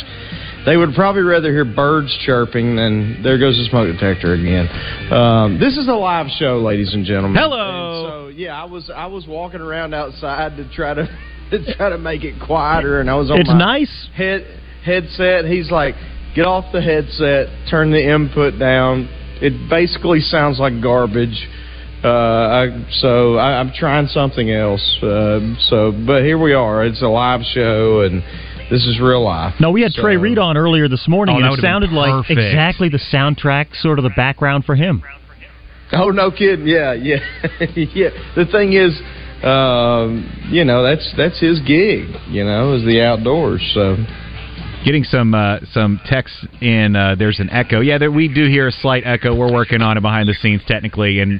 they 0.65 0.78
would 0.78 0.93
probably 0.93 1.21
rather 1.24 1.52
hear 1.52 1.65
birds 1.65 2.15
chirping 2.26 2.76
than 2.76 3.21
there 3.24 3.38
goes 3.38 3.58
the 3.58 3.65
smoke 3.69 3.91
detector 3.91 4.34
again." 4.34 4.67
Um, 5.12 5.60
this 5.60 5.78
is 5.78 5.88
a 5.88 5.93
live 5.93 6.28
show, 6.38 6.60
ladies 6.60 6.93
and 6.93 7.06
gentlemen. 7.06 7.41
Hello. 7.41 7.58
And 7.58 8.10
so 8.10 8.28
yeah, 8.38 8.62
I 8.62 8.65
was 8.65 8.89
I 8.89 9.08
was 9.08 9.28
walking 9.28 9.62
around 9.62 9.93
outside 9.93 10.58
to 10.58 10.69
try 10.74 10.93
to 10.93 11.06
to 11.52 11.76
try 11.76 11.89
to 11.89 11.97
make 11.97 12.24
it 12.24 12.36
quieter 12.45 13.00
and 13.02 13.10
I 13.10 13.15
was 13.15 13.30
on 13.30 13.39
It's 13.39 13.50
my 13.50 13.58
nice. 13.58 14.10
head 14.15 14.45
headset. 14.86 15.45
He's 15.45 15.69
like, 15.69 15.95
get 16.36 16.45
off 16.45 16.71
the 16.71 16.82
headset, 16.82 17.47
turn 17.69 17.91
the 17.91 18.02
input 18.04 18.58
down. 18.58 19.10
It 19.41 19.69
basically 19.69 20.19
sounds 20.21 20.60
like 20.60 20.82
garbage. 20.82 21.47
Uh, 22.04 22.08
I, 22.08 22.88
so 22.93 23.36
I, 23.36 23.60
I'm 23.60 23.71
trying 23.74 24.08
something 24.08 24.50
else. 24.50 24.82
Uh, 25.04 25.54
so, 25.69 25.91
but 25.91 26.24
here 26.24 26.39
we 26.39 26.54
are. 26.54 26.84
It's 26.84 27.02
a 27.04 27.08
live 27.08 27.41
show, 27.54 28.02
and 28.02 28.24
this 28.71 28.86
is 28.88 28.99
real 28.99 29.23
life. 29.23 29.53
No, 29.60 29.69
we 29.69 29.81
had 29.84 29.91
So- 29.93 30.01
Trey 30.01 30.17
Reed 30.17 30.39
on 30.39 30.57
earlier 30.57 30.88
this 30.88 31.07
morning, 31.07 31.36
Oh, 31.36 31.45
and 31.45 31.53
it 31.53 31.62
sounded 31.62 31.91
like 31.91 32.29
exactly 32.29 32.89
the 32.89 32.99
soundtrack, 33.12 33.75
sort 33.75 33.99
of 33.99 34.03
the 34.03 34.10
background 34.15 34.65
for 34.65 34.75
him. 34.75 35.03
Oh 35.93 36.10
no, 36.10 36.31
kidding. 36.31 36.65
Yeah, 36.65 36.93
yeah, 36.93 37.17
yeah. 37.75 38.10
The 38.36 38.45
thing 38.45 38.73
is, 38.73 38.97
um, 39.43 40.25
you 40.49 40.63
know, 40.63 40.84
that's 40.84 41.13
that's 41.17 41.39
his 41.39 41.60
gig. 41.60 42.07
You 42.29 42.45
know, 42.45 42.73
is 42.73 42.84
the 42.84 43.01
outdoors. 43.01 43.62
So. 43.73 43.97
Getting 44.84 45.03
some 45.03 45.36
uh, 45.36 45.60
some 45.73 45.99
texts 46.07 46.43
in. 46.60 46.95
Uh, 46.95 47.13
there's 47.13 47.39
an 47.39 47.51
echo. 47.51 47.81
Yeah, 47.81 47.99
there, 47.99 48.12
we 48.12 48.27
do 48.27 48.47
hear 48.47 48.67
a 48.67 48.71
slight 48.71 49.03
echo. 49.05 49.36
We're 49.36 49.53
working 49.53 49.79
on 49.84 49.95
it 49.95 50.01
behind 50.01 50.27
the 50.27 50.34
scenes 50.34 50.63
technically, 50.67 51.19
and 51.19 51.34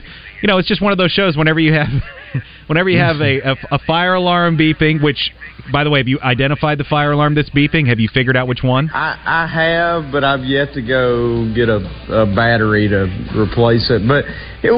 you 0.44 0.48
know 0.48 0.60
it's 0.60 0.68
just 0.68 0.80
one 0.80 0.92
of 0.92 1.00
those 1.00 1.10
shows. 1.10 1.36
Whenever 1.36 1.60
you 1.60 1.74
have, 1.74 1.88
whenever 2.68 2.88
you 2.88 3.00
have 3.00 3.20
a, 3.20 3.40
a, 3.40 3.56
a 3.72 3.80
fire 3.80 4.14
alarm 4.14 4.60
beeping, 4.60 5.02
which, 5.02 5.32
by 5.72 5.84
the 5.84 5.90
way, 5.90 6.00
have 6.00 6.08
you 6.08 6.20
identified 6.22 6.78
the 6.78 6.84
fire 6.84 7.12
alarm 7.12 7.36
that's 7.36 7.50
beeping? 7.50 7.88
Have 7.88 8.00
you 8.00 8.10
figured 8.14 8.38
out 8.38 8.48
which 8.48 8.64
one? 8.64 8.90
I, 8.94 9.20
I 9.26 9.48
have, 9.48 10.12
but 10.12 10.24
I've 10.24 10.44
yet 10.44 10.74
to 10.74 10.82
go 10.82 11.52
get 11.54 11.70
a, 11.70 11.78
a 12.10 12.26
battery 12.36 12.88
to 12.88 13.08
replace 13.36 13.90
it. 13.90 14.08
But, 14.08 14.26
it, 14.64 14.72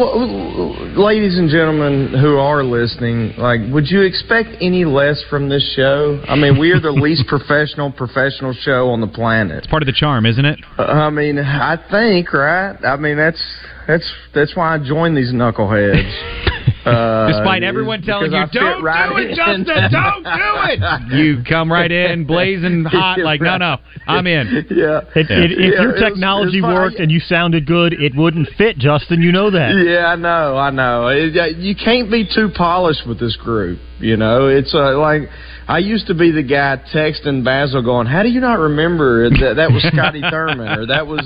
ladies 0.97 1.37
and 1.37 1.49
gentlemen 1.49 2.13
who 2.19 2.37
are 2.37 2.63
listening, 2.63 3.33
like, 3.37 3.59
would 3.71 3.89
you 3.89 4.01
expect 4.01 4.49
any 4.61 4.85
less 4.85 5.23
from 5.29 5.49
this 5.49 5.73
show? 5.75 6.23
I 6.27 6.35
mean, 6.35 6.57
we 6.57 6.71
are 6.71 6.79
the 6.79 6.91
least 7.03 7.27
professional 7.27 7.91
professional 7.91 8.53
show 8.53 8.89
on 8.89 9.01
the 9.01 9.07
planet. 9.07 9.57
It's 9.59 9.67
part 9.67 9.83
of 9.83 9.87
the 9.87 9.93
charm, 9.93 10.25
isn't 10.25 10.45
it? 10.45 10.59
Uh, 10.77 10.83
I 10.83 11.09
mean, 11.09 11.37
I 11.39 11.77
think, 11.91 12.33
right? 12.33 12.77
I 12.83 12.95
mean, 12.97 13.17
that's 13.17 13.43
that's 13.87 14.09
that's 14.33 14.55
why 14.55 14.75
I 14.75 14.77
joined 14.77 15.17
these 15.17 15.33
knuckleheads. 15.33 16.49
Uh, 16.85 17.27
Despite 17.27 17.63
everyone 17.63 18.01
telling 18.01 18.31
you, 18.31 18.37
I 18.37 18.45
"Don't 18.51 18.83
right 18.83 19.09
do 19.09 19.17
it, 19.17 19.29
in." 19.29 19.35
Justin, 19.35 19.63
don't 19.91 20.23
do 20.23 20.31
it," 20.67 21.13
you 21.17 21.43
come 21.49 21.71
right 21.71 21.89
in 21.91 22.25
blazing 22.25 22.83
hot, 22.89 23.19
like, 23.19 23.39
"No, 23.41 23.57
no, 23.57 23.77
I'm 24.07 24.27
in." 24.27 24.65
Yeah. 24.69 24.99
If, 25.15 25.29
Yeah. 25.29 25.37
if, 25.37 25.51
if 25.51 25.59
Yeah, 25.59 25.81
your 25.81 25.89
it 25.89 25.93
was- 25.93 26.01
technology 26.01 26.57
it 26.57 26.61
was 26.61 26.67
fine. 26.67 26.73
worked 26.73 26.95
and 26.99 27.09
you 27.11 27.19
sounded 27.21 27.65
good, 27.67 27.93
it 27.93 28.13
wouldn't 28.15 28.49
fit, 28.57 28.77
Justin. 28.77 29.21
You 29.21 29.31
know 29.31 29.49
that. 29.51 29.75
Yeah, 29.75 30.07
I 30.07 30.15
know, 30.17 30.57
I 30.57 30.69
know. 30.71 31.07
It, 31.07 31.55
you 31.57 31.73
can't 31.75 32.11
be 32.11 32.27
too 32.27 32.49
polished 32.53 33.07
with 33.07 33.19
this 33.19 33.37
group. 33.37 33.79
You 33.99 34.17
know, 34.17 34.47
it's 34.47 34.73
uh, 34.75 34.97
like 34.99 35.29
I 35.69 35.77
used 35.77 36.07
to 36.07 36.13
be 36.13 36.31
the 36.31 36.43
guy 36.43 36.77
texting 36.93 37.43
Bazzel, 37.43 37.83
going, 37.85 38.07
"How 38.07 38.23
do 38.23 38.29
you 38.29 38.41
not 38.41 38.59
remember 38.59 39.29
that 39.29 39.53
that 39.55 39.71
was 39.71 39.83
Scotty 39.83 40.21
Thurman 40.29 40.67
or 40.79 40.85
that 40.87 41.07
was, 41.07 41.21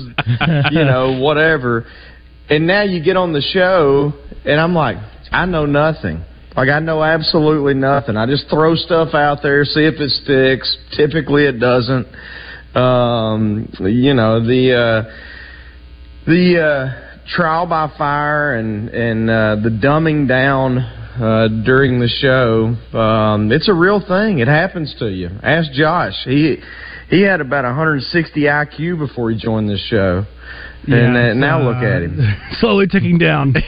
you 0.70 0.84
know, 0.84 1.18
whatever?" 1.20 1.84
And 2.50 2.66
now 2.66 2.82
you 2.82 3.02
get 3.02 3.16
on 3.16 3.32
the 3.32 3.42
show, 3.42 4.12
and 4.46 4.58
I'm 4.58 4.74
like, 4.74 4.96
I 5.30 5.46
know 5.46 5.66
nothing. 5.66 6.24
Like 6.56 6.68
I 6.70 6.80
know 6.80 7.02
absolutely 7.02 7.74
nothing. 7.74 8.16
I 8.16 8.26
just 8.26 8.48
throw 8.48 8.74
stuff 8.74 9.14
out 9.14 9.38
there, 9.42 9.64
see 9.64 9.84
if 9.84 10.00
it 10.00 10.10
sticks. 10.10 10.76
Typically, 10.96 11.44
it 11.44 11.60
doesn't. 11.60 12.06
Um, 12.74 13.68
you 13.80 14.14
know 14.14 14.44
the. 14.44 14.74
Uh, 14.74 15.24
the 16.28 16.60
uh, 16.60 17.24
trial 17.26 17.66
by 17.66 17.90
fire 17.96 18.56
and 18.56 18.90
and 18.90 19.30
uh, 19.30 19.56
the 19.62 19.70
dumbing 19.70 20.28
down 20.28 20.76
uh, 20.78 21.48
during 21.64 21.98
the 21.98 22.08
show, 22.08 22.76
um, 22.96 23.50
it's 23.50 23.68
a 23.68 23.74
real 23.74 24.00
thing. 24.06 24.40
It 24.40 24.48
happens 24.48 24.94
to 24.98 25.10
you. 25.10 25.30
Ask 25.42 25.72
Josh. 25.72 26.12
He 26.24 26.58
he 27.08 27.22
had 27.22 27.40
about 27.40 27.64
160 27.64 28.40
IQ 28.40 28.98
before 28.98 29.30
he 29.30 29.38
joined 29.38 29.70
this 29.70 29.80
show. 29.88 30.26
And 30.92 31.14
Yeah, 31.14 31.30
uh, 31.30 31.34
now 31.34 31.58
so, 31.60 31.64
look 31.66 31.76
at 31.82 32.02
him. 32.02 32.36
Slowly 32.60 32.86
ticking 32.86 33.18
down. 33.18 33.54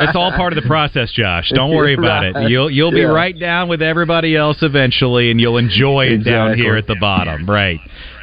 It's 0.00 0.16
all 0.16 0.32
part 0.32 0.52
of 0.56 0.62
the 0.62 0.66
process, 0.68 1.10
Josh. 1.12 1.50
Don't 1.54 1.70
worry 1.74 1.94
about 1.94 2.34
Right. 2.34 2.44
it. 2.44 2.50
You'll 2.50 2.70
you'll 2.70 2.90
be 2.92 2.98
Yeah. 3.00 3.06
right 3.06 3.38
down 3.38 3.68
with 3.68 3.82
everybody 3.82 4.36
else 4.36 4.58
eventually, 4.62 5.30
and 5.30 5.40
you'll 5.40 5.58
enjoy 5.58 6.06
it 6.06 6.24
down 6.24 6.54
here 6.56 6.76
at 6.76 6.86
the 6.86 6.96
bottom. 6.96 7.46
Right. 7.48 7.80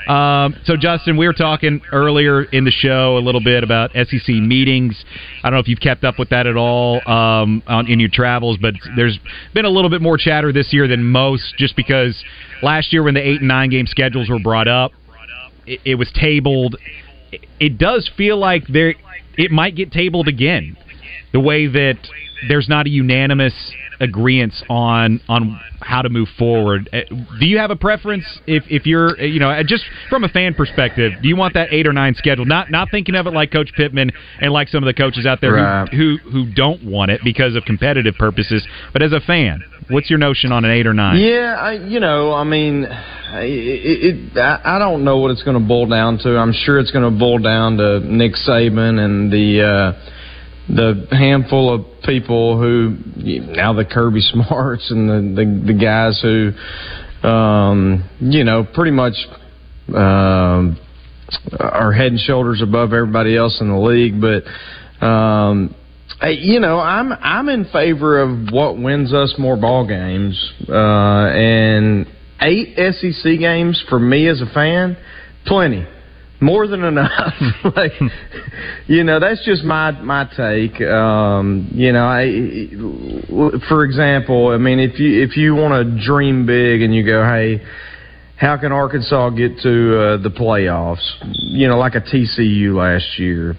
Um, 0.07 0.55
so, 0.65 0.77
Justin, 0.77 1.17
we 1.17 1.25
were 1.25 1.33
talking 1.33 1.81
earlier 1.91 2.43
in 2.43 2.63
the 2.63 2.69
show 2.71 3.17
a 3.17 3.19
little 3.19 3.41
bit 3.41 3.63
about 3.63 3.91
SEC 3.95 4.27
meetings. 4.35 5.03
I 5.43 5.49
don't 5.49 5.55
know 5.55 5.59
if 5.61 5.67
you've 5.67 5.79
kept 5.79 6.03
up 6.03 6.19
with 6.19 6.29
that 6.29 6.45
at 6.45 6.55
all 6.55 7.01
um, 7.09 7.63
on, 7.65 7.87
in 7.87 7.99
your 7.99 8.09
travels, 8.13 8.57
but 8.61 8.75
there's 8.95 9.17
been 9.55 9.65
a 9.65 9.69
little 9.69 9.89
bit 9.89 10.03
more 10.03 10.17
chatter 10.17 10.53
this 10.53 10.71
year 10.71 10.87
than 10.87 11.03
most, 11.03 11.55
just 11.57 11.75
because 11.75 12.23
last 12.61 12.93
year 12.93 13.01
when 13.01 13.15
the 13.15 13.27
eight 13.27 13.39
and 13.39 13.47
nine 13.47 13.69
game 13.71 13.87
schedules 13.87 14.29
were 14.29 14.37
brought 14.39 14.67
up, 14.67 14.91
it, 15.67 15.79
it 15.85 15.95
was 15.95 16.11
tabled. 16.13 16.75
It, 17.31 17.45
it 17.59 17.77
does 17.77 18.09
feel 18.17 18.37
like 18.37 18.67
there 18.67 18.95
it 19.37 19.51
might 19.51 19.75
get 19.75 19.91
tabled 19.91 20.27
again. 20.27 20.77
The 21.33 21.39
way 21.39 21.67
that 21.67 21.97
there's 22.47 22.69
not 22.69 22.85
a 22.85 22.89
unanimous 22.89 23.53
agreement 23.99 24.53
on 24.69 25.21
on 25.29 25.59
how 25.81 26.01
to 26.01 26.09
move 26.09 26.27
forward. 26.37 26.89
Uh, 26.91 26.99
Do 27.39 27.45
you 27.45 27.57
have 27.57 27.71
a 27.71 27.75
preference 27.75 28.25
if 28.45 28.63
if 28.69 28.85
you're 28.85 29.19
uh, 29.19 29.23
you 29.23 29.39
know 29.39 29.49
uh, 29.49 29.63
just 29.65 29.83
from 30.09 30.23
a 30.23 30.29
fan 30.29 30.53
perspective? 30.53 31.13
Do 31.21 31.27
you 31.29 31.35
want 31.35 31.53
that 31.53 31.69
eight 31.71 31.87
or 31.87 31.93
nine 31.93 32.13
schedule? 32.15 32.45
Not 32.45 32.71
not 32.71 32.89
thinking 32.91 33.15
of 33.15 33.25
it 33.27 33.31
like 33.33 33.51
Coach 33.51 33.71
Pittman 33.75 34.11
and 34.41 34.51
like 34.51 34.67
some 34.67 34.83
of 34.83 34.87
the 34.87 34.93
coaches 34.93 35.25
out 35.25 35.39
there 35.41 35.53
Right. 35.53 35.87
who, 35.89 36.17
who 36.17 36.29
who 36.45 36.53
don't 36.53 36.83
want 36.83 37.11
it 37.11 37.21
because 37.23 37.55
of 37.55 37.63
competitive 37.65 38.15
purposes. 38.15 38.65
But 38.93 39.01
as 39.01 39.13
a 39.13 39.19
fan, 39.21 39.63
what's 39.89 40.09
your 40.09 40.19
notion 40.19 40.51
on 40.51 40.65
an 40.65 40.71
eight 40.71 40.87
or 40.87 40.93
nine? 40.93 41.19
Yeah, 41.19 41.55
I, 41.59 41.73
you 41.73 41.99
know, 41.99 42.33
I 42.33 42.43
mean, 42.43 42.85
I- 42.85 43.41
it, 43.43 44.15
it, 44.33 44.37
I 44.37 44.61
I 44.75 44.79
don't 44.79 45.03
know 45.03 45.17
what 45.17 45.31
it's 45.31 45.43
going 45.43 45.59
to 45.59 45.67
boil 45.67 45.87
down 45.87 46.17
to. 46.19 46.37
I'm 46.37 46.53
sure 46.53 46.79
it's 46.79 46.91
going 46.91 47.11
to 47.11 47.17
boil 47.19 47.39
down 47.39 47.77
to 47.77 47.99
Nick 47.99 48.33
Saban 48.47 48.99
and 48.99 49.31
the 49.31 49.61
uh, 49.61 50.11
the 50.67 51.07
handful 51.11 51.73
of 51.73 51.85
people 52.03 52.57
who 52.59 52.97
now 53.15 53.73
the 53.73 53.85
Kirby 53.85 54.21
Smarts 54.33 54.89
and 54.91 55.09
the 55.35 55.43
the, 55.43 55.73
the 55.73 55.79
guys 55.79 56.19
who, 56.21 56.51
um, 57.27 58.09
you 58.19 58.43
know, 58.43 58.63
pretty 58.73 58.91
much. 58.91 59.13
Um, 59.93 60.77
are 61.59 61.91
head 61.91 62.07
and 62.11 62.19
shoulders 62.19 62.61
above 62.61 62.93
everybody 62.93 63.35
else 63.35 63.59
in 63.59 63.67
the 63.69 63.77
league, 63.77 64.21
but 64.21 64.43
um, 65.05 65.75
Hey, 66.21 66.37
you 66.39 66.61
know, 66.61 66.79
I'm 66.79 67.11
I'm 67.11 67.49
in 67.49 67.65
favor 67.65 68.21
of 68.21 68.49
what 68.49 68.77
wins 68.77 69.13
us 69.13 69.35
more 69.37 69.57
ball 69.57 69.85
games, 69.85 70.53
uh, 70.69 70.71
and 70.71 72.07
eight 72.39 72.77
SEC 72.77 73.37
games 73.37 73.83
for 73.89 73.99
me 73.99 74.29
as 74.29 74.39
a 74.39 74.45
fan, 74.53 74.95
plenty, 75.45 75.85
more 76.39 76.67
than 76.67 76.85
enough. 76.85 77.33
like, 77.75 77.91
you 78.87 79.03
know, 79.03 79.19
that's 79.19 79.43
just 79.43 79.65
my 79.65 79.91
my 79.91 80.23
take. 80.37 80.79
Um, 80.81 81.69
you 81.73 81.91
know, 81.91 82.05
I, 82.05 83.59
for 83.67 83.83
example, 83.83 84.49
I 84.49 84.57
mean, 84.57 84.79
if 84.79 84.97
you 84.97 85.21
if 85.21 85.35
you 85.35 85.53
want 85.53 85.73
to 85.73 86.05
dream 86.05 86.45
big 86.45 86.81
and 86.81 86.95
you 86.95 87.05
go, 87.05 87.23
hey. 87.23 87.61
How 88.37 88.57
can 88.57 88.73
Arkansas 88.73 89.29
get 89.29 89.59
to 89.59 89.97
uh, 89.97 90.17
the 90.17 90.27
playoffs? 90.27 90.99
You 91.37 91.69
know, 91.69 91.77
like 91.77 91.95
a 91.95 92.01
TCU 92.01 92.75
last 92.75 93.17
year. 93.17 93.55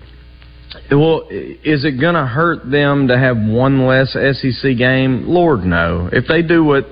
Well, 0.91 1.29
is 1.31 1.85
it 1.85 2.01
going 2.01 2.15
to 2.15 2.27
hurt 2.27 2.71
them 2.71 3.09
to 3.09 3.19
have 3.19 3.37
one 3.37 3.87
less 3.87 4.13
SEC 4.13 4.77
game? 4.77 5.29
Lord, 5.29 5.65
no. 5.65 6.09
If 6.13 6.27
they 6.27 6.43
do 6.43 6.65
what 6.65 6.87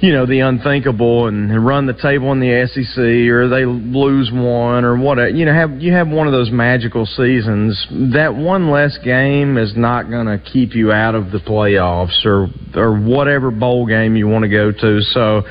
you 0.00 0.12
know 0.12 0.26
the 0.26 0.40
unthinkable 0.40 1.28
and 1.28 1.64
run 1.64 1.86
the 1.86 1.94
table 1.94 2.32
in 2.32 2.40
the 2.40 2.66
SEC, 2.66 2.98
or 3.30 3.48
they 3.48 3.64
lose 3.64 4.30
one, 4.32 4.84
or 4.84 4.96
whatever, 4.96 5.28
you 5.28 5.44
know, 5.44 5.54
have 5.54 5.80
you 5.80 5.92
have 5.92 6.08
one 6.08 6.26
of 6.26 6.32
those 6.32 6.50
magical 6.50 7.06
seasons. 7.06 7.86
That 8.12 8.34
one 8.34 8.70
less 8.70 8.98
game 9.04 9.56
is 9.56 9.74
not 9.76 10.10
going 10.10 10.26
to 10.26 10.38
keep 10.38 10.74
you 10.74 10.90
out 10.90 11.14
of 11.14 11.30
the 11.30 11.38
playoffs 11.38 12.26
or 12.26 12.48
or 12.74 13.00
whatever 13.00 13.50
bowl 13.50 13.86
game 13.86 14.16
you 14.16 14.26
want 14.26 14.42
to 14.42 14.48
go 14.48 14.72
to. 14.72 15.00
So, 15.00 15.42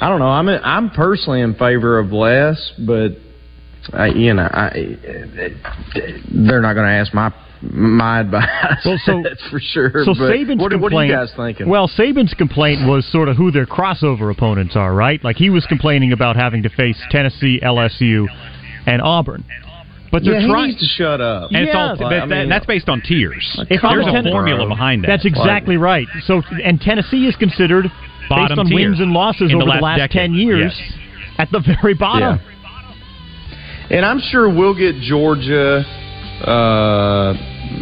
I 0.00 0.08
don't 0.08 0.20
know. 0.20 0.28
I'm 0.28 0.48
I'm 0.48 0.90
personally 0.90 1.42
in 1.42 1.54
favor 1.54 1.98
of 1.98 2.10
less, 2.10 2.72
but 2.78 3.10
I, 3.92 4.06
you 4.08 4.34
know, 4.34 4.48
I, 4.52 4.70
they're 6.32 6.60
not 6.60 6.74
going 6.74 6.86
to 6.86 6.92
ask 6.92 7.12
my 7.14 7.32
my 7.60 8.20
advice. 8.20 8.46
Well, 8.84 8.98
so 9.04 9.20
that's 9.24 9.42
for 9.50 9.58
sure. 9.60 9.90
So 10.04 10.14
but 10.14 10.30
Saban's 10.30 10.60
what, 10.60 10.70
complaint. 10.70 10.82
what 10.82 10.92
are 10.94 11.04
you 11.06 11.12
guys 11.12 11.32
thinking? 11.36 11.68
Well, 11.68 11.88
Saban's 11.88 12.32
complaint 12.34 12.86
was 12.86 13.04
sort 13.10 13.28
of 13.28 13.36
who 13.36 13.50
their 13.50 13.66
crossover 13.66 14.30
opponents 14.30 14.76
are, 14.76 14.94
right? 14.94 15.22
Like 15.24 15.36
he 15.36 15.50
was 15.50 15.66
complaining 15.66 16.12
about 16.12 16.36
having 16.36 16.62
to 16.62 16.68
face 16.68 16.96
Tennessee, 17.10 17.60
LSU, 17.62 18.26
and 18.86 19.02
Auburn. 19.02 19.44
But 20.12 20.22
they're 20.24 20.34
yeah, 20.34 20.40
he 20.40 20.46
trying 20.48 20.68
needs 20.68 20.80
to 20.80 20.86
shut 20.86 21.20
up. 21.20 21.50
And 21.52 21.64
it's 21.66 21.74
all, 21.74 21.88
Yeah. 21.88 21.94
but 21.98 22.12
I 22.12 22.20
mean- 22.20 22.28
that- 22.30 22.48
that's 22.48 22.66
based 22.66 22.88
on 22.88 23.00
tiers. 23.02 23.44
If 23.68 23.82
There's 23.82 24.06
a 24.06 24.10
Ten- 24.12 24.24
formula 24.30 24.68
behind 24.68 25.02
that. 25.04 25.08
That's 25.08 25.26
exactly 25.26 25.76
right. 25.76 26.06
So, 26.26 26.42
and 26.64 26.80
Tennessee 26.80 27.26
is 27.26 27.34
considered 27.36 27.90
Bottom 28.28 28.48
based 28.48 28.58
on 28.60 28.66
tier 28.66 28.74
wins 28.88 29.00
and 29.00 29.12
losses 29.12 29.50
in 29.50 29.58
the 29.58 29.64
over 29.64 29.70
last 29.72 29.80
the 29.80 29.84
last 30.02 30.12
ten 30.12 30.32
years 30.34 30.72
Yes. 30.78 30.92
at 31.38 31.50
the 31.50 31.60
very 31.82 31.94
bottom. 31.94 32.38
And 33.90 34.04
I'm 34.04 34.20
sure 34.20 34.48
we'll 34.54 34.74
get 34.76 34.96
Georgia, 35.00 35.78
uh, 36.44 37.32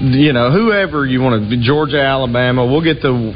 you 0.03 0.33
know, 0.33 0.51
whoever 0.53 1.05
you 1.07 1.21
want 1.21 1.51
to, 1.51 1.57
Georgia, 1.61 2.01
Alabama. 2.01 2.65
We'll 2.65 2.83
get 2.85 3.03
the. 3.03 3.35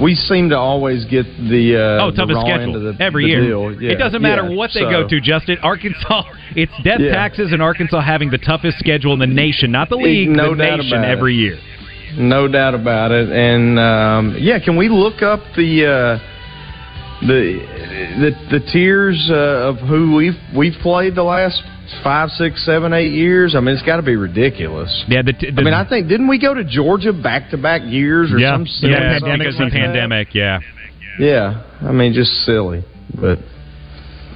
We 0.00 0.14
seem 0.14 0.48
to 0.50 0.56
always 0.56 1.04
get 1.04 1.24
the 1.24 1.76
uh, 2.00 2.04
Oh, 2.06 2.10
toughest 2.10 2.40
schedule 2.40 2.72
the, 2.92 2.96
every 3.02 3.24
the 3.24 3.28
year. 3.30 3.70
Yeah, 3.80 3.92
It 3.92 3.96
doesn't 3.98 4.22
matter 4.22 4.48
yeah. 4.48 4.56
what 4.56 4.70
they 4.72 4.80
So- 4.80 4.90
go 4.90 5.06
to, 5.08 5.20
Justin. 5.20 5.58
Arkansas, 5.62 6.22
it's 6.56 6.72
death 6.84 7.00
Yeah. 7.00 7.12
taxes 7.12 7.52
and 7.52 7.60
Arkansas 7.60 8.00
having 8.00 8.30
the 8.30 8.38
toughest 8.38 8.78
schedule 8.78 9.12
in 9.12 9.18
the 9.18 9.26
nation, 9.26 9.70
not 9.70 9.90
the 9.90 9.96
league, 9.96 10.30
No 10.30 10.50
the 10.54 10.62
nation 10.62 10.92
about 10.98 11.04
it. 11.08 11.10
every 11.10 11.34
year. 11.34 11.58
No 12.16 12.48
doubt 12.48 12.74
about 12.74 13.12
it. 13.12 13.28
And 13.30 13.78
um, 13.78 14.36
yeah, 14.38 14.58
can 14.58 14.76
we 14.76 14.88
look 14.88 15.22
up 15.22 15.40
the 15.56 15.86
uh, 15.86 16.18
the 17.20 17.60
the 18.18 18.58
the 18.58 18.72
tiers 18.72 19.28
uh, 19.30 19.68
of 19.70 19.76
who 19.76 20.16
we've 20.16 20.38
we've 20.56 20.80
played 20.82 21.14
the 21.14 21.22
last 21.22 21.62
five, 22.02 22.30
six, 22.30 22.64
seven, 22.64 22.92
eight 22.92 23.12
years? 23.12 23.54
I 23.54 23.60
mean, 23.60 23.74
it's 23.74 23.84
got 23.84 23.96
to 23.96 24.02
be 24.02 24.16
ridiculous. 24.16 25.04
Yeah, 25.08 25.22
the, 25.22 25.32
the, 25.32 25.52
I 25.60 25.62
mean, 25.62 25.74
I 25.74 25.88
think 25.88 26.08
didn't 26.08 26.28
we 26.28 26.40
go 26.40 26.54
to 26.54 26.64
Georgia 26.64 27.12
back 27.12 27.50
to 27.50 27.58
back 27.58 27.82
years 27.84 28.32
or 28.32 28.38
yeah, 28.38 28.54
some 28.54 28.66
silly 28.66 28.92
yeah, 28.92 29.18
something 29.18 29.38
because 29.38 29.56
the 29.56 29.64
like 29.64 29.72
that? 29.72 29.78
pandemic. 29.78 30.34
Yeah. 30.34 30.60
Yeah, 31.18 31.64
I 31.82 31.92
mean, 31.92 32.14
just 32.14 32.30
silly, 32.46 32.84
but. 33.14 33.38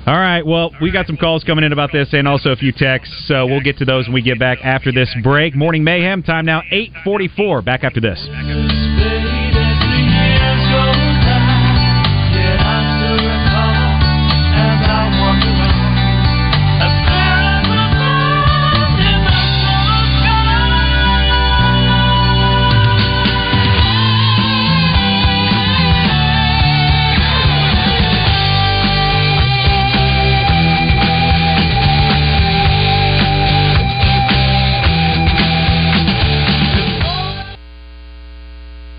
All 0.07 0.12
right. 0.14 0.45
Well, 0.45 0.70
we 0.82 0.93
got 0.93 1.07
some 1.07 1.16
calls 1.16 1.45
coming 1.45 1.64
in 1.64 1.72
about 1.72 1.91
this 1.91 2.11
and 2.12 2.28
also 2.28 2.51
a 2.51 2.57
few 2.57 2.72
texts. 2.72 3.24
So 3.26 3.47
we'll 3.47 3.62
get 3.62 3.78
to 3.78 3.87
those 3.87 4.07
when 4.07 4.12
we 4.12 4.22
get 4.22 4.39
back 4.39 4.59
after 4.62 4.93
this 4.93 5.09
break. 5.22 5.55
Morning 5.55 5.82
Mayhem 5.82 6.22
time 6.22 6.45
now 6.45 6.61
844. 6.70 7.62
Back 7.62 7.85
after 7.85 8.03
this. 8.03 8.84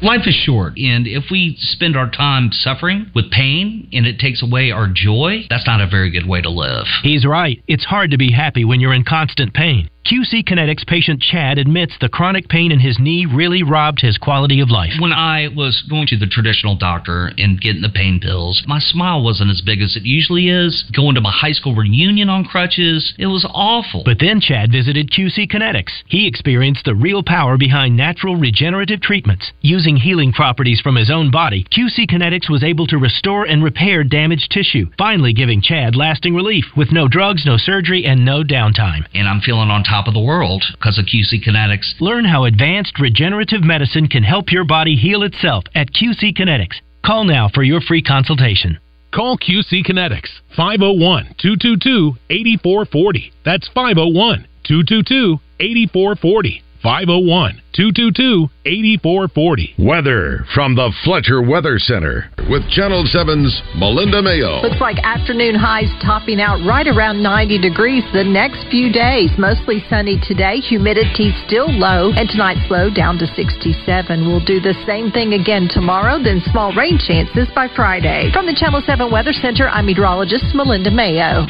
Life 0.05 0.27
is 0.27 0.35
short, 0.35 0.77
and 0.77 1.07
if 1.07 1.31
we 1.31 1.55
spend 1.57 1.97
our 1.97 2.07
time 2.11 2.51
suffering 2.51 3.09
with 3.15 3.31
pain 3.31 3.89
and 3.91 4.05
it 4.05 4.19
takes 4.19 4.43
away 4.43 4.69
our 4.69 4.87
joy, 4.87 5.47
that's 5.49 5.65
not 5.65 5.81
a 5.81 5.87
very 5.87 6.11
good 6.11 6.27
way 6.27 6.43
to 6.43 6.49
live. 6.51 6.85
He's 7.01 7.25
right. 7.25 7.59
It's 7.67 7.85
hard 7.85 8.11
to 8.11 8.17
be 8.19 8.31
happy 8.31 8.65
when 8.65 8.79
you're 8.79 8.93
in 8.93 9.03
constant 9.03 9.55
pain. 9.55 9.89
QC 10.05 10.47
Kinetics 10.47 10.85
patient 10.85 11.19
Chad 11.19 11.57
admits 11.57 11.95
the 11.99 12.09
chronic 12.09 12.47
pain 12.47 12.71
in 12.71 12.79
his 12.79 12.99
knee 12.99 13.25
really 13.25 13.63
robbed 13.63 14.01
his 14.01 14.19
quality 14.19 14.59
of 14.59 14.69
life. 14.69 14.91
When 14.99 15.11
I 15.11 15.47
was 15.47 15.83
going 15.89 16.05
to 16.07 16.17
the 16.17 16.27
traditional 16.27 16.75
doctor 16.77 17.31
and 17.39 17.59
getting 17.59 17.81
the 17.81 17.89
pain 17.89 18.19
pills, 18.19 18.63
my 18.67 18.77
smile 18.77 19.23
wasn't 19.23 19.49
as 19.49 19.63
big 19.65 19.81
as 19.81 19.95
it 19.95 20.03
usually 20.03 20.49
is. 20.49 20.85
Going 20.95 21.15
to 21.15 21.21
my 21.21 21.31
high 21.31 21.53
school 21.53 21.73
reunion 21.73 22.29
on 22.29 22.45
crutches, 22.45 23.15
it 23.17 23.25
was 23.25 23.49
awful. 23.51 24.03
But 24.05 24.19
then 24.19 24.41
Chad 24.41 24.71
visited 24.71 25.09
QC 25.09 25.49
Kinetics. 25.49 26.03
He 26.05 26.27
experienced 26.27 26.85
the 26.85 26.93
real 26.93 27.23
power 27.23 27.57
behind 27.57 27.97
natural 27.97 28.35
regenerative 28.35 29.01
treatments. 29.01 29.53
Using 29.61 29.97
healing 29.97 30.31
properties 30.31 30.81
from 30.81 30.97
his 30.97 31.09
own 31.09 31.31
body, 31.31 31.65
QC 31.75 32.07
Kinetics 32.07 32.47
was 32.47 32.63
able 32.63 32.85
to 32.87 32.99
restore 32.99 33.45
and 33.45 33.63
repair 33.63 34.03
damaged 34.03 34.51
tissue, 34.51 34.85
finally 34.99 35.33
giving 35.33 35.63
Chad 35.63 35.95
lasting 35.95 36.35
relief 36.35 36.65
with 36.77 36.91
no 36.91 37.07
drugs, 37.07 37.43
no 37.43 37.57
surgery, 37.57 38.05
and 38.05 38.23
no 38.23 38.43
downtime. 38.43 39.03
And 39.15 39.27
I'm 39.27 39.41
feeling 39.41 39.71
on 39.71 39.83
top 39.83 39.94
of 40.07 40.13
the 40.13 40.19
world 40.19 40.63
because 40.73 40.99
of 40.99 41.05
QC 41.05 41.41
Kinetics. 41.47 42.01
Learn 42.01 42.25
how 42.25 42.43
advanced 42.43 42.99
regenerative 42.99 43.63
medicine 43.63 44.07
can 44.07 44.23
help 44.23 44.51
your 44.51 44.65
body 44.65 44.95
heal 44.95 45.23
itself 45.23 45.63
at 45.73 45.93
QC 45.93 46.37
Kinetics. 46.37 46.81
Call 47.05 47.23
now 47.23 47.49
for 47.53 47.63
your 47.63 47.79
free 47.79 48.01
consultation. 48.01 48.77
Call 49.13 49.37
QC 49.37 49.85
Kinetics 49.87 50.29
501 50.57 51.35
222 51.41 52.17
8440. 52.29 53.31
That's 53.45 53.69
501 53.69 54.45
222 54.67 55.39
8440. 55.61 56.64
501 56.85 57.65
222 57.73 58.45
8440. 58.61 59.73
Weather 59.81 60.45
from 60.53 60.77
the 60.77 60.93
Fletcher 61.01 61.41
Weather 61.41 61.81
Center 61.81 62.29
with 62.45 62.61
Channel 62.69 63.09
7's 63.09 63.49
Melinda 63.73 64.21
Mayo. 64.21 64.61
Looks 64.61 64.77
like 64.77 65.01
afternoon 65.01 65.57
highs 65.57 65.89
topping 66.05 66.37
out 66.37 66.61
right 66.61 66.85
around 66.85 67.25
90 67.25 67.57
degrees 67.57 68.05
the 68.13 68.23
next 68.23 68.69
few 68.69 68.93
days. 68.93 69.33
Mostly 69.41 69.81
sunny 69.89 70.21
today, 70.29 70.61
humidity 70.61 71.33
still 71.49 71.73
low, 71.73 72.13
and 72.13 72.29
tonight's 72.29 72.69
low 72.69 72.93
down 72.93 73.17
to 73.17 73.25
67. 73.33 73.81
We'll 74.21 74.45
do 74.45 74.61
the 74.61 74.77
same 74.85 75.09
thing 75.09 75.33
again 75.33 75.65
tomorrow, 75.65 76.21
then 76.21 76.37
small 76.53 76.69
rain 76.77 77.01
chances 77.01 77.49
by 77.57 77.65
Friday. 77.73 78.29
From 78.29 78.45
the 78.45 78.53
Channel 78.53 78.85
7 78.85 79.09
Weather 79.09 79.33
Center, 79.33 79.67
I'm 79.73 79.89
meteorologist 79.89 80.53
Melinda 80.53 80.93
Mayo. 80.93 81.49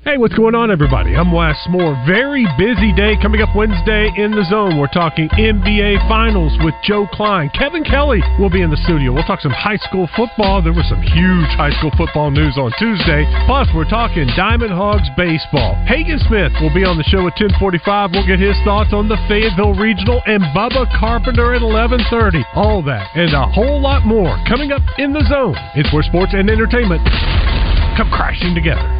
Hey, 0.00 0.16
what's 0.16 0.32
going 0.32 0.56
on, 0.56 0.72
everybody? 0.72 1.12
I'm 1.12 1.28
Wes 1.28 1.60
Moore. 1.68 1.92
Very 2.08 2.48
busy 2.56 2.88
day 2.96 3.20
coming 3.20 3.44
up 3.44 3.52
Wednesday 3.52 4.08
in 4.16 4.32
the 4.32 4.48
zone. 4.48 4.80
We're 4.80 4.88
talking 4.88 5.28
NBA 5.28 6.08
Finals 6.08 6.56
with 6.64 6.72
Joe 6.88 7.04
Klein. 7.12 7.52
Kevin 7.52 7.84
Kelly 7.84 8.24
will 8.40 8.48
be 8.48 8.64
in 8.64 8.72
the 8.72 8.80
studio. 8.88 9.12
We'll 9.12 9.28
talk 9.28 9.44
some 9.44 9.52
high 9.52 9.76
school 9.76 10.08
football. 10.16 10.64
There 10.64 10.72
was 10.72 10.88
some 10.88 11.04
huge 11.04 11.52
high 11.52 11.76
school 11.76 11.92
football 12.00 12.32
news 12.32 12.56
on 12.56 12.72
Tuesday. 12.80 13.28
Plus, 13.44 13.68
we're 13.76 13.84
talking 13.92 14.24
Diamond 14.40 14.72
Hogs 14.72 15.04
baseball. 15.20 15.76
Hagen 15.84 16.16
Smith 16.24 16.56
will 16.64 16.72
be 16.72 16.80
on 16.80 16.96
the 16.96 17.04
show 17.04 17.28
at 17.28 17.36
1045. 17.36 18.16
We'll 18.16 18.24
get 18.24 18.40
his 18.40 18.56
thoughts 18.64 18.96
on 18.96 19.04
the 19.04 19.20
Fayetteville 19.28 19.76
Regional 19.76 20.24
and 20.24 20.40
Bubba 20.56 20.88
Carpenter 20.96 21.52
at 21.52 21.60
1130. 21.60 22.40
All 22.56 22.80
that 22.88 23.04
and 23.20 23.36
a 23.36 23.44
whole 23.52 23.84
lot 23.84 24.08
more 24.08 24.32
coming 24.48 24.72
up 24.72 24.80
in 24.96 25.12
the 25.12 25.28
zone. 25.28 25.60
It's 25.76 25.92
where 25.92 26.08
sports 26.08 26.32
and 26.32 26.48
entertainment 26.48 27.04
come 28.00 28.08
crashing 28.08 28.56
together. 28.56 28.99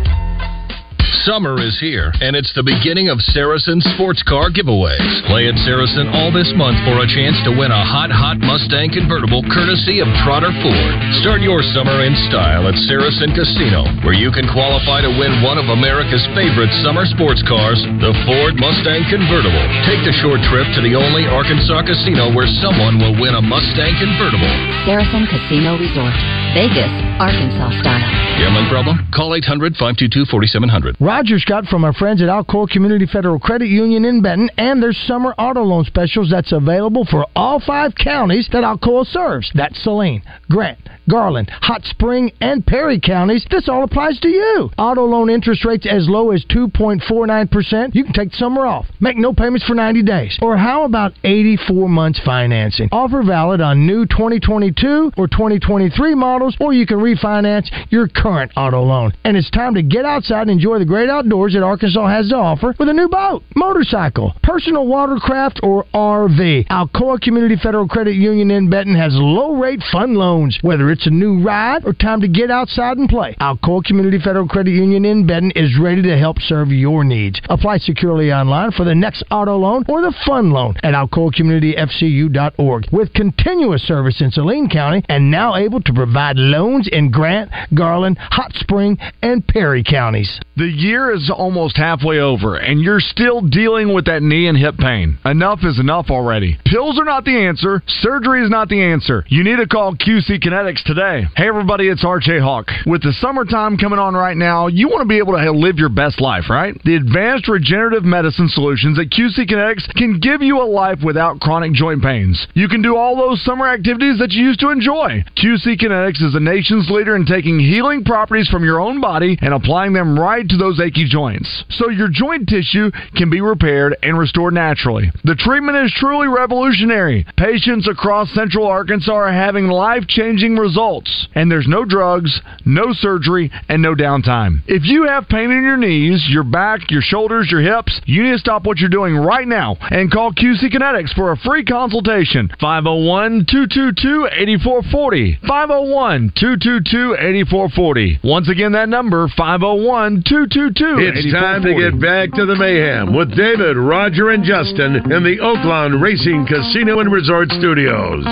Summer 1.29 1.61
is 1.61 1.77
here, 1.77 2.09
and 2.25 2.33
it's 2.33 2.49
the 2.57 2.65
beginning 2.65 3.13
of 3.13 3.21
Saracen 3.21 3.85
sports 3.93 4.25
car 4.25 4.49
giveaways. 4.49 5.21
Play 5.29 5.53
at 5.53 5.59
Saracen 5.69 6.09
all 6.17 6.33
this 6.33 6.49
month 6.57 6.81
for 6.89 6.97
a 6.97 7.05
chance 7.13 7.37
to 7.45 7.53
win 7.53 7.69
a 7.69 7.85
hot, 7.85 8.09
hot 8.09 8.41
Mustang 8.41 8.89
convertible 8.89 9.45
courtesy 9.53 10.01
of 10.01 10.09
Trotter 10.25 10.49
Ford. 10.65 10.95
Start 11.21 11.45
your 11.45 11.61
summer 11.77 12.01
in 12.09 12.17
style 12.33 12.65
at 12.65 12.79
Saracen 12.89 13.37
Casino, 13.37 13.85
where 14.01 14.17
you 14.17 14.33
can 14.33 14.49
qualify 14.49 15.05
to 15.05 15.13
win 15.13 15.45
one 15.45 15.61
of 15.61 15.69
America's 15.69 16.25
favorite 16.33 16.73
summer 16.81 17.05
sports 17.05 17.45
cars, 17.45 17.85
the 18.01 18.17
Ford 18.25 18.57
Mustang 18.57 19.05
convertible. 19.13 19.67
Take 19.85 20.01
the 20.09 20.17
short 20.25 20.41
trip 20.49 20.73
to 20.73 20.81
the 20.81 20.97
only 20.97 21.29
Arkansas 21.29 21.85
casino 21.85 22.33
where 22.33 22.49
someone 22.65 22.97
will 22.97 23.21
win 23.21 23.37
a 23.37 23.45
Mustang 23.45 23.93
convertible. 24.01 24.55
Saracen 24.89 25.29
Casino 25.29 25.77
Resort, 25.77 26.17
Vegas, 26.55 26.91
Arkansas 27.23 27.71
style. 27.81 28.21
Gambling 28.41 28.69
problem? 28.69 29.07
Call 29.15 29.35
800 29.35 29.75
522 29.75 30.25
4700. 30.25 30.97
Roger 30.99 31.39
Scott 31.39 31.67
from 31.67 31.85
our 31.85 31.93
friends 31.93 32.23
at 32.23 32.29
Alcoa 32.29 32.69
Community 32.69 33.07
Federal 33.07 33.39
Credit 33.39 33.69
Union 33.69 34.07
in 34.07 34.23
Benton 34.23 34.51
and 34.57 34.83
their 34.83 34.95
summer 34.95 35.35
auto 35.37 35.63
loan 35.63 35.85
specials 35.85 36.31
that's 36.31 36.51
available 36.51 37.05
for 37.05 37.27
all 37.37 37.61
five 37.61 37.95
counties 37.95 38.49
that 38.53 38.65
Alcoa 38.65 39.05
serves. 39.05 39.51
That's 39.55 39.79
Saline, 39.85 40.23
Grant, 40.49 40.79
Garland, 41.11 41.51
Hot 41.61 41.85
Spring, 41.85 42.33
and 42.41 42.65
Perry 42.65 42.99
counties. 42.99 43.45
This 43.51 43.69
all 43.69 43.85
applies 43.85 44.19
to 44.21 44.29
you. 44.29 44.71
Auto 44.79 45.05
loan 45.05 45.29
interest 45.29 45.67
rates 45.67 45.87
as 45.87 46.09
low 46.09 46.31
as 46.31 46.43
2.49%. 46.47 47.95
You 47.95 48.05
can 48.05 48.13
take 48.15 48.31
the 48.31 48.37
summer 48.39 48.65
off. 48.67 48.87
Make 49.01 49.19
no 49.19 49.35
payments 49.35 49.67
for 49.67 49.75
90 49.75 50.03
days. 50.03 50.39
Or 50.41 50.57
how 50.57 50.85
about 50.85 51.13
84 51.25 51.91
months 51.91 52.21
financing? 52.25 52.89
Offer 52.91 53.23
valid 53.23 53.61
on 53.61 53.87
new 53.87 54.07
2022 54.07 55.13
or 55.19 55.29
2023 55.29 56.15
models, 56.15 56.40
or 56.61 56.73
you 56.73 56.87
can 56.87 56.99
refinance 56.99 57.69
your 57.91 58.09
current 58.09 58.53
auto 58.57 58.83
loan. 58.83 59.13
And 59.25 59.37
it's 59.37 59.51
time 59.51 59.75
to 59.75 59.83
get 59.83 60.05
outside 60.05 60.43
and 60.43 60.51
enjoy 60.51 60.79
the 60.79 60.85
great 60.85 61.09
outdoors 61.09 61.55
that 61.55 61.63
Arkansas 61.63 62.09
has 62.09 62.29
to 62.31 62.37
offer 62.37 62.75
with 62.79 62.89
a 62.89 62.93
new 62.93 63.09
boat, 63.09 63.43
motorcycle, 63.55 64.35
personal 64.43 64.87
watercraft, 64.87 65.61
or 65.63 65.85
RV. 65.95 66.67
Alcoa 66.69 67.21
Community 67.21 67.57
Federal 67.63 67.89
Credit 67.89 68.15
Union 68.15 68.51
in 68.51 68.71
Benton 68.71 68.95
has 68.95 69.13
low 69.15 69.55
rate 69.55 69.83
fun 69.93 70.15
loans, 70.15 70.59
whether 70.63 70.91
it's 70.91 71.07
a 71.07 71.11
new 71.11 71.43
ride 71.43 71.85
or 71.85 71.93
time 71.93 72.21
to 72.21 72.29
get 72.29 72.51
outside 72.51 72.97
and 72.99 73.09
play. 73.09 73.35
Alcoa 73.41 73.85
Community 73.85 74.19
Federal 74.19 74.49
Credit 74.49 74.73
Union 74.73 75.05
in 75.05 75.27
Benton 75.27 75.53
is 75.55 75.79
ready 75.79 76.03
to 76.03 76.17
help 76.17 76.39
serve 76.41 76.69
your 76.69 77.05
needs. 77.05 77.41
Apply 77.49 77.79
securely 77.79 78.33
online 78.33 78.73
for 78.73 78.85
the 78.85 78.95
next 78.95 79.25
auto 79.31 79.57
loan 79.57 79.85
or 79.89 80.01
the 80.01 80.15
fun 80.27 80.51
loan 80.51 80.75
at 80.83 80.95
alcoacommunityfcu.org. 80.95 82.87
With 82.93 83.13
continuous 83.15 83.83
service 83.83 84.21
in 84.21 84.31
Saline 84.31 84.69
County 84.69 85.05
and 85.09 85.31
now 85.31 85.57
able 85.57 85.81
to 85.83 85.93
provide 85.93 86.30
loans 86.37 86.89
in 86.91 87.11
Grant, 87.11 87.51
Garland, 87.75 88.19
Hot 88.19 88.53
Spring, 88.55 88.99
and 89.23 89.47
Perry 89.47 89.85
counties. 89.85 90.41
The 90.57 90.67
year 90.67 91.11
is 91.13 91.31
almost 91.35 91.77
halfway 91.77 92.19
over, 92.19 92.57
and 92.57 92.81
you're 92.81 93.01
still 93.01 93.41
dealing 93.41 93.95
with 93.95 94.07
that 94.07 94.23
knee 94.23 94.47
and 94.47 94.59
hip 94.59 94.77
pain. 94.77 95.19
Enough 95.25 95.61
is 95.65 95.79
enough 95.79 96.11
already. 96.11 96.59
Pills 96.67 96.99
are 96.99 97.05
not 97.05 97.25
the 97.25 97.47
answer. 97.47 97.83
Surgery 97.87 98.45
is 98.45 98.51
not 98.51 98.69
the 98.69 98.83
answer. 98.83 99.25
You 99.29 99.43
need 99.43 99.57
to 99.57 99.67
call 99.67 99.95
QC 99.95 100.43
Kinetics 100.43 100.83
today. 100.85 101.25
Hey, 101.37 101.49
everybody, 101.49 101.89
it's 101.89 102.05
RJ 102.05 102.43
Hawk. 102.43 102.67
With 102.87 103.03
the 103.03 103.13
summertime 103.21 103.77
coming 103.79 103.99
on 103.99 104.15
right 104.15 104.37
now, 104.37 104.67
you 104.67 104.89
want 104.89 105.03
to 105.03 105.09
be 105.09 105.19
able 105.19 105.33
to 105.33 105.51
live 105.53 105.79
your 105.79 105.89
best 105.89 106.21
life, 106.21 106.51
right? 106.51 106.75
The 106.85 106.97
advanced 106.97 107.49
regenerative 107.49 108.05
medicine 108.05 108.49
solutions 108.49 108.99
at 108.99 109.11
QC 109.11 109.49
Kinetics 109.49 109.93
can 109.95 110.21
give 110.21 110.43
you 110.43 110.61
a 110.61 110.69
life 110.69 110.99
without 111.03 111.41
chronic 111.41 111.73
joint 111.73 112.03
pains. 112.03 112.47
You 112.55 112.69
can 112.69 112.83
do 112.83 112.97
all 112.97 113.17
those 113.17 113.43
summer 113.45 113.67
activities 113.67 114.19
that 114.19 114.33
you 114.33 114.45
used 114.45 114.61
to 114.61 114.71
enjoy. 114.71 115.25
QC 115.37 115.81
Kinetics 115.81 116.20
is 116.23 116.33
the 116.33 116.41
nation's 116.41 116.91
leader 116.91 117.17
in 117.17 117.25
taking 117.25 117.59
healing 117.59 118.05
properties 118.05 118.49
from 118.49 118.65
your 118.65 118.81
own 118.81 119.01
body 119.01 119.39
and 119.41 119.55
applying 119.55 119.93
them 119.93 120.19
right 120.19 120.49
to 120.49 120.57
those 120.57 120.81
achy 120.81 121.07
joints. 121.09 121.65
So 121.71 121.89
your 121.89 122.09
joint 122.09 122.49
tissue 122.49 122.91
can 123.17 123.31
be 123.31 123.41
repaired 123.41 123.97
and 124.03 124.19
restored 124.19 124.55
naturally. 124.55 125.11
The 125.25 125.37
treatment 125.37 125.79
is 125.79 125.93
truly 125.97 126.29
revolutionary. 126.29 127.27
Patients 127.37 127.89
across 127.89 128.33
central 128.35 128.67
Arkansas 128.67 129.13
are 129.13 129.33
having 129.33 129.69
life 129.69 130.07
changing 130.09 130.57
results. 130.57 131.29
And 131.35 131.51
there's 131.51 131.69
no 131.69 131.85
drugs, 131.85 132.41
no 132.65 132.93
surgery, 132.93 133.51
and 133.69 133.83
no 133.83 133.95
downtime. 133.95 134.63
If 134.67 134.85
you 134.85 135.05
have 135.05 135.29
pain 135.29 135.51
in 135.51 135.63
your 135.63 135.77
knees, 135.77 136.27
your 136.29 136.45
back, 136.45 136.91
your 136.91 137.03
shoulders, 137.03 137.49
your 137.51 137.61
hips, 137.61 138.01
you 138.05 138.23
need 138.23 138.33
to 138.33 138.39
stop 138.39 138.65
what 138.65 138.79
you're 138.79 138.91
doing 138.91 139.17
right 139.17 139.47
now 139.47 139.77
and 139.91 140.11
call 140.11 140.33
QC 140.33 140.73
Kinetics 140.73 141.15
for 141.15 141.33
a 141.33 141.37
free 141.37 141.65
consultation. 141.65 142.51
501 142.61 143.47
222 143.49 144.29
8440. 144.33 145.39
501 145.47 146.10
222 146.11 147.15
8440. 147.15 148.19
Once 148.25 148.49
again, 148.49 148.73
that 148.73 148.89
number 148.89 149.29
501 149.37 150.25
222 150.27 150.99
It's 150.99 151.33
time 151.33 151.63
to 151.63 151.75
get 151.79 152.01
back 152.01 152.33
to 152.33 152.47
the 152.47 152.57
mayhem 152.57 153.15
with 153.15 153.31
David, 153.37 153.77
Roger, 153.77 154.31
and 154.31 154.43
Justin 154.43 154.97
in 154.97 155.23
the 155.23 155.39
Oaklawn 155.39 156.03
Racing 156.03 156.47
Casino 156.47 156.99
and 156.99 157.13
Resort 157.13 157.49
Studios. 157.51 158.27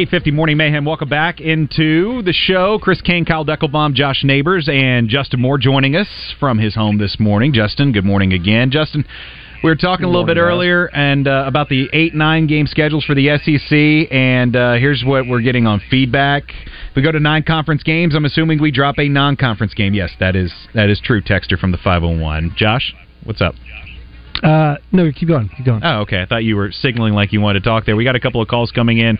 850 0.00 0.30
Morning 0.30 0.56
Mayhem. 0.56 0.86
Welcome 0.86 1.10
back 1.10 1.42
into 1.42 2.22
the 2.22 2.32
show. 2.32 2.78
Chris 2.78 3.02
Kane, 3.02 3.26
Kyle 3.26 3.44
Deckelbaum, 3.44 3.92
Josh 3.92 4.24
Neighbors, 4.24 4.66
and 4.66 5.10
Justin 5.10 5.40
Moore 5.42 5.58
joining 5.58 5.94
us 5.94 6.08
from 6.40 6.56
his 6.56 6.74
home 6.74 6.96
this 6.96 7.20
morning. 7.20 7.52
Justin, 7.52 7.92
good 7.92 8.06
morning 8.06 8.32
again. 8.32 8.70
Justin, 8.70 9.04
we 9.62 9.68
were 9.68 9.76
talking 9.76 10.06
a 10.06 10.08
little 10.08 10.24
bit 10.24 10.36
guys. 10.36 10.44
earlier 10.44 10.86
and 10.86 11.28
uh, 11.28 11.44
about 11.46 11.68
the 11.68 11.86
8 11.92 12.14
9 12.14 12.46
game 12.46 12.66
schedules 12.66 13.04
for 13.04 13.14
the 13.14 13.28
SEC, 13.44 14.10
and 14.10 14.56
uh, 14.56 14.72
here's 14.76 15.04
what 15.04 15.26
we're 15.28 15.42
getting 15.42 15.66
on 15.66 15.82
feedback. 15.90 16.44
If 16.48 16.96
we 16.96 17.02
go 17.02 17.12
to 17.12 17.20
nine 17.20 17.42
conference 17.42 17.82
games, 17.82 18.14
I'm 18.14 18.24
assuming 18.24 18.58
we 18.58 18.70
drop 18.70 18.98
a 18.98 19.06
non 19.06 19.36
conference 19.36 19.74
game. 19.74 19.92
Yes, 19.92 20.12
that 20.18 20.34
is 20.34 20.50
that 20.72 20.88
is 20.88 20.98
true, 21.04 21.20
Texter 21.20 21.58
from 21.58 21.72
the 21.72 21.78
501. 21.84 22.54
Josh, 22.56 22.94
what's 23.24 23.42
up? 23.42 23.54
Uh, 24.42 24.76
no, 24.92 25.12
keep 25.12 25.28
going. 25.28 25.50
Keep 25.54 25.66
going. 25.66 25.82
Oh, 25.84 26.00
okay. 26.00 26.22
I 26.22 26.24
thought 26.24 26.42
you 26.42 26.56
were 26.56 26.72
signaling 26.72 27.12
like 27.12 27.34
you 27.34 27.42
wanted 27.42 27.62
to 27.62 27.68
talk 27.68 27.84
there. 27.84 27.96
We 27.96 28.04
got 28.04 28.16
a 28.16 28.20
couple 28.20 28.40
of 28.40 28.48
calls 28.48 28.70
coming 28.70 28.96
in. 28.96 29.18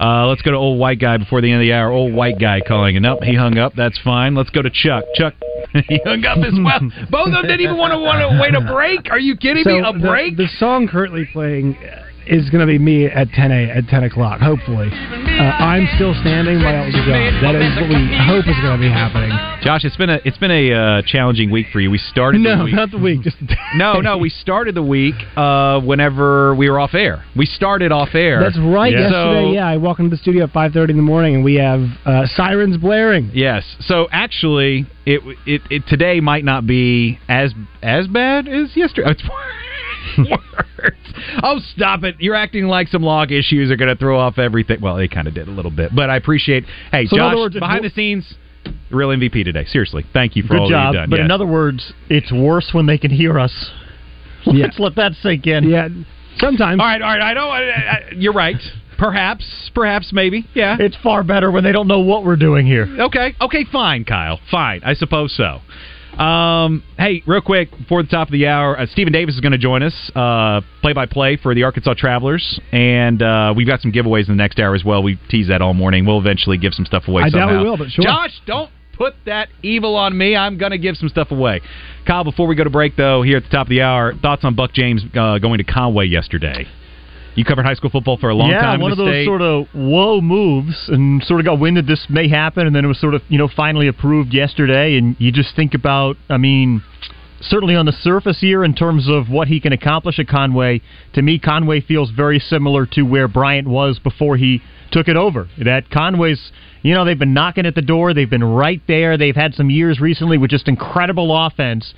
Uh, 0.00 0.26
let's 0.28 0.42
go 0.42 0.52
to 0.52 0.56
old 0.56 0.78
white 0.78 1.00
guy 1.00 1.16
before 1.16 1.40
the 1.40 1.50
end 1.50 1.60
of 1.60 1.66
the 1.66 1.72
hour. 1.72 1.90
Old 1.90 2.12
white 2.12 2.38
guy 2.38 2.60
calling, 2.66 2.96
and 2.96 3.02
nope, 3.02 3.22
he 3.22 3.34
hung 3.34 3.58
up. 3.58 3.74
That's 3.74 3.98
fine. 4.04 4.34
Let's 4.34 4.50
go 4.50 4.62
to 4.62 4.70
Chuck. 4.70 5.04
Chuck, 5.14 5.34
he 5.88 6.00
hung 6.04 6.24
up 6.24 6.38
as 6.38 6.54
well. 6.54 6.80
Both 7.10 7.28
of 7.28 7.32
them 7.32 7.42
didn't 7.42 7.60
even 7.60 7.76
want 7.76 7.92
to 7.92 7.98
want 7.98 8.20
to 8.20 8.40
wait 8.40 8.54
a 8.54 8.60
break. 8.60 9.10
Are 9.10 9.18
you 9.18 9.36
kidding 9.36 9.64
me? 9.66 9.80
A 9.80 9.92
the- 9.92 9.98
break? 9.98 10.36
The, 10.36 10.48
song 10.58 10.88
currently 10.88 11.28
playing 11.32 11.76
is 12.28 12.50
going 12.50 12.60
to 12.60 12.66
be 12.66 12.78
me 12.78 13.06
at 13.06 13.28
10 13.30 13.50
a 13.52 13.70
at 13.70 13.88
10 13.88 14.04
o'clock. 14.04 14.40
Hopefully, 14.40 14.88
uh, 14.92 15.42
I'm 15.42 15.88
still 15.96 16.14
standing 16.20 16.58
by 16.60 16.76
Elton 16.76 16.92
John. 16.92 17.42
That 17.42 17.54
is 17.56 17.74
what 17.76 17.88
we 17.88 18.06
hope 18.26 18.46
is 18.46 18.56
going 18.62 18.76
to 18.76 18.82
be 18.82 18.90
happening. 18.90 19.30
Josh, 19.62 19.84
it's 19.84 19.96
been 19.96 20.10
a 20.10 20.20
it's 20.24 20.38
been 20.38 20.50
a 20.50 20.72
uh, 20.72 21.02
challenging 21.06 21.50
week 21.50 21.66
for 21.72 21.80
you. 21.80 21.90
We 21.90 21.98
started 21.98 22.40
No, 22.40 22.58
the 22.58 22.64
week. 22.64 22.74
not 22.74 22.90
the 22.90 22.98
week. 22.98 23.22
Just 23.22 23.36
no, 23.76 24.00
no. 24.00 24.18
We 24.18 24.28
started 24.30 24.74
the 24.74 24.82
week 24.82 25.14
uh, 25.36 25.80
whenever 25.80 26.54
we 26.54 26.68
were 26.70 26.78
off 26.78 26.94
air. 26.94 27.24
We 27.36 27.46
started 27.46 27.92
off 27.92 28.14
air. 28.14 28.40
That's 28.40 28.58
right. 28.58 28.92
So- 28.92 28.98
Yesterday, 28.98 29.52
yeah, 29.54 29.66
I 29.66 29.76
walk 29.76 29.98
into 29.98 30.10
the 30.10 30.16
studio 30.22 30.44
at 30.44 30.52
5:30 30.52 30.90
in 30.90 30.96
the 30.96 31.02
morning, 31.02 31.36
and 31.36 31.44
we 31.44 31.54
have 31.56 31.80
uh, 32.04 32.26
sirens 32.26 32.76
blaring. 32.76 33.30
Yes. 33.34 33.64
So 33.80 34.06
actually, 34.12 34.86
it, 35.06 35.20
it 35.46 35.62
it 35.70 35.82
today 35.88 36.20
might 36.20 36.44
not 36.44 36.66
be 36.66 37.18
as 37.28 37.52
as 37.82 38.06
bad 38.06 38.46
as 38.48 38.76
yesterday. 38.76 39.14
Worse. 40.78 40.92
Oh, 41.42 41.58
stop 41.74 42.04
it! 42.04 42.16
You're 42.18 42.34
acting 42.34 42.66
like 42.66 42.88
some 42.88 43.02
log 43.02 43.32
issues 43.32 43.70
are 43.70 43.76
going 43.76 43.88
to 43.94 43.96
throw 43.98 44.18
off 44.18 44.38
everything. 44.38 44.80
Well, 44.80 44.96
they 44.96 45.08
kind 45.08 45.28
of 45.28 45.34
did 45.34 45.48
a 45.48 45.50
little 45.50 45.70
bit, 45.70 45.94
but 45.94 46.10
I 46.10 46.16
appreciate. 46.16 46.64
Hey, 46.92 47.06
So 47.06 47.16
Josh, 47.16 47.36
words, 47.36 47.58
behind 47.58 47.84
the 47.84 47.90
scenes, 47.90 48.34
real 48.90 49.08
MVP 49.08 49.44
today. 49.44 49.64
Seriously, 49.66 50.04
thank 50.12 50.36
you 50.36 50.42
for 50.42 50.50
Good 50.54 50.60
all 50.60 50.70
job. 50.70 50.94
you've 50.94 51.00
done. 51.02 51.10
But 51.10 51.16
Yes. 51.16 51.24
in 51.24 51.30
other 51.30 51.46
words, 51.46 51.92
it's 52.08 52.32
worse 52.32 52.70
when 52.72 52.86
they 52.86 52.98
can 52.98 53.10
hear 53.10 53.38
us. 53.38 53.70
Let's 54.46 54.78
let 54.78 54.94
that 54.96 55.12
sink 55.14 55.46
in. 55.46 55.68
Yeah. 55.68 55.88
Sometimes. 56.38 56.80
All 56.80 56.86
right, 56.86 57.02
all 57.02 57.08
right. 57.08 57.22
I 57.22 57.34
know. 57.34 57.48
I, 57.48 57.60
I, 57.62 58.02
you're 58.16 58.32
right. 58.32 58.56
Perhaps, 58.96 59.70
perhaps, 59.74 60.12
maybe. 60.12 60.44
Yeah. 60.54 60.76
It's 60.78 60.96
far 61.02 61.22
better 61.22 61.50
when 61.50 61.62
they 61.64 61.72
don't 61.72 61.86
know 61.88 62.00
what 62.00 62.24
we're 62.24 62.36
doing 62.36 62.66
here. 62.66 62.88
Okay. 62.98 63.34
Okay. 63.40 63.64
Fine, 63.70 64.04
Kyle. 64.04 64.40
Fine. 64.50 64.80
I 64.84 64.94
suppose 64.94 65.34
so. 65.36 65.60
Um, 66.18 66.82
hey, 66.98 67.22
real 67.26 67.40
quick 67.40 67.70
before 67.70 68.02
the 68.02 68.08
top 68.08 68.26
of 68.26 68.32
the 68.32 68.48
hour, 68.48 68.78
uh, 68.78 68.86
Stephen 68.86 69.12
Davis 69.12 69.36
is 69.36 69.40
going 69.40 69.52
to 69.52 69.58
join 69.58 69.84
us, 69.84 69.94
uh, 70.16 70.60
play-by-play 70.80 71.36
for 71.36 71.54
the 71.54 71.62
Arkansas 71.62 71.94
Travelers, 71.94 72.60
and 72.72 73.22
uh, 73.22 73.54
we've 73.56 73.68
got 73.68 73.80
some 73.80 73.92
giveaways 73.92 74.28
in 74.28 74.36
the 74.36 74.42
next 74.42 74.58
hour 74.58 74.74
as 74.74 74.82
well. 74.84 75.02
We 75.02 75.16
tease 75.28 75.46
that 75.48 75.62
all 75.62 75.74
morning. 75.74 76.06
We'll 76.06 76.18
eventually 76.18 76.58
give 76.58 76.74
some 76.74 76.86
stuff 76.86 77.04
away. 77.06 77.22
I 77.22 77.30
doubt 77.30 77.52
we 77.52 77.58
will, 77.62 77.76
but 77.76 77.90
sure. 77.90 78.04
Josh, 78.04 78.32
don't 78.46 78.70
put 78.94 79.14
that 79.26 79.48
evil 79.62 79.94
on 79.94 80.18
me. 80.18 80.34
I'm 80.34 80.58
going 80.58 80.72
to 80.72 80.78
give 80.78 80.96
some 80.96 81.08
stuff 81.08 81.30
away. 81.30 81.60
Kyle, 82.04 82.24
before 82.24 82.48
we 82.48 82.56
go 82.56 82.64
to 82.64 82.70
break, 82.70 82.96
though, 82.96 83.22
here 83.22 83.36
at 83.36 83.44
the 83.44 83.50
top 83.50 83.66
of 83.66 83.70
the 83.70 83.82
hour, 83.82 84.12
thoughts 84.14 84.44
on 84.44 84.56
Buck 84.56 84.72
James 84.72 85.04
uh, 85.14 85.38
going 85.38 85.58
to 85.58 85.64
Conway 85.64 86.06
yesterday? 86.06 86.66
You 87.38 87.44
covered 87.44 87.64
high 87.64 87.74
school 87.74 87.90
football 87.90 88.16
for 88.16 88.30
a 88.30 88.34
long 88.34 88.50
yeah, 88.50 88.62
time. 88.62 88.74
in 88.74 88.80
one 88.80 88.90
of 88.90 88.98
those 88.98 89.12
state. 89.12 89.24
sort 89.24 89.42
of 89.42 89.68
whoa 89.72 90.20
moves, 90.20 90.88
and 90.88 91.22
sort 91.22 91.38
of 91.38 91.46
got 91.46 91.60
wind 91.60 91.76
that 91.76 91.86
this 91.86 92.04
may 92.10 92.28
happen, 92.28 92.66
and 92.66 92.74
then 92.74 92.84
it 92.84 92.88
was 92.88 92.98
sort 92.98 93.14
of 93.14 93.22
you 93.28 93.38
know 93.38 93.46
finally 93.46 93.86
approved 93.86 94.34
yesterday, 94.34 94.98
and 94.98 95.14
you 95.20 95.30
just 95.30 95.54
think 95.54 95.74
about, 95.74 96.16
I 96.28 96.36
mean. 96.36 96.82
Certainly 97.40 97.76
on 97.76 97.86
the 97.86 97.92
surface 97.92 98.40
here, 98.40 98.64
in 98.64 98.74
terms 98.74 99.08
of 99.08 99.30
what 99.30 99.46
he 99.46 99.60
can 99.60 99.72
accomplish 99.72 100.18
at 100.18 100.26
Conway, 100.26 100.82
to 101.12 101.22
me, 101.22 101.38
Conway 101.38 101.80
feels 101.80 102.10
very 102.10 102.40
similar 102.40 102.84
to 102.86 103.02
where 103.02 103.28
Bryant 103.28 103.68
was 103.68 104.00
before 104.00 104.36
he 104.36 104.60
took 104.90 105.06
it 105.06 105.14
over. 105.14 105.48
That 105.64 105.88
Conway's, 105.88 106.50
you 106.82 106.94
know, 106.94 107.04
they've 107.04 107.16
been 107.16 107.34
knocking 107.34 107.64
at 107.64 107.76
the 107.76 107.80
door. 107.80 108.12
They've 108.12 108.28
been 108.28 108.42
right 108.42 108.82
there. 108.88 109.16
They've 109.16 109.36
had 109.36 109.54
some 109.54 109.70
years 109.70 110.00
recently 110.00 110.36
with 110.36 110.50
just 110.50 110.66
incredible 110.66 111.46
offense. 111.46 111.94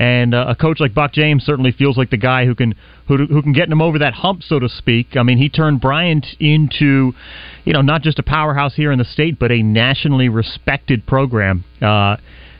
And 0.00 0.34
uh, 0.34 0.46
a 0.48 0.54
coach 0.54 0.80
like 0.80 0.94
Buck 0.94 1.12
James 1.12 1.44
certainly 1.44 1.72
feels 1.72 1.98
like 1.98 2.08
the 2.08 2.16
guy 2.16 2.46
who 2.46 2.54
can 2.54 2.74
who, 3.06 3.26
who 3.26 3.42
can 3.42 3.52
get 3.52 3.68
him 3.68 3.82
over 3.82 3.98
that 3.98 4.14
hump, 4.14 4.42
so 4.42 4.58
to 4.58 4.66
speak. 4.66 5.08
I 5.14 5.22
mean, 5.22 5.36
he 5.36 5.50
turned 5.50 5.82
Bryant 5.82 6.26
into, 6.40 7.12
you 7.66 7.74
know, 7.74 7.82
not 7.82 8.00
just 8.00 8.18
a 8.18 8.22
powerhouse 8.22 8.74
here 8.74 8.92
in 8.92 8.98
the 8.98 9.04
state, 9.04 9.38
but 9.38 9.52
a 9.52 9.62
nationally 9.62 10.30
respected 10.30 11.06
program. 11.06 11.64
Uh, 11.82 12.16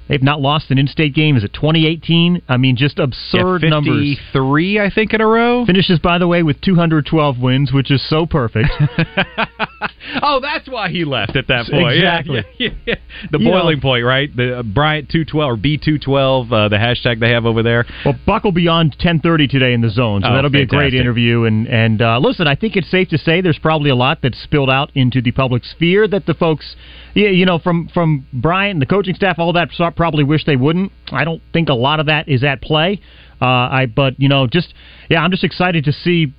they've 0.06 0.22
not 0.22 0.42
lost 0.42 0.70
an 0.70 0.76
in-state 0.76 1.14
game. 1.14 1.34
Is 1.34 1.42
it 1.42 1.54
2018? 1.54 2.42
I 2.46 2.58
mean, 2.58 2.76
just 2.76 2.98
absurd 2.98 3.62
Yeah, 3.62 3.70
numbers. 3.70 4.18
53, 4.32 4.78
I 4.80 4.90
think, 4.90 5.14
in 5.14 5.22
a 5.22 5.26
row. 5.26 5.64
Finishes, 5.64 5.98
by 5.98 6.18
the 6.18 6.28
way, 6.28 6.42
with 6.42 6.60
212 6.60 7.38
wins, 7.38 7.72
which 7.72 7.90
is 7.90 8.06
so 8.06 8.26
perfect. 8.26 8.68
Oh, 10.22 10.40
that's 10.40 10.68
why 10.68 10.88
he 10.90 11.04
left 11.04 11.36
at 11.36 11.46
that 11.48 11.66
point. 11.70 11.94
Exactly. 11.96 12.44
Yeah, 12.58 12.70
yeah, 12.70 12.74
yeah. 12.86 12.94
The 13.30 13.38
You 13.38 13.48
boiling 13.50 13.76
know- 13.76 13.82
point, 13.82 14.04
right? 14.04 14.34
The 14.34 14.58
uh, 14.58 14.62
Bryant 14.62 15.08
two 15.08 15.24
twelve 15.24 15.52
or 15.52 15.56
B 15.56 15.78
two 15.82 15.98
twelve, 15.98 16.52
uh, 16.52 16.68
the 16.68 16.76
hashtag 16.76 17.20
they 17.20 17.30
have 17.30 17.46
over 17.46 17.62
there. 17.62 17.86
Well, 18.04 18.16
Buck 18.26 18.44
will 18.44 18.52
be 18.52 18.66
on 18.68 18.90
10:30 18.90 19.48
today 19.48 19.72
in 19.72 19.80
the 19.80 19.88
zone, 19.90 20.22
so 20.22 20.28
Oh, 20.28 20.34
that'll 20.34 20.50
be 20.50 20.62
a 20.62 20.66
great 20.66 20.94
interview. 20.94 21.44
And 21.44 21.66
and 21.68 22.02
uh, 22.02 22.18
listen, 22.18 22.46
I 22.48 22.56
think 22.56 22.76
it's 22.76 22.90
safe 22.90 23.08
to 23.10 23.18
say 23.18 23.40
there's 23.40 23.58
probably 23.58 23.90
a 23.90 23.94
lot 23.94 24.18
that's 24.22 24.38
spilled 24.42 24.70
out 24.70 24.90
into 24.94 25.22
the 25.22 25.30
public 25.30 25.64
sphere 25.64 26.08
that 26.08 26.26
the 26.26 26.34
folks, 26.34 26.74
yeah, 27.14 27.28
you 27.28 27.46
know, 27.46 27.58
from 27.58 27.88
from 27.88 28.26
Bryant, 28.32 28.72
and 28.74 28.82
the 28.82 28.86
coaching 28.86 29.14
staff, 29.14 29.38
all 29.38 29.52
that 29.52 29.68
probably 29.96 30.24
wish 30.24 30.44
they 30.44 30.56
wouldn't. 30.56 30.92
I 31.12 31.24
don't 31.24 31.40
think 31.52 31.68
a 31.68 31.74
lot 31.74 32.00
of 32.00 32.06
that 32.06 32.28
is 32.28 32.42
at 32.42 32.60
play. 32.60 33.00
Uh, 33.40 33.46
I 33.46 33.86
but 33.86 34.18
you 34.20 34.28
know, 34.28 34.46
just 34.46 34.74
yeah, 35.08 35.22
I'm 35.22 35.30
just 35.30 35.44
excited 35.44 35.84
to 35.84 35.92
see 35.92 36.34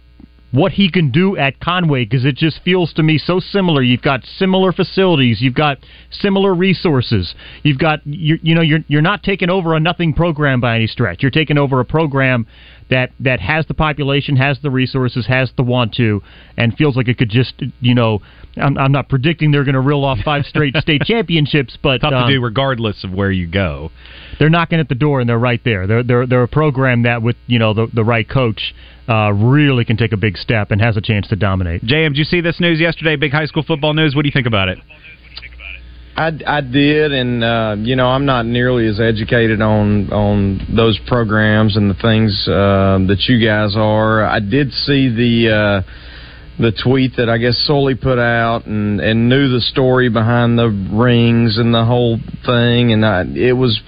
what 0.51 0.73
he 0.73 0.91
can 0.91 1.11
do 1.11 1.37
at 1.37 1.59
Conway 1.59 2.05
because 2.05 2.25
it 2.25 2.35
just 2.35 2.61
feels 2.63 2.93
to 2.93 3.03
me 3.03 3.17
so 3.17 3.39
similar. 3.39 3.81
You've 3.81 4.01
got 4.01 4.23
similar 4.37 4.71
facilities, 4.71 5.41
you've 5.41 5.55
got 5.55 5.77
similar 6.11 6.53
resources, 6.53 7.33
you've 7.63 7.79
got 7.79 8.05
you, 8.05 8.37
you 8.41 8.55
know 8.55 8.61
you're 8.61 8.79
you're 8.87 9.01
not 9.01 9.23
taking 9.23 9.49
over 9.49 9.75
a 9.75 9.79
nothing 9.79 10.13
program 10.13 10.61
by 10.61 10.75
any 10.75 10.87
stretch. 10.87 11.21
You're 11.21 11.31
taking 11.31 11.57
over 11.57 11.79
a 11.79 11.85
program 11.85 12.47
that 12.91 13.11
that 13.21 13.39
has 13.39 13.65
the 13.65 13.73
population, 13.73 14.35
has 14.35 14.59
the 14.61 14.69
resources, 14.69 15.25
has 15.25 15.49
the 15.57 15.63
want 15.63 15.95
to, 15.95 16.21
and 16.57 16.75
feels 16.77 16.95
like 16.95 17.07
it 17.07 17.17
could 17.17 17.29
just 17.29 17.53
you 17.79 17.95
know. 17.95 18.21
I'm, 18.57 18.77
I'm 18.77 18.91
not 18.91 19.07
predicting 19.07 19.51
they're 19.51 19.63
going 19.63 19.75
to 19.75 19.79
reel 19.79 20.03
off 20.03 20.19
five 20.25 20.45
straight 20.45 20.75
state 20.81 21.03
championships, 21.03 21.77
but 21.81 22.01
Tough 22.01 22.11
um, 22.11 22.27
to 22.27 22.33
do 22.33 22.43
regardless 22.43 23.05
of 23.05 23.13
where 23.13 23.31
you 23.31 23.47
go. 23.47 23.91
they're 24.39 24.49
knocking 24.49 24.77
at 24.77 24.89
the 24.89 24.95
door 24.95 25.21
and 25.21 25.29
they're 25.29 25.39
right 25.39 25.61
there. 25.63 25.87
They're 25.87 26.03
they're 26.03 26.27
they're 26.27 26.43
a 26.43 26.49
program 26.49 27.03
that 27.03 27.21
with 27.21 27.37
you 27.47 27.59
know 27.59 27.73
the 27.73 27.87
the 27.93 28.03
right 28.03 28.27
coach 28.29 28.73
uh, 29.07 29.31
really 29.31 29.85
can 29.85 29.95
take 29.95 30.11
a 30.11 30.17
big 30.17 30.35
step 30.37 30.71
and 30.71 30.81
has 30.81 30.97
a 30.97 31.01
chance 31.01 31.29
to 31.29 31.37
dominate. 31.37 31.81
JM, 31.83 32.09
did 32.09 32.17
you 32.17 32.23
see 32.25 32.41
this 32.41 32.59
news 32.59 32.79
yesterday? 32.79 33.15
Big 33.15 33.31
high 33.31 33.45
school 33.45 33.63
football 33.63 33.93
news. 33.93 34.15
What 34.15 34.23
do 34.23 34.27
you 34.27 34.33
think 34.33 34.47
about 34.47 34.67
it? 34.67 34.79
I, 36.15 36.31
I 36.45 36.61
did, 36.61 37.13
and 37.13 37.43
uh, 37.43 37.75
you 37.79 37.95
know 37.95 38.07
I'm 38.07 38.25
not 38.25 38.45
nearly 38.45 38.87
as 38.87 38.99
educated 38.99 39.61
on 39.61 40.11
on 40.11 40.75
those 40.75 40.99
programs 41.07 41.77
and 41.77 41.89
the 41.89 41.95
things 41.95 42.47
uh, 42.47 42.99
that 43.07 43.25
you 43.27 43.45
guys 43.45 43.75
are. 43.77 44.23
I 44.23 44.39
did 44.39 44.73
see 44.73 45.07
the 45.07 45.83
uh, 45.85 46.61
the 46.61 46.73
tweet 46.83 47.15
that 47.15 47.29
I 47.29 47.37
guess 47.37 47.57
Sully 47.65 47.95
put 47.95 48.19
out, 48.19 48.65
and 48.65 48.99
and 48.99 49.29
knew 49.29 49.49
the 49.49 49.61
story 49.61 50.09
behind 50.09 50.59
the 50.59 50.67
rings 50.67 51.57
and 51.57 51.73
the 51.73 51.85
whole 51.85 52.17
thing, 52.45 52.91
and 52.91 53.05
I, 53.05 53.23
it 53.23 53.53
was. 53.53 53.79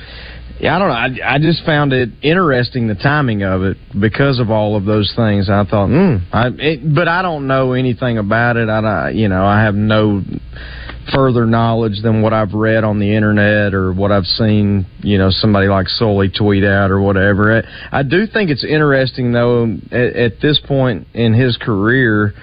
Yeah, 0.59 0.77
I 0.77 0.79
don't 0.79 0.87
know. 0.87 1.25
I, 1.25 1.35
I 1.35 1.39
just 1.39 1.65
found 1.65 1.91
it 1.91 2.09
interesting 2.21 2.87
the 2.87 2.95
timing 2.95 3.43
of 3.43 3.63
it 3.63 3.75
because 3.99 4.39
of 4.39 4.49
all 4.49 4.77
of 4.77 4.85
those 4.85 5.11
things. 5.13 5.49
I 5.49 5.65
thought, 5.65 5.87
hmm, 5.87 6.17
I, 6.31 6.51
it, 6.57 6.95
but 6.95 7.09
I 7.09 7.21
don't 7.21 7.47
know 7.47 7.73
anything 7.73 8.17
about 8.17 8.55
it. 8.55 8.69
I, 8.69 9.09
you 9.09 9.27
know, 9.27 9.43
I 9.43 9.63
have 9.63 9.75
no 9.75 10.21
further 11.11 11.45
knowledge 11.45 12.01
than 12.01 12.21
what 12.21 12.33
I've 12.33 12.53
read 12.53 12.83
on 12.83 12.99
the 12.99 13.15
internet 13.15 13.73
or 13.73 13.91
what 13.93 14.11
I've 14.11 14.25
seen, 14.25 14.85
you 15.01 15.17
know, 15.17 15.29
somebody 15.29 15.67
like 15.67 15.87
Sully 15.87 16.29
tweet 16.29 16.63
out 16.63 16.91
or 16.91 17.01
whatever. 17.01 17.63
I, 17.91 17.99
I 17.99 18.03
do 18.03 18.25
think 18.25 18.49
it's 18.49 18.63
interesting 18.63 19.31
though 19.31 19.77
at, 19.91 20.15
at 20.15 20.41
this 20.41 20.59
point 20.65 21.07
in 21.13 21.33
his 21.33 21.57
career 21.57 22.33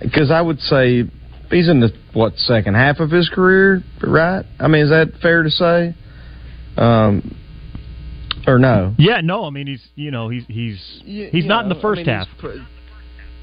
because 0.00 0.30
I 0.30 0.40
would 0.40 0.60
say 0.60 1.04
he's 1.50 1.68
in 1.68 1.80
the 1.80 1.90
what 2.12 2.36
second 2.36 2.74
half 2.74 3.00
of 3.00 3.10
his 3.10 3.28
career, 3.28 3.82
right? 4.02 4.44
I 4.58 4.68
mean, 4.68 4.82
is 4.84 4.90
that 4.90 5.20
fair 5.22 5.42
to 5.42 5.50
say? 5.50 5.94
Um, 6.76 7.36
or 8.46 8.58
no? 8.58 8.94
Yeah, 8.98 9.20
no, 9.22 9.44
I 9.44 9.50
mean 9.50 9.66
he's 9.66 9.86
you 9.94 10.10
know 10.10 10.28
he's 10.28 10.44
he's 10.48 11.02
he's 11.04 11.46
not 11.46 11.64
in 11.64 11.68
the 11.68 11.80
first 11.80 12.06
half. 12.06 12.28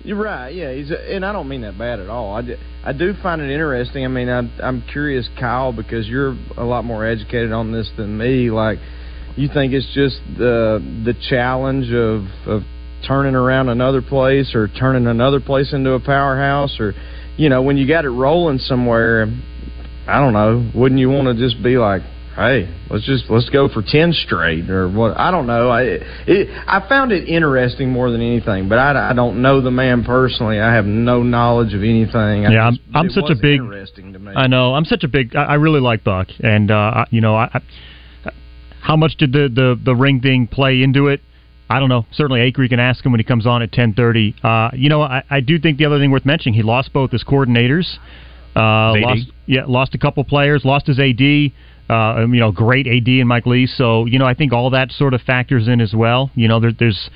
You're 0.04 0.18
right. 0.18 0.50
Yeah, 0.50 0.74
he's 0.74 0.90
a, 0.90 1.16
and 1.16 1.24
I 1.26 1.32
don't 1.32 1.48
mean 1.48 1.62
that 1.62 1.78
bad 1.78 2.00
at 2.00 2.10
all. 2.10 2.36
I 2.36 2.42
I 2.84 2.94
do 2.94 3.14
find 3.22 3.42
it 3.42 3.52
interesting. 3.52 4.04
I 4.04 4.08
mean, 4.08 4.30
I, 4.30 4.50
I'm 4.64 4.82
curious, 4.92 5.30
Kyle, 5.40 5.72
because 5.72 6.08
you're 6.08 6.36
a 6.58 6.64
lot 6.64 6.86
more 6.86 7.06
educated 7.06 7.52
on 7.52 7.72
this 7.72 7.90
than 7.98 8.18
me. 8.18 8.50
Like, 8.50 8.80
you 9.36 9.48
think 9.48 9.74
it's 9.74 9.94
just 9.94 10.20
the 10.38 10.80
the 11.06 11.14
challenge 11.30 11.92
of 11.92 12.26
of 12.48 12.64
turning 13.08 13.36
around 13.36 13.70
another 13.70 14.02
place 14.02 14.56
or 14.56 14.68
turning 14.68 15.08
another 15.08 15.40
place 15.40 15.74
into 15.74 15.92
a 15.92 16.00
powerhouse, 16.00 16.80
or 16.80 16.94
you 17.38 17.50
know, 17.50 17.62
when 17.62 17.78
you 17.78 17.88
got 17.88 18.06
it 18.06 18.10
rolling 18.10 18.58
somewhere. 18.58 19.28
I 20.08 20.20
don't 20.20 20.34
know. 20.34 20.72
Wouldn't 20.74 21.00
you 21.00 21.10
want 21.10 21.28
to 21.28 21.36
just 21.36 21.62
be 21.62 21.78
like, 21.78 22.02
hey, 22.36 22.74
let's 22.90 23.06
just 23.06 23.26
let's 23.30 23.50
go 23.50 23.68
for 23.70 23.82
ten 23.82 24.14
straight 24.14 24.70
or 24.70 24.90
what? 24.90 25.18
I 25.18 25.32
don't 25.32 25.48
know. 25.48 25.70
I 25.70 25.82
it, 26.28 26.48
I 26.68 26.88
found 26.88 27.12
it 27.12 27.28
interesting 27.28 27.92
more 27.92 28.12
than 28.12 28.22
anything, 28.22 28.70
but 28.70 28.78
I, 28.78 29.12
I 29.12 29.14
don't 29.14 29.42
know 29.42 29.62
the 29.62 29.72
man 29.72 30.04
personally. 30.04 30.60
I 30.60 30.74
have 30.74 30.86
no 30.86 31.24
knowledge 31.24 31.74
of 31.74 31.82
anything. 31.82 32.46
I 32.46 32.52
yeah, 32.52 32.68
I'm, 32.68 32.80
I'm 32.94 33.10
such 33.10 33.30
a 33.30 33.36
big. 33.36 33.60
interesting 33.60 34.14
to 34.14 34.20
me. 34.20 34.34
I 34.36 34.48
know. 34.48 34.74
I'm 34.74 34.86
such 34.86 35.04
a 35.04 35.08
big. 35.08 35.36
I, 35.36 35.44
I 35.44 35.54
really 35.56 35.82
like 35.82 36.04
Buck, 36.04 36.28
and 36.42 36.72
uh, 36.72 36.76
I- 36.76 37.08
you 37.12 37.22
know, 37.22 37.36
I, 37.36 37.50
I, 37.54 38.32
how 38.82 38.96
much 38.96 39.16
did 39.18 39.32
the, 39.32 39.50
the 39.54 39.80
the 39.84 39.96
ring 39.96 40.22
thing 40.22 40.48
play 40.48 40.82
into 40.82 41.08
it? 41.08 41.22
I 41.70 41.80
don't 41.80 41.90
know. 41.90 42.06
Certainly, 42.12 42.42
Acri 42.42 42.68
can 42.68 42.82
ask 42.82 43.06
him 43.06 43.14
when 43.14 43.20
he 43.20 43.24
comes 43.24 43.46
on 43.46 43.62
at 43.62 43.72
10:30. 43.72 44.44
Uh, 44.44 44.72
you 44.76 44.90
know, 44.90 45.02
I, 45.02 45.24
I 45.30 45.40
do 45.40 45.58
think 45.60 45.78
the 45.78 45.86
other 45.86 46.00
thing 46.00 46.12
worth 46.12 46.26
mentioning, 46.26 46.54
he 46.54 46.64
lost 46.64 46.92
both 46.92 47.12
his 47.12 47.24
coordinators. 47.24 47.98
Uh, 48.54 48.92
lost, 49.00 49.32
yeah, 49.46 49.64
lost 49.66 49.96
a 49.96 49.98
couple 49.98 50.24
players, 50.26 50.66
lost 50.66 50.88
his 50.88 51.00
AD. 51.00 51.52
Uh, 51.92 52.24
um, 52.24 52.34
you 52.34 52.40
know, 52.40 52.54
great 52.54 52.88
AD 52.88 53.08
and 53.08 53.28
Mike 53.28 53.46
Lee. 53.46 53.68
So 53.68 54.06
you 54.06 54.18
know, 54.18 54.26
I 54.26 54.34
think 54.34 54.54
all 54.54 54.70
that 54.70 54.92
sort 54.94 55.14
of 55.14 55.22
factors 55.22 55.68
in 55.68 55.82
as 55.82 55.94
well. 55.94 56.32
You 56.36 56.48
know, 56.48 56.62
there, 56.62 56.72
there's 56.72 57.10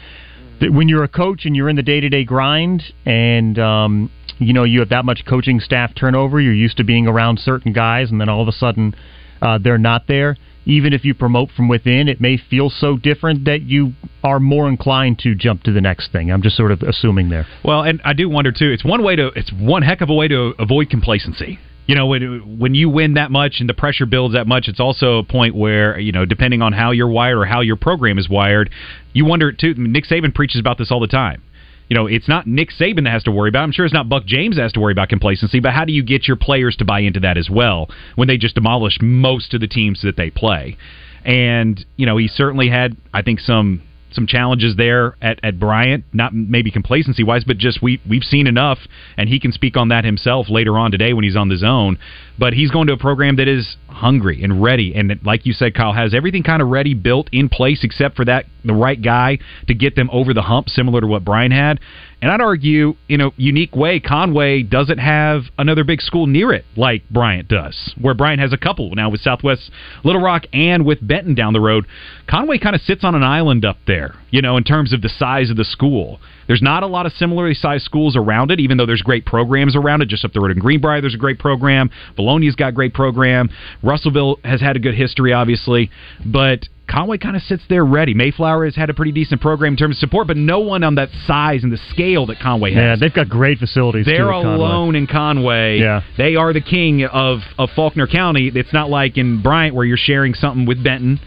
when 0.60 0.90
you're 0.90 1.06
a 1.06 1.08
coach 1.08 1.46
and 1.46 1.56
you're 1.56 1.70
in 1.70 1.78
the 1.78 1.84
day 1.84 2.02
to 2.02 2.10
day 2.10 2.26
grind, 2.26 2.84
and 3.06 3.58
um, 3.58 4.12
you 4.38 4.52
know 4.52 4.66
you 4.66 4.82
have 4.82 4.90
that 4.90 5.06
much 5.06 5.24
coaching 5.26 5.62
staff 5.62 5.94
turnover, 5.96 6.42
you're 6.42 6.54
used 6.54 6.76
to 6.78 6.84
being 6.84 7.08
around 7.08 7.40
certain 7.40 7.72
guys, 7.72 8.12
and 8.12 8.20
then 8.20 8.28
all 8.28 8.42
of 8.42 8.50
a 8.50 8.52
sudden 8.52 8.94
uh, 9.42 9.58
they're 9.58 9.78
not 9.78 10.08
there. 10.08 10.36
Even 10.68 10.94
if 10.94 11.06
you 11.06 11.14
promote 11.14 11.52
from 11.52 11.68
within, 11.68 12.08
it 12.08 12.20
may 12.20 12.38
feel 12.38 12.72
so 12.72 12.98
different 12.98 13.46
that 13.46 13.62
you 13.62 13.94
are 14.24 14.40
more 14.40 14.68
inclined 14.68 15.20
to 15.20 15.36
jump 15.36 15.62
to 15.64 15.72
the 15.72 15.80
next 15.80 16.12
thing. 16.12 16.32
I'm 16.32 16.42
just 16.42 16.58
sort 16.58 16.72
of 16.72 16.82
assuming 16.82 17.30
there. 17.30 17.46
Well, 17.64 17.84
and 17.84 18.02
I 18.04 18.14
do 18.14 18.28
wonder 18.28 18.52
too. 18.52 18.72
It's 18.72 18.84
one 18.84 19.04
way 19.04 19.16
to. 19.16 19.28
It's 19.36 19.54
one 19.54 19.84
heck 19.84 20.02
of 20.02 20.10
a 20.10 20.14
way 20.14 20.28
to 20.28 20.54
avoid 20.60 20.90
complacency. 20.90 21.60
You 21.88 21.96
know, 21.96 22.08
when 22.08 22.58
when 22.60 22.74
you 22.74 22.90
win 22.90 23.14
that 23.14 23.30
much 23.32 23.58
and 23.60 23.70
the 23.70 23.74
pressure 23.74 24.06
builds 24.06 24.34
that 24.34 24.48
much, 24.48 24.68
it's 24.68 24.80
also 24.80 25.20
a 25.20 25.24
point 25.24 25.56
where 25.56 26.00
you 26.00 26.12
know, 26.12 26.26
depending 26.26 26.62
on 26.62 26.74
how 26.74 26.92
you're 26.92 27.08
wired 27.08 27.38
or 27.38 27.46
how 27.46 27.62
your 27.62 27.76
program 27.76 28.18
is 28.18 28.28
wired, 28.28 28.72
you 29.14 29.26
wonder 29.26 29.52
too. 29.52 29.74
Nick 29.76 30.06
Saban 30.06 30.34
preaches 30.34 30.60
about 30.60 30.78
this 30.78 30.92
all 30.92 31.00
the 31.00 31.08
time. 31.08 31.44
You 31.90 31.96
know, 31.96 32.08
it's 32.08 32.28
not 32.28 32.48
Nick 32.48 32.70
Saban 32.72 33.04
that 33.04 33.12
has 33.12 33.24
to 33.24 33.32
worry 33.32 33.50
about. 33.50 33.64
I'm 33.64 33.72
sure 33.72 33.86
it's 33.86 33.94
not 33.94 34.10
Buck 34.10 34.26
James 34.26 34.56
that 34.56 34.64
has 34.64 34.72
to 34.74 34.80
worry 34.80 34.92
about 34.92 35.10
complacency, 35.10 35.60
but 35.60 35.74
how 35.74 35.86
do 35.86 35.94
you 35.94 36.02
get 36.02 36.28
your 36.28 36.38
players 36.38 36.76
to 36.78 36.86
buy 36.86 37.02
into 37.02 37.20
that 37.20 37.38
as 37.38 37.50
well 37.50 37.90
when 38.16 38.28
they 38.28 38.38
just 38.38 38.56
demolish 38.56 38.98
most 39.02 39.54
of 39.54 39.62
the 39.62 39.68
teams 39.68 40.02
that 40.02 40.18
they 40.18 40.32
play? 40.32 40.78
And 41.24 41.86
you 41.96 42.08
know, 42.08 42.18
he 42.18 42.28
certainly 42.28 42.70
had, 42.70 42.98
I 43.14 43.22
think, 43.22 43.40
some 43.40 43.84
some 44.12 44.28
challenges 44.28 44.76
there 44.76 45.16
at, 45.22 45.40
at 45.44 45.60
Bryant, 45.60 46.06
not 46.14 46.34
maybe 46.34 46.72
complacency 46.72 47.24
wise, 47.24 47.44
but 47.44 47.58
just 47.58 47.82
we 47.82 48.02
we've 48.08 48.24
seen 48.24 48.48
enough, 48.48 48.80
and 49.18 49.30
he 49.30 49.40
can 49.40 49.52
speak 49.52 49.76
on 49.78 49.90
that 49.90 50.06
himself 50.06 50.50
later 50.50 50.78
on 50.78 50.92
today 50.92 51.14
when 51.14 51.24
he's 51.24 51.36
on 51.36 51.50
the 51.50 51.58
zone. 51.58 51.98
But 52.38 52.54
he's 52.54 52.72
going 52.72 52.88
to 52.88 52.94
a 52.94 52.98
program 52.98 53.38
that 53.38 53.48
is 53.48 53.78
hungry 53.88 54.44
and 54.44 54.62
ready, 54.62 54.94
and 54.96 55.20
like 55.24 55.46
you 55.46 55.54
said, 55.54 55.74
Kyle 55.76 55.94
has 55.94 56.14
everything 56.14 56.44
kind 56.44 56.62
of 56.62 56.70
ready, 56.70 56.94
built 56.94 57.30
in 57.32 57.50
place, 57.50 57.84
except 57.84 58.16
for 58.16 58.26
that 58.26 58.46
the 58.64 58.74
right 58.74 59.02
guy 59.02 59.38
to 59.68 59.74
get 59.74 59.96
them 59.96 60.10
over 60.12 60.34
the 60.34 60.42
hump, 60.42 60.70
similar 60.70 61.02
to 61.02 61.08
what 61.08 61.24
Bryant 61.24 61.54
had. 61.54 61.80
And 62.26 62.32
I'd 62.32 62.42
argue, 62.42 62.96
in 63.08 63.22
a 63.22 63.30
unique 63.38 63.76
way, 63.76 64.00
Conway 64.00 64.64
doesn't 64.64 64.98
have 64.98 65.44
another 65.60 65.84
big 65.84 66.02
school 66.02 66.26
near 66.26 66.54
it 66.54 66.66
like 66.76 67.08
Bryant 67.08 67.48
does, 67.48 67.94
where 68.02 68.16
Bryant 68.16 68.42
has 68.42 68.52
a 68.52 68.58
couple 68.58 68.96
now 68.96 69.12
with 69.12 69.22
Southwest 69.22 69.70
Little 70.04 70.24
Rock 70.24 70.46
and 70.52 70.88
with 70.88 71.08
Benton 71.08 71.36
down 71.36 71.54
the 71.54 71.60
road. 71.60 71.86
Conway 72.28 72.58
kind 72.58 72.76
of 72.76 72.82
sits 72.82 73.04
on 73.04 73.14
an 73.14 73.22
island 73.22 73.64
up 73.64 73.78
there, 73.86 74.16
you 74.32 74.42
know, 74.42 74.58
in 74.58 74.64
terms 74.64 74.92
of 74.92 75.04
the 75.04 75.10
size 75.10 75.52
of 75.52 75.56
the 75.56 75.64
school. 75.64 76.20
There's 76.48 76.64
not 76.64 76.82
a 76.82 76.88
lot 76.88 77.06
of 77.06 77.12
similarly 77.12 77.54
sized 77.54 77.86
schools 77.86 78.16
around 78.16 78.50
it, 78.50 78.60
even 78.60 78.78
though 78.78 78.88
there's 78.88 79.04
great 79.04 79.28
programs 79.28 79.76
around 79.76 80.02
it. 80.02 80.08
Just 80.08 80.26
up 80.26 80.34
the 80.34 80.40
road 80.40 80.50
in 80.50 80.58
Greenbrier, 80.58 81.02
there's 81.02 81.14
a 81.14 81.20
great 81.20 81.38
program. 81.38 81.92
Vilonia's 82.16 82.56
got 82.56 82.70
a 82.70 82.72
great 82.72 82.96
program. 82.96 83.52
Russellville 83.84 84.40
has 84.44 84.62
had 84.62 84.76
a 84.76 84.80
good 84.80 84.96
history, 84.96 85.32
obviously, 85.32 85.92
but 86.26 86.68
Conway 86.88 87.18
kind 87.18 87.36
of 87.36 87.42
sits 87.42 87.64
there 87.68 87.84
ready. 87.84 88.14
Mayflower 88.14 88.66
has 88.66 88.76
had 88.76 88.90
a 88.90 88.94
pretty 88.94 89.12
decent 89.12 89.42
program 89.42 89.74
in 89.74 89.78
terms 89.78 89.98
of 89.98 90.00
support, 90.00 90.28
but 90.28 90.38
no 90.38 90.60
one 90.60 90.84
on 90.84 90.96
that 90.96 91.10
size 91.26 91.64
and 91.64 91.72
the 91.72 91.80
scale 91.90 92.28
that 92.28 92.40
Conway 92.40 92.74
has. 92.74 92.82
Yeah, 92.82 92.96
they've 93.00 93.14
got 93.14 93.30
great 93.30 93.58
facilities. 93.60 94.06
They're 94.06 94.26
too, 94.26 94.32
alone 94.32 94.96
in 94.96 95.08
Conway. 95.08 95.80
Yeah. 95.80 96.02
They 96.18 96.36
are 96.36 96.54
the 96.54 96.62
king 96.62 97.04
of, 97.06 97.40
of 97.58 97.70
Faulkner 97.76 98.08
County. 98.08 98.52
It's 98.54 98.74
not 98.74 98.90
like 98.90 99.18
in 99.18 99.42
Bryant 99.42 99.76
where 99.76 99.86
you're 99.86 99.98
sharing 99.98 100.34
something 100.34 100.66
with 100.66 100.84
Benton 100.84 101.20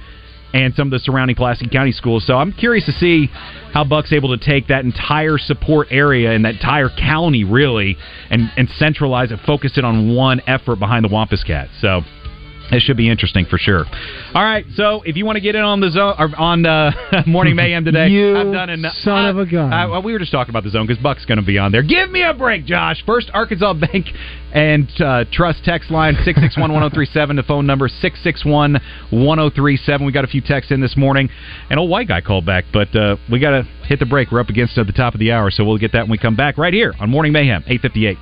and 0.52 0.74
some 0.74 0.88
of 0.88 0.92
the 0.92 0.98
surrounding 0.98 1.36
Pulaski 1.36 1.68
County 1.68 1.92
schools. 1.92 2.26
So 2.26 2.36
I'm 2.36 2.52
curious 2.52 2.86
to 2.86 2.92
see 2.92 3.28
how 3.72 3.84
Buck's 3.84 4.12
able 4.12 4.36
to 4.36 4.42
take 4.42 4.68
that 4.68 4.84
entire 4.84 5.38
support 5.38 5.88
area 5.90 6.32
and 6.32 6.44
that 6.44 6.54
entire 6.54 6.88
county 6.88 7.44
really 7.44 7.96
and, 8.30 8.50
and 8.56 8.68
centralize 8.78 9.30
it, 9.30 9.40
focus 9.44 9.76
it 9.76 9.84
on 9.84 10.14
one 10.14 10.40
effort 10.46 10.78
behind 10.78 11.04
the 11.04 11.09
Wampus 11.09 11.44
Cats. 11.44 11.70
So 11.80 12.00
it 12.71 12.83
should 12.83 12.97
be 12.97 13.09
interesting 13.09 13.47
for 13.47 13.59
sure. 13.59 13.85
All 14.35 14.45
right, 14.45 14.64
so 14.75 15.03
if 15.05 15.16
you 15.16 15.25
want 15.25 15.37
to 15.37 15.41
get 15.41 15.55
in 15.55 15.62
on 15.62 15.81
the 15.81 15.91
zone 15.91 16.14
or 16.19 16.29
on 16.39 16.66
uh, 16.66 16.91
Morning 17.27 17.57
Mayhem 17.57 17.85
today, 17.85 18.09
You 18.19 18.37
I've 18.37 18.53
done 18.53 18.71
enough. 18.71 18.95
son 19.03 19.27
of 19.27 19.39
a 19.39 19.47
gun. 19.47 19.73
I, 19.73 19.87
well, 19.87 20.03
we 20.03 20.12
were 20.12 20.19
just 20.19 20.33
talking 20.33 20.51
about 20.51 20.64
the 20.64 20.71
zone 20.71 20.87
because 20.87 21.03
Buck's 21.03 21.25
going 21.25 21.39
to 21.39 21.45
be 21.45 21.59
on 21.59 21.73
there. 21.73 21.83
Give 21.83 22.11
me 22.11 22.23
a 22.23 22.35
break, 22.35 22.64
Josh. 22.64 23.03
First, 23.07 23.31
Arkansas 23.33 23.75
Bank 23.93 24.07
and 24.53 24.89
uh, 25.01 25.25
Trust 25.33 25.64
text 25.64 25.91
line 25.91 26.14
661-1037. 26.16 27.37
The 27.37 27.43
phone 27.47 27.66
number 27.66 27.89
661-1037. 27.89 30.07
We 30.07 30.12
got 30.12 30.25
a 30.25 30.29
few 30.29 30.41
texts 30.41 30.73
in 30.73 30.81
this 30.81 30.97
morning. 30.97 31.29
An 31.71 31.79
old 31.79 31.91
white 31.91 32.09
guy 32.09 32.21
called 32.21 32.47
back, 32.47 32.64
but 32.73 32.95
uh, 32.95 33.16
we 33.31 33.41
got 33.41 33.51
to 33.51 33.62
hit 33.87 33.99
the 33.99 34.07
break. 34.07 34.31
We're 34.31 34.41
up 34.41 34.49
against 34.49 34.77
at 34.79 34.87
the 34.87 34.93
top 34.93 35.14
of 35.14 35.21
the 35.21 35.33
hour, 35.33 35.51
so 35.51 35.64
we'll 35.64 35.79
get 35.79 35.93
that 35.93 36.03
when 36.03 36.11
we 36.11 36.19
come 36.19 36.37
back 36.37 36.59
right 36.59 36.73
here 36.75 36.95
on 37.01 37.11
Morning 37.11 37.33
Mayhem 37.33 37.62
858. 37.66 38.19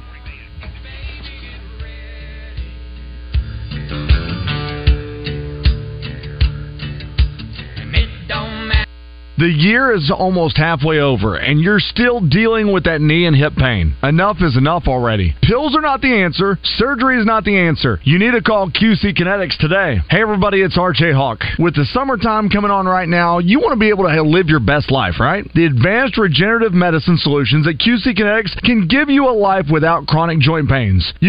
The 9.38 9.48
year 9.48 9.94
is 9.94 10.10
almost 10.10 10.56
halfway 10.56 10.98
over, 10.98 11.36
and 11.36 11.60
you're 11.60 11.78
still 11.78 12.20
dealing 12.20 12.72
with 12.72 12.84
that 12.84 13.02
knee 13.02 13.26
and 13.26 13.36
hip 13.36 13.54
pain. 13.54 13.94
Enough 14.02 14.38
is 14.40 14.56
enough 14.56 14.84
already. 14.88 15.36
Pills 15.42 15.76
are 15.76 15.82
not 15.82 16.00
the 16.00 16.22
answer. 16.22 16.58
Surgery 16.62 17.20
is 17.20 17.26
not 17.26 17.44
the 17.44 17.54
answer. 17.54 18.00
You 18.02 18.18
need 18.18 18.30
to 18.30 18.40
call 18.40 18.70
QC 18.70 19.14
Kinetics 19.14 19.58
today. 19.58 20.00
Hey, 20.08 20.22
everybody, 20.22 20.62
it's 20.62 20.78
RJ 20.78 21.14
Hawk. 21.14 21.40
With 21.58 21.74
the 21.74 21.84
summertime 21.92 22.48
coming 22.48 22.70
on 22.70 22.86
right 22.86 23.10
now, 23.10 23.38
you 23.38 23.60
want 23.60 23.74
to 23.74 23.78
be 23.78 23.90
able 23.90 24.04
to 24.04 24.22
live 24.22 24.48
your 24.48 24.60
best 24.60 24.90
life, 24.90 25.20
right? 25.20 25.44
The 25.52 25.66
advanced 25.66 26.16
regenerative 26.16 26.72
medicine 26.72 27.18
solutions 27.18 27.68
at 27.68 27.74
QC 27.74 28.16
Kinetics 28.16 28.56
can 28.62 28.88
give 28.88 29.10
you 29.10 29.28
a 29.28 29.36
life 29.36 29.66
without 29.70 30.06
chronic 30.06 30.38
joint 30.38 30.66
pains. 30.66 31.12
You 31.20 31.24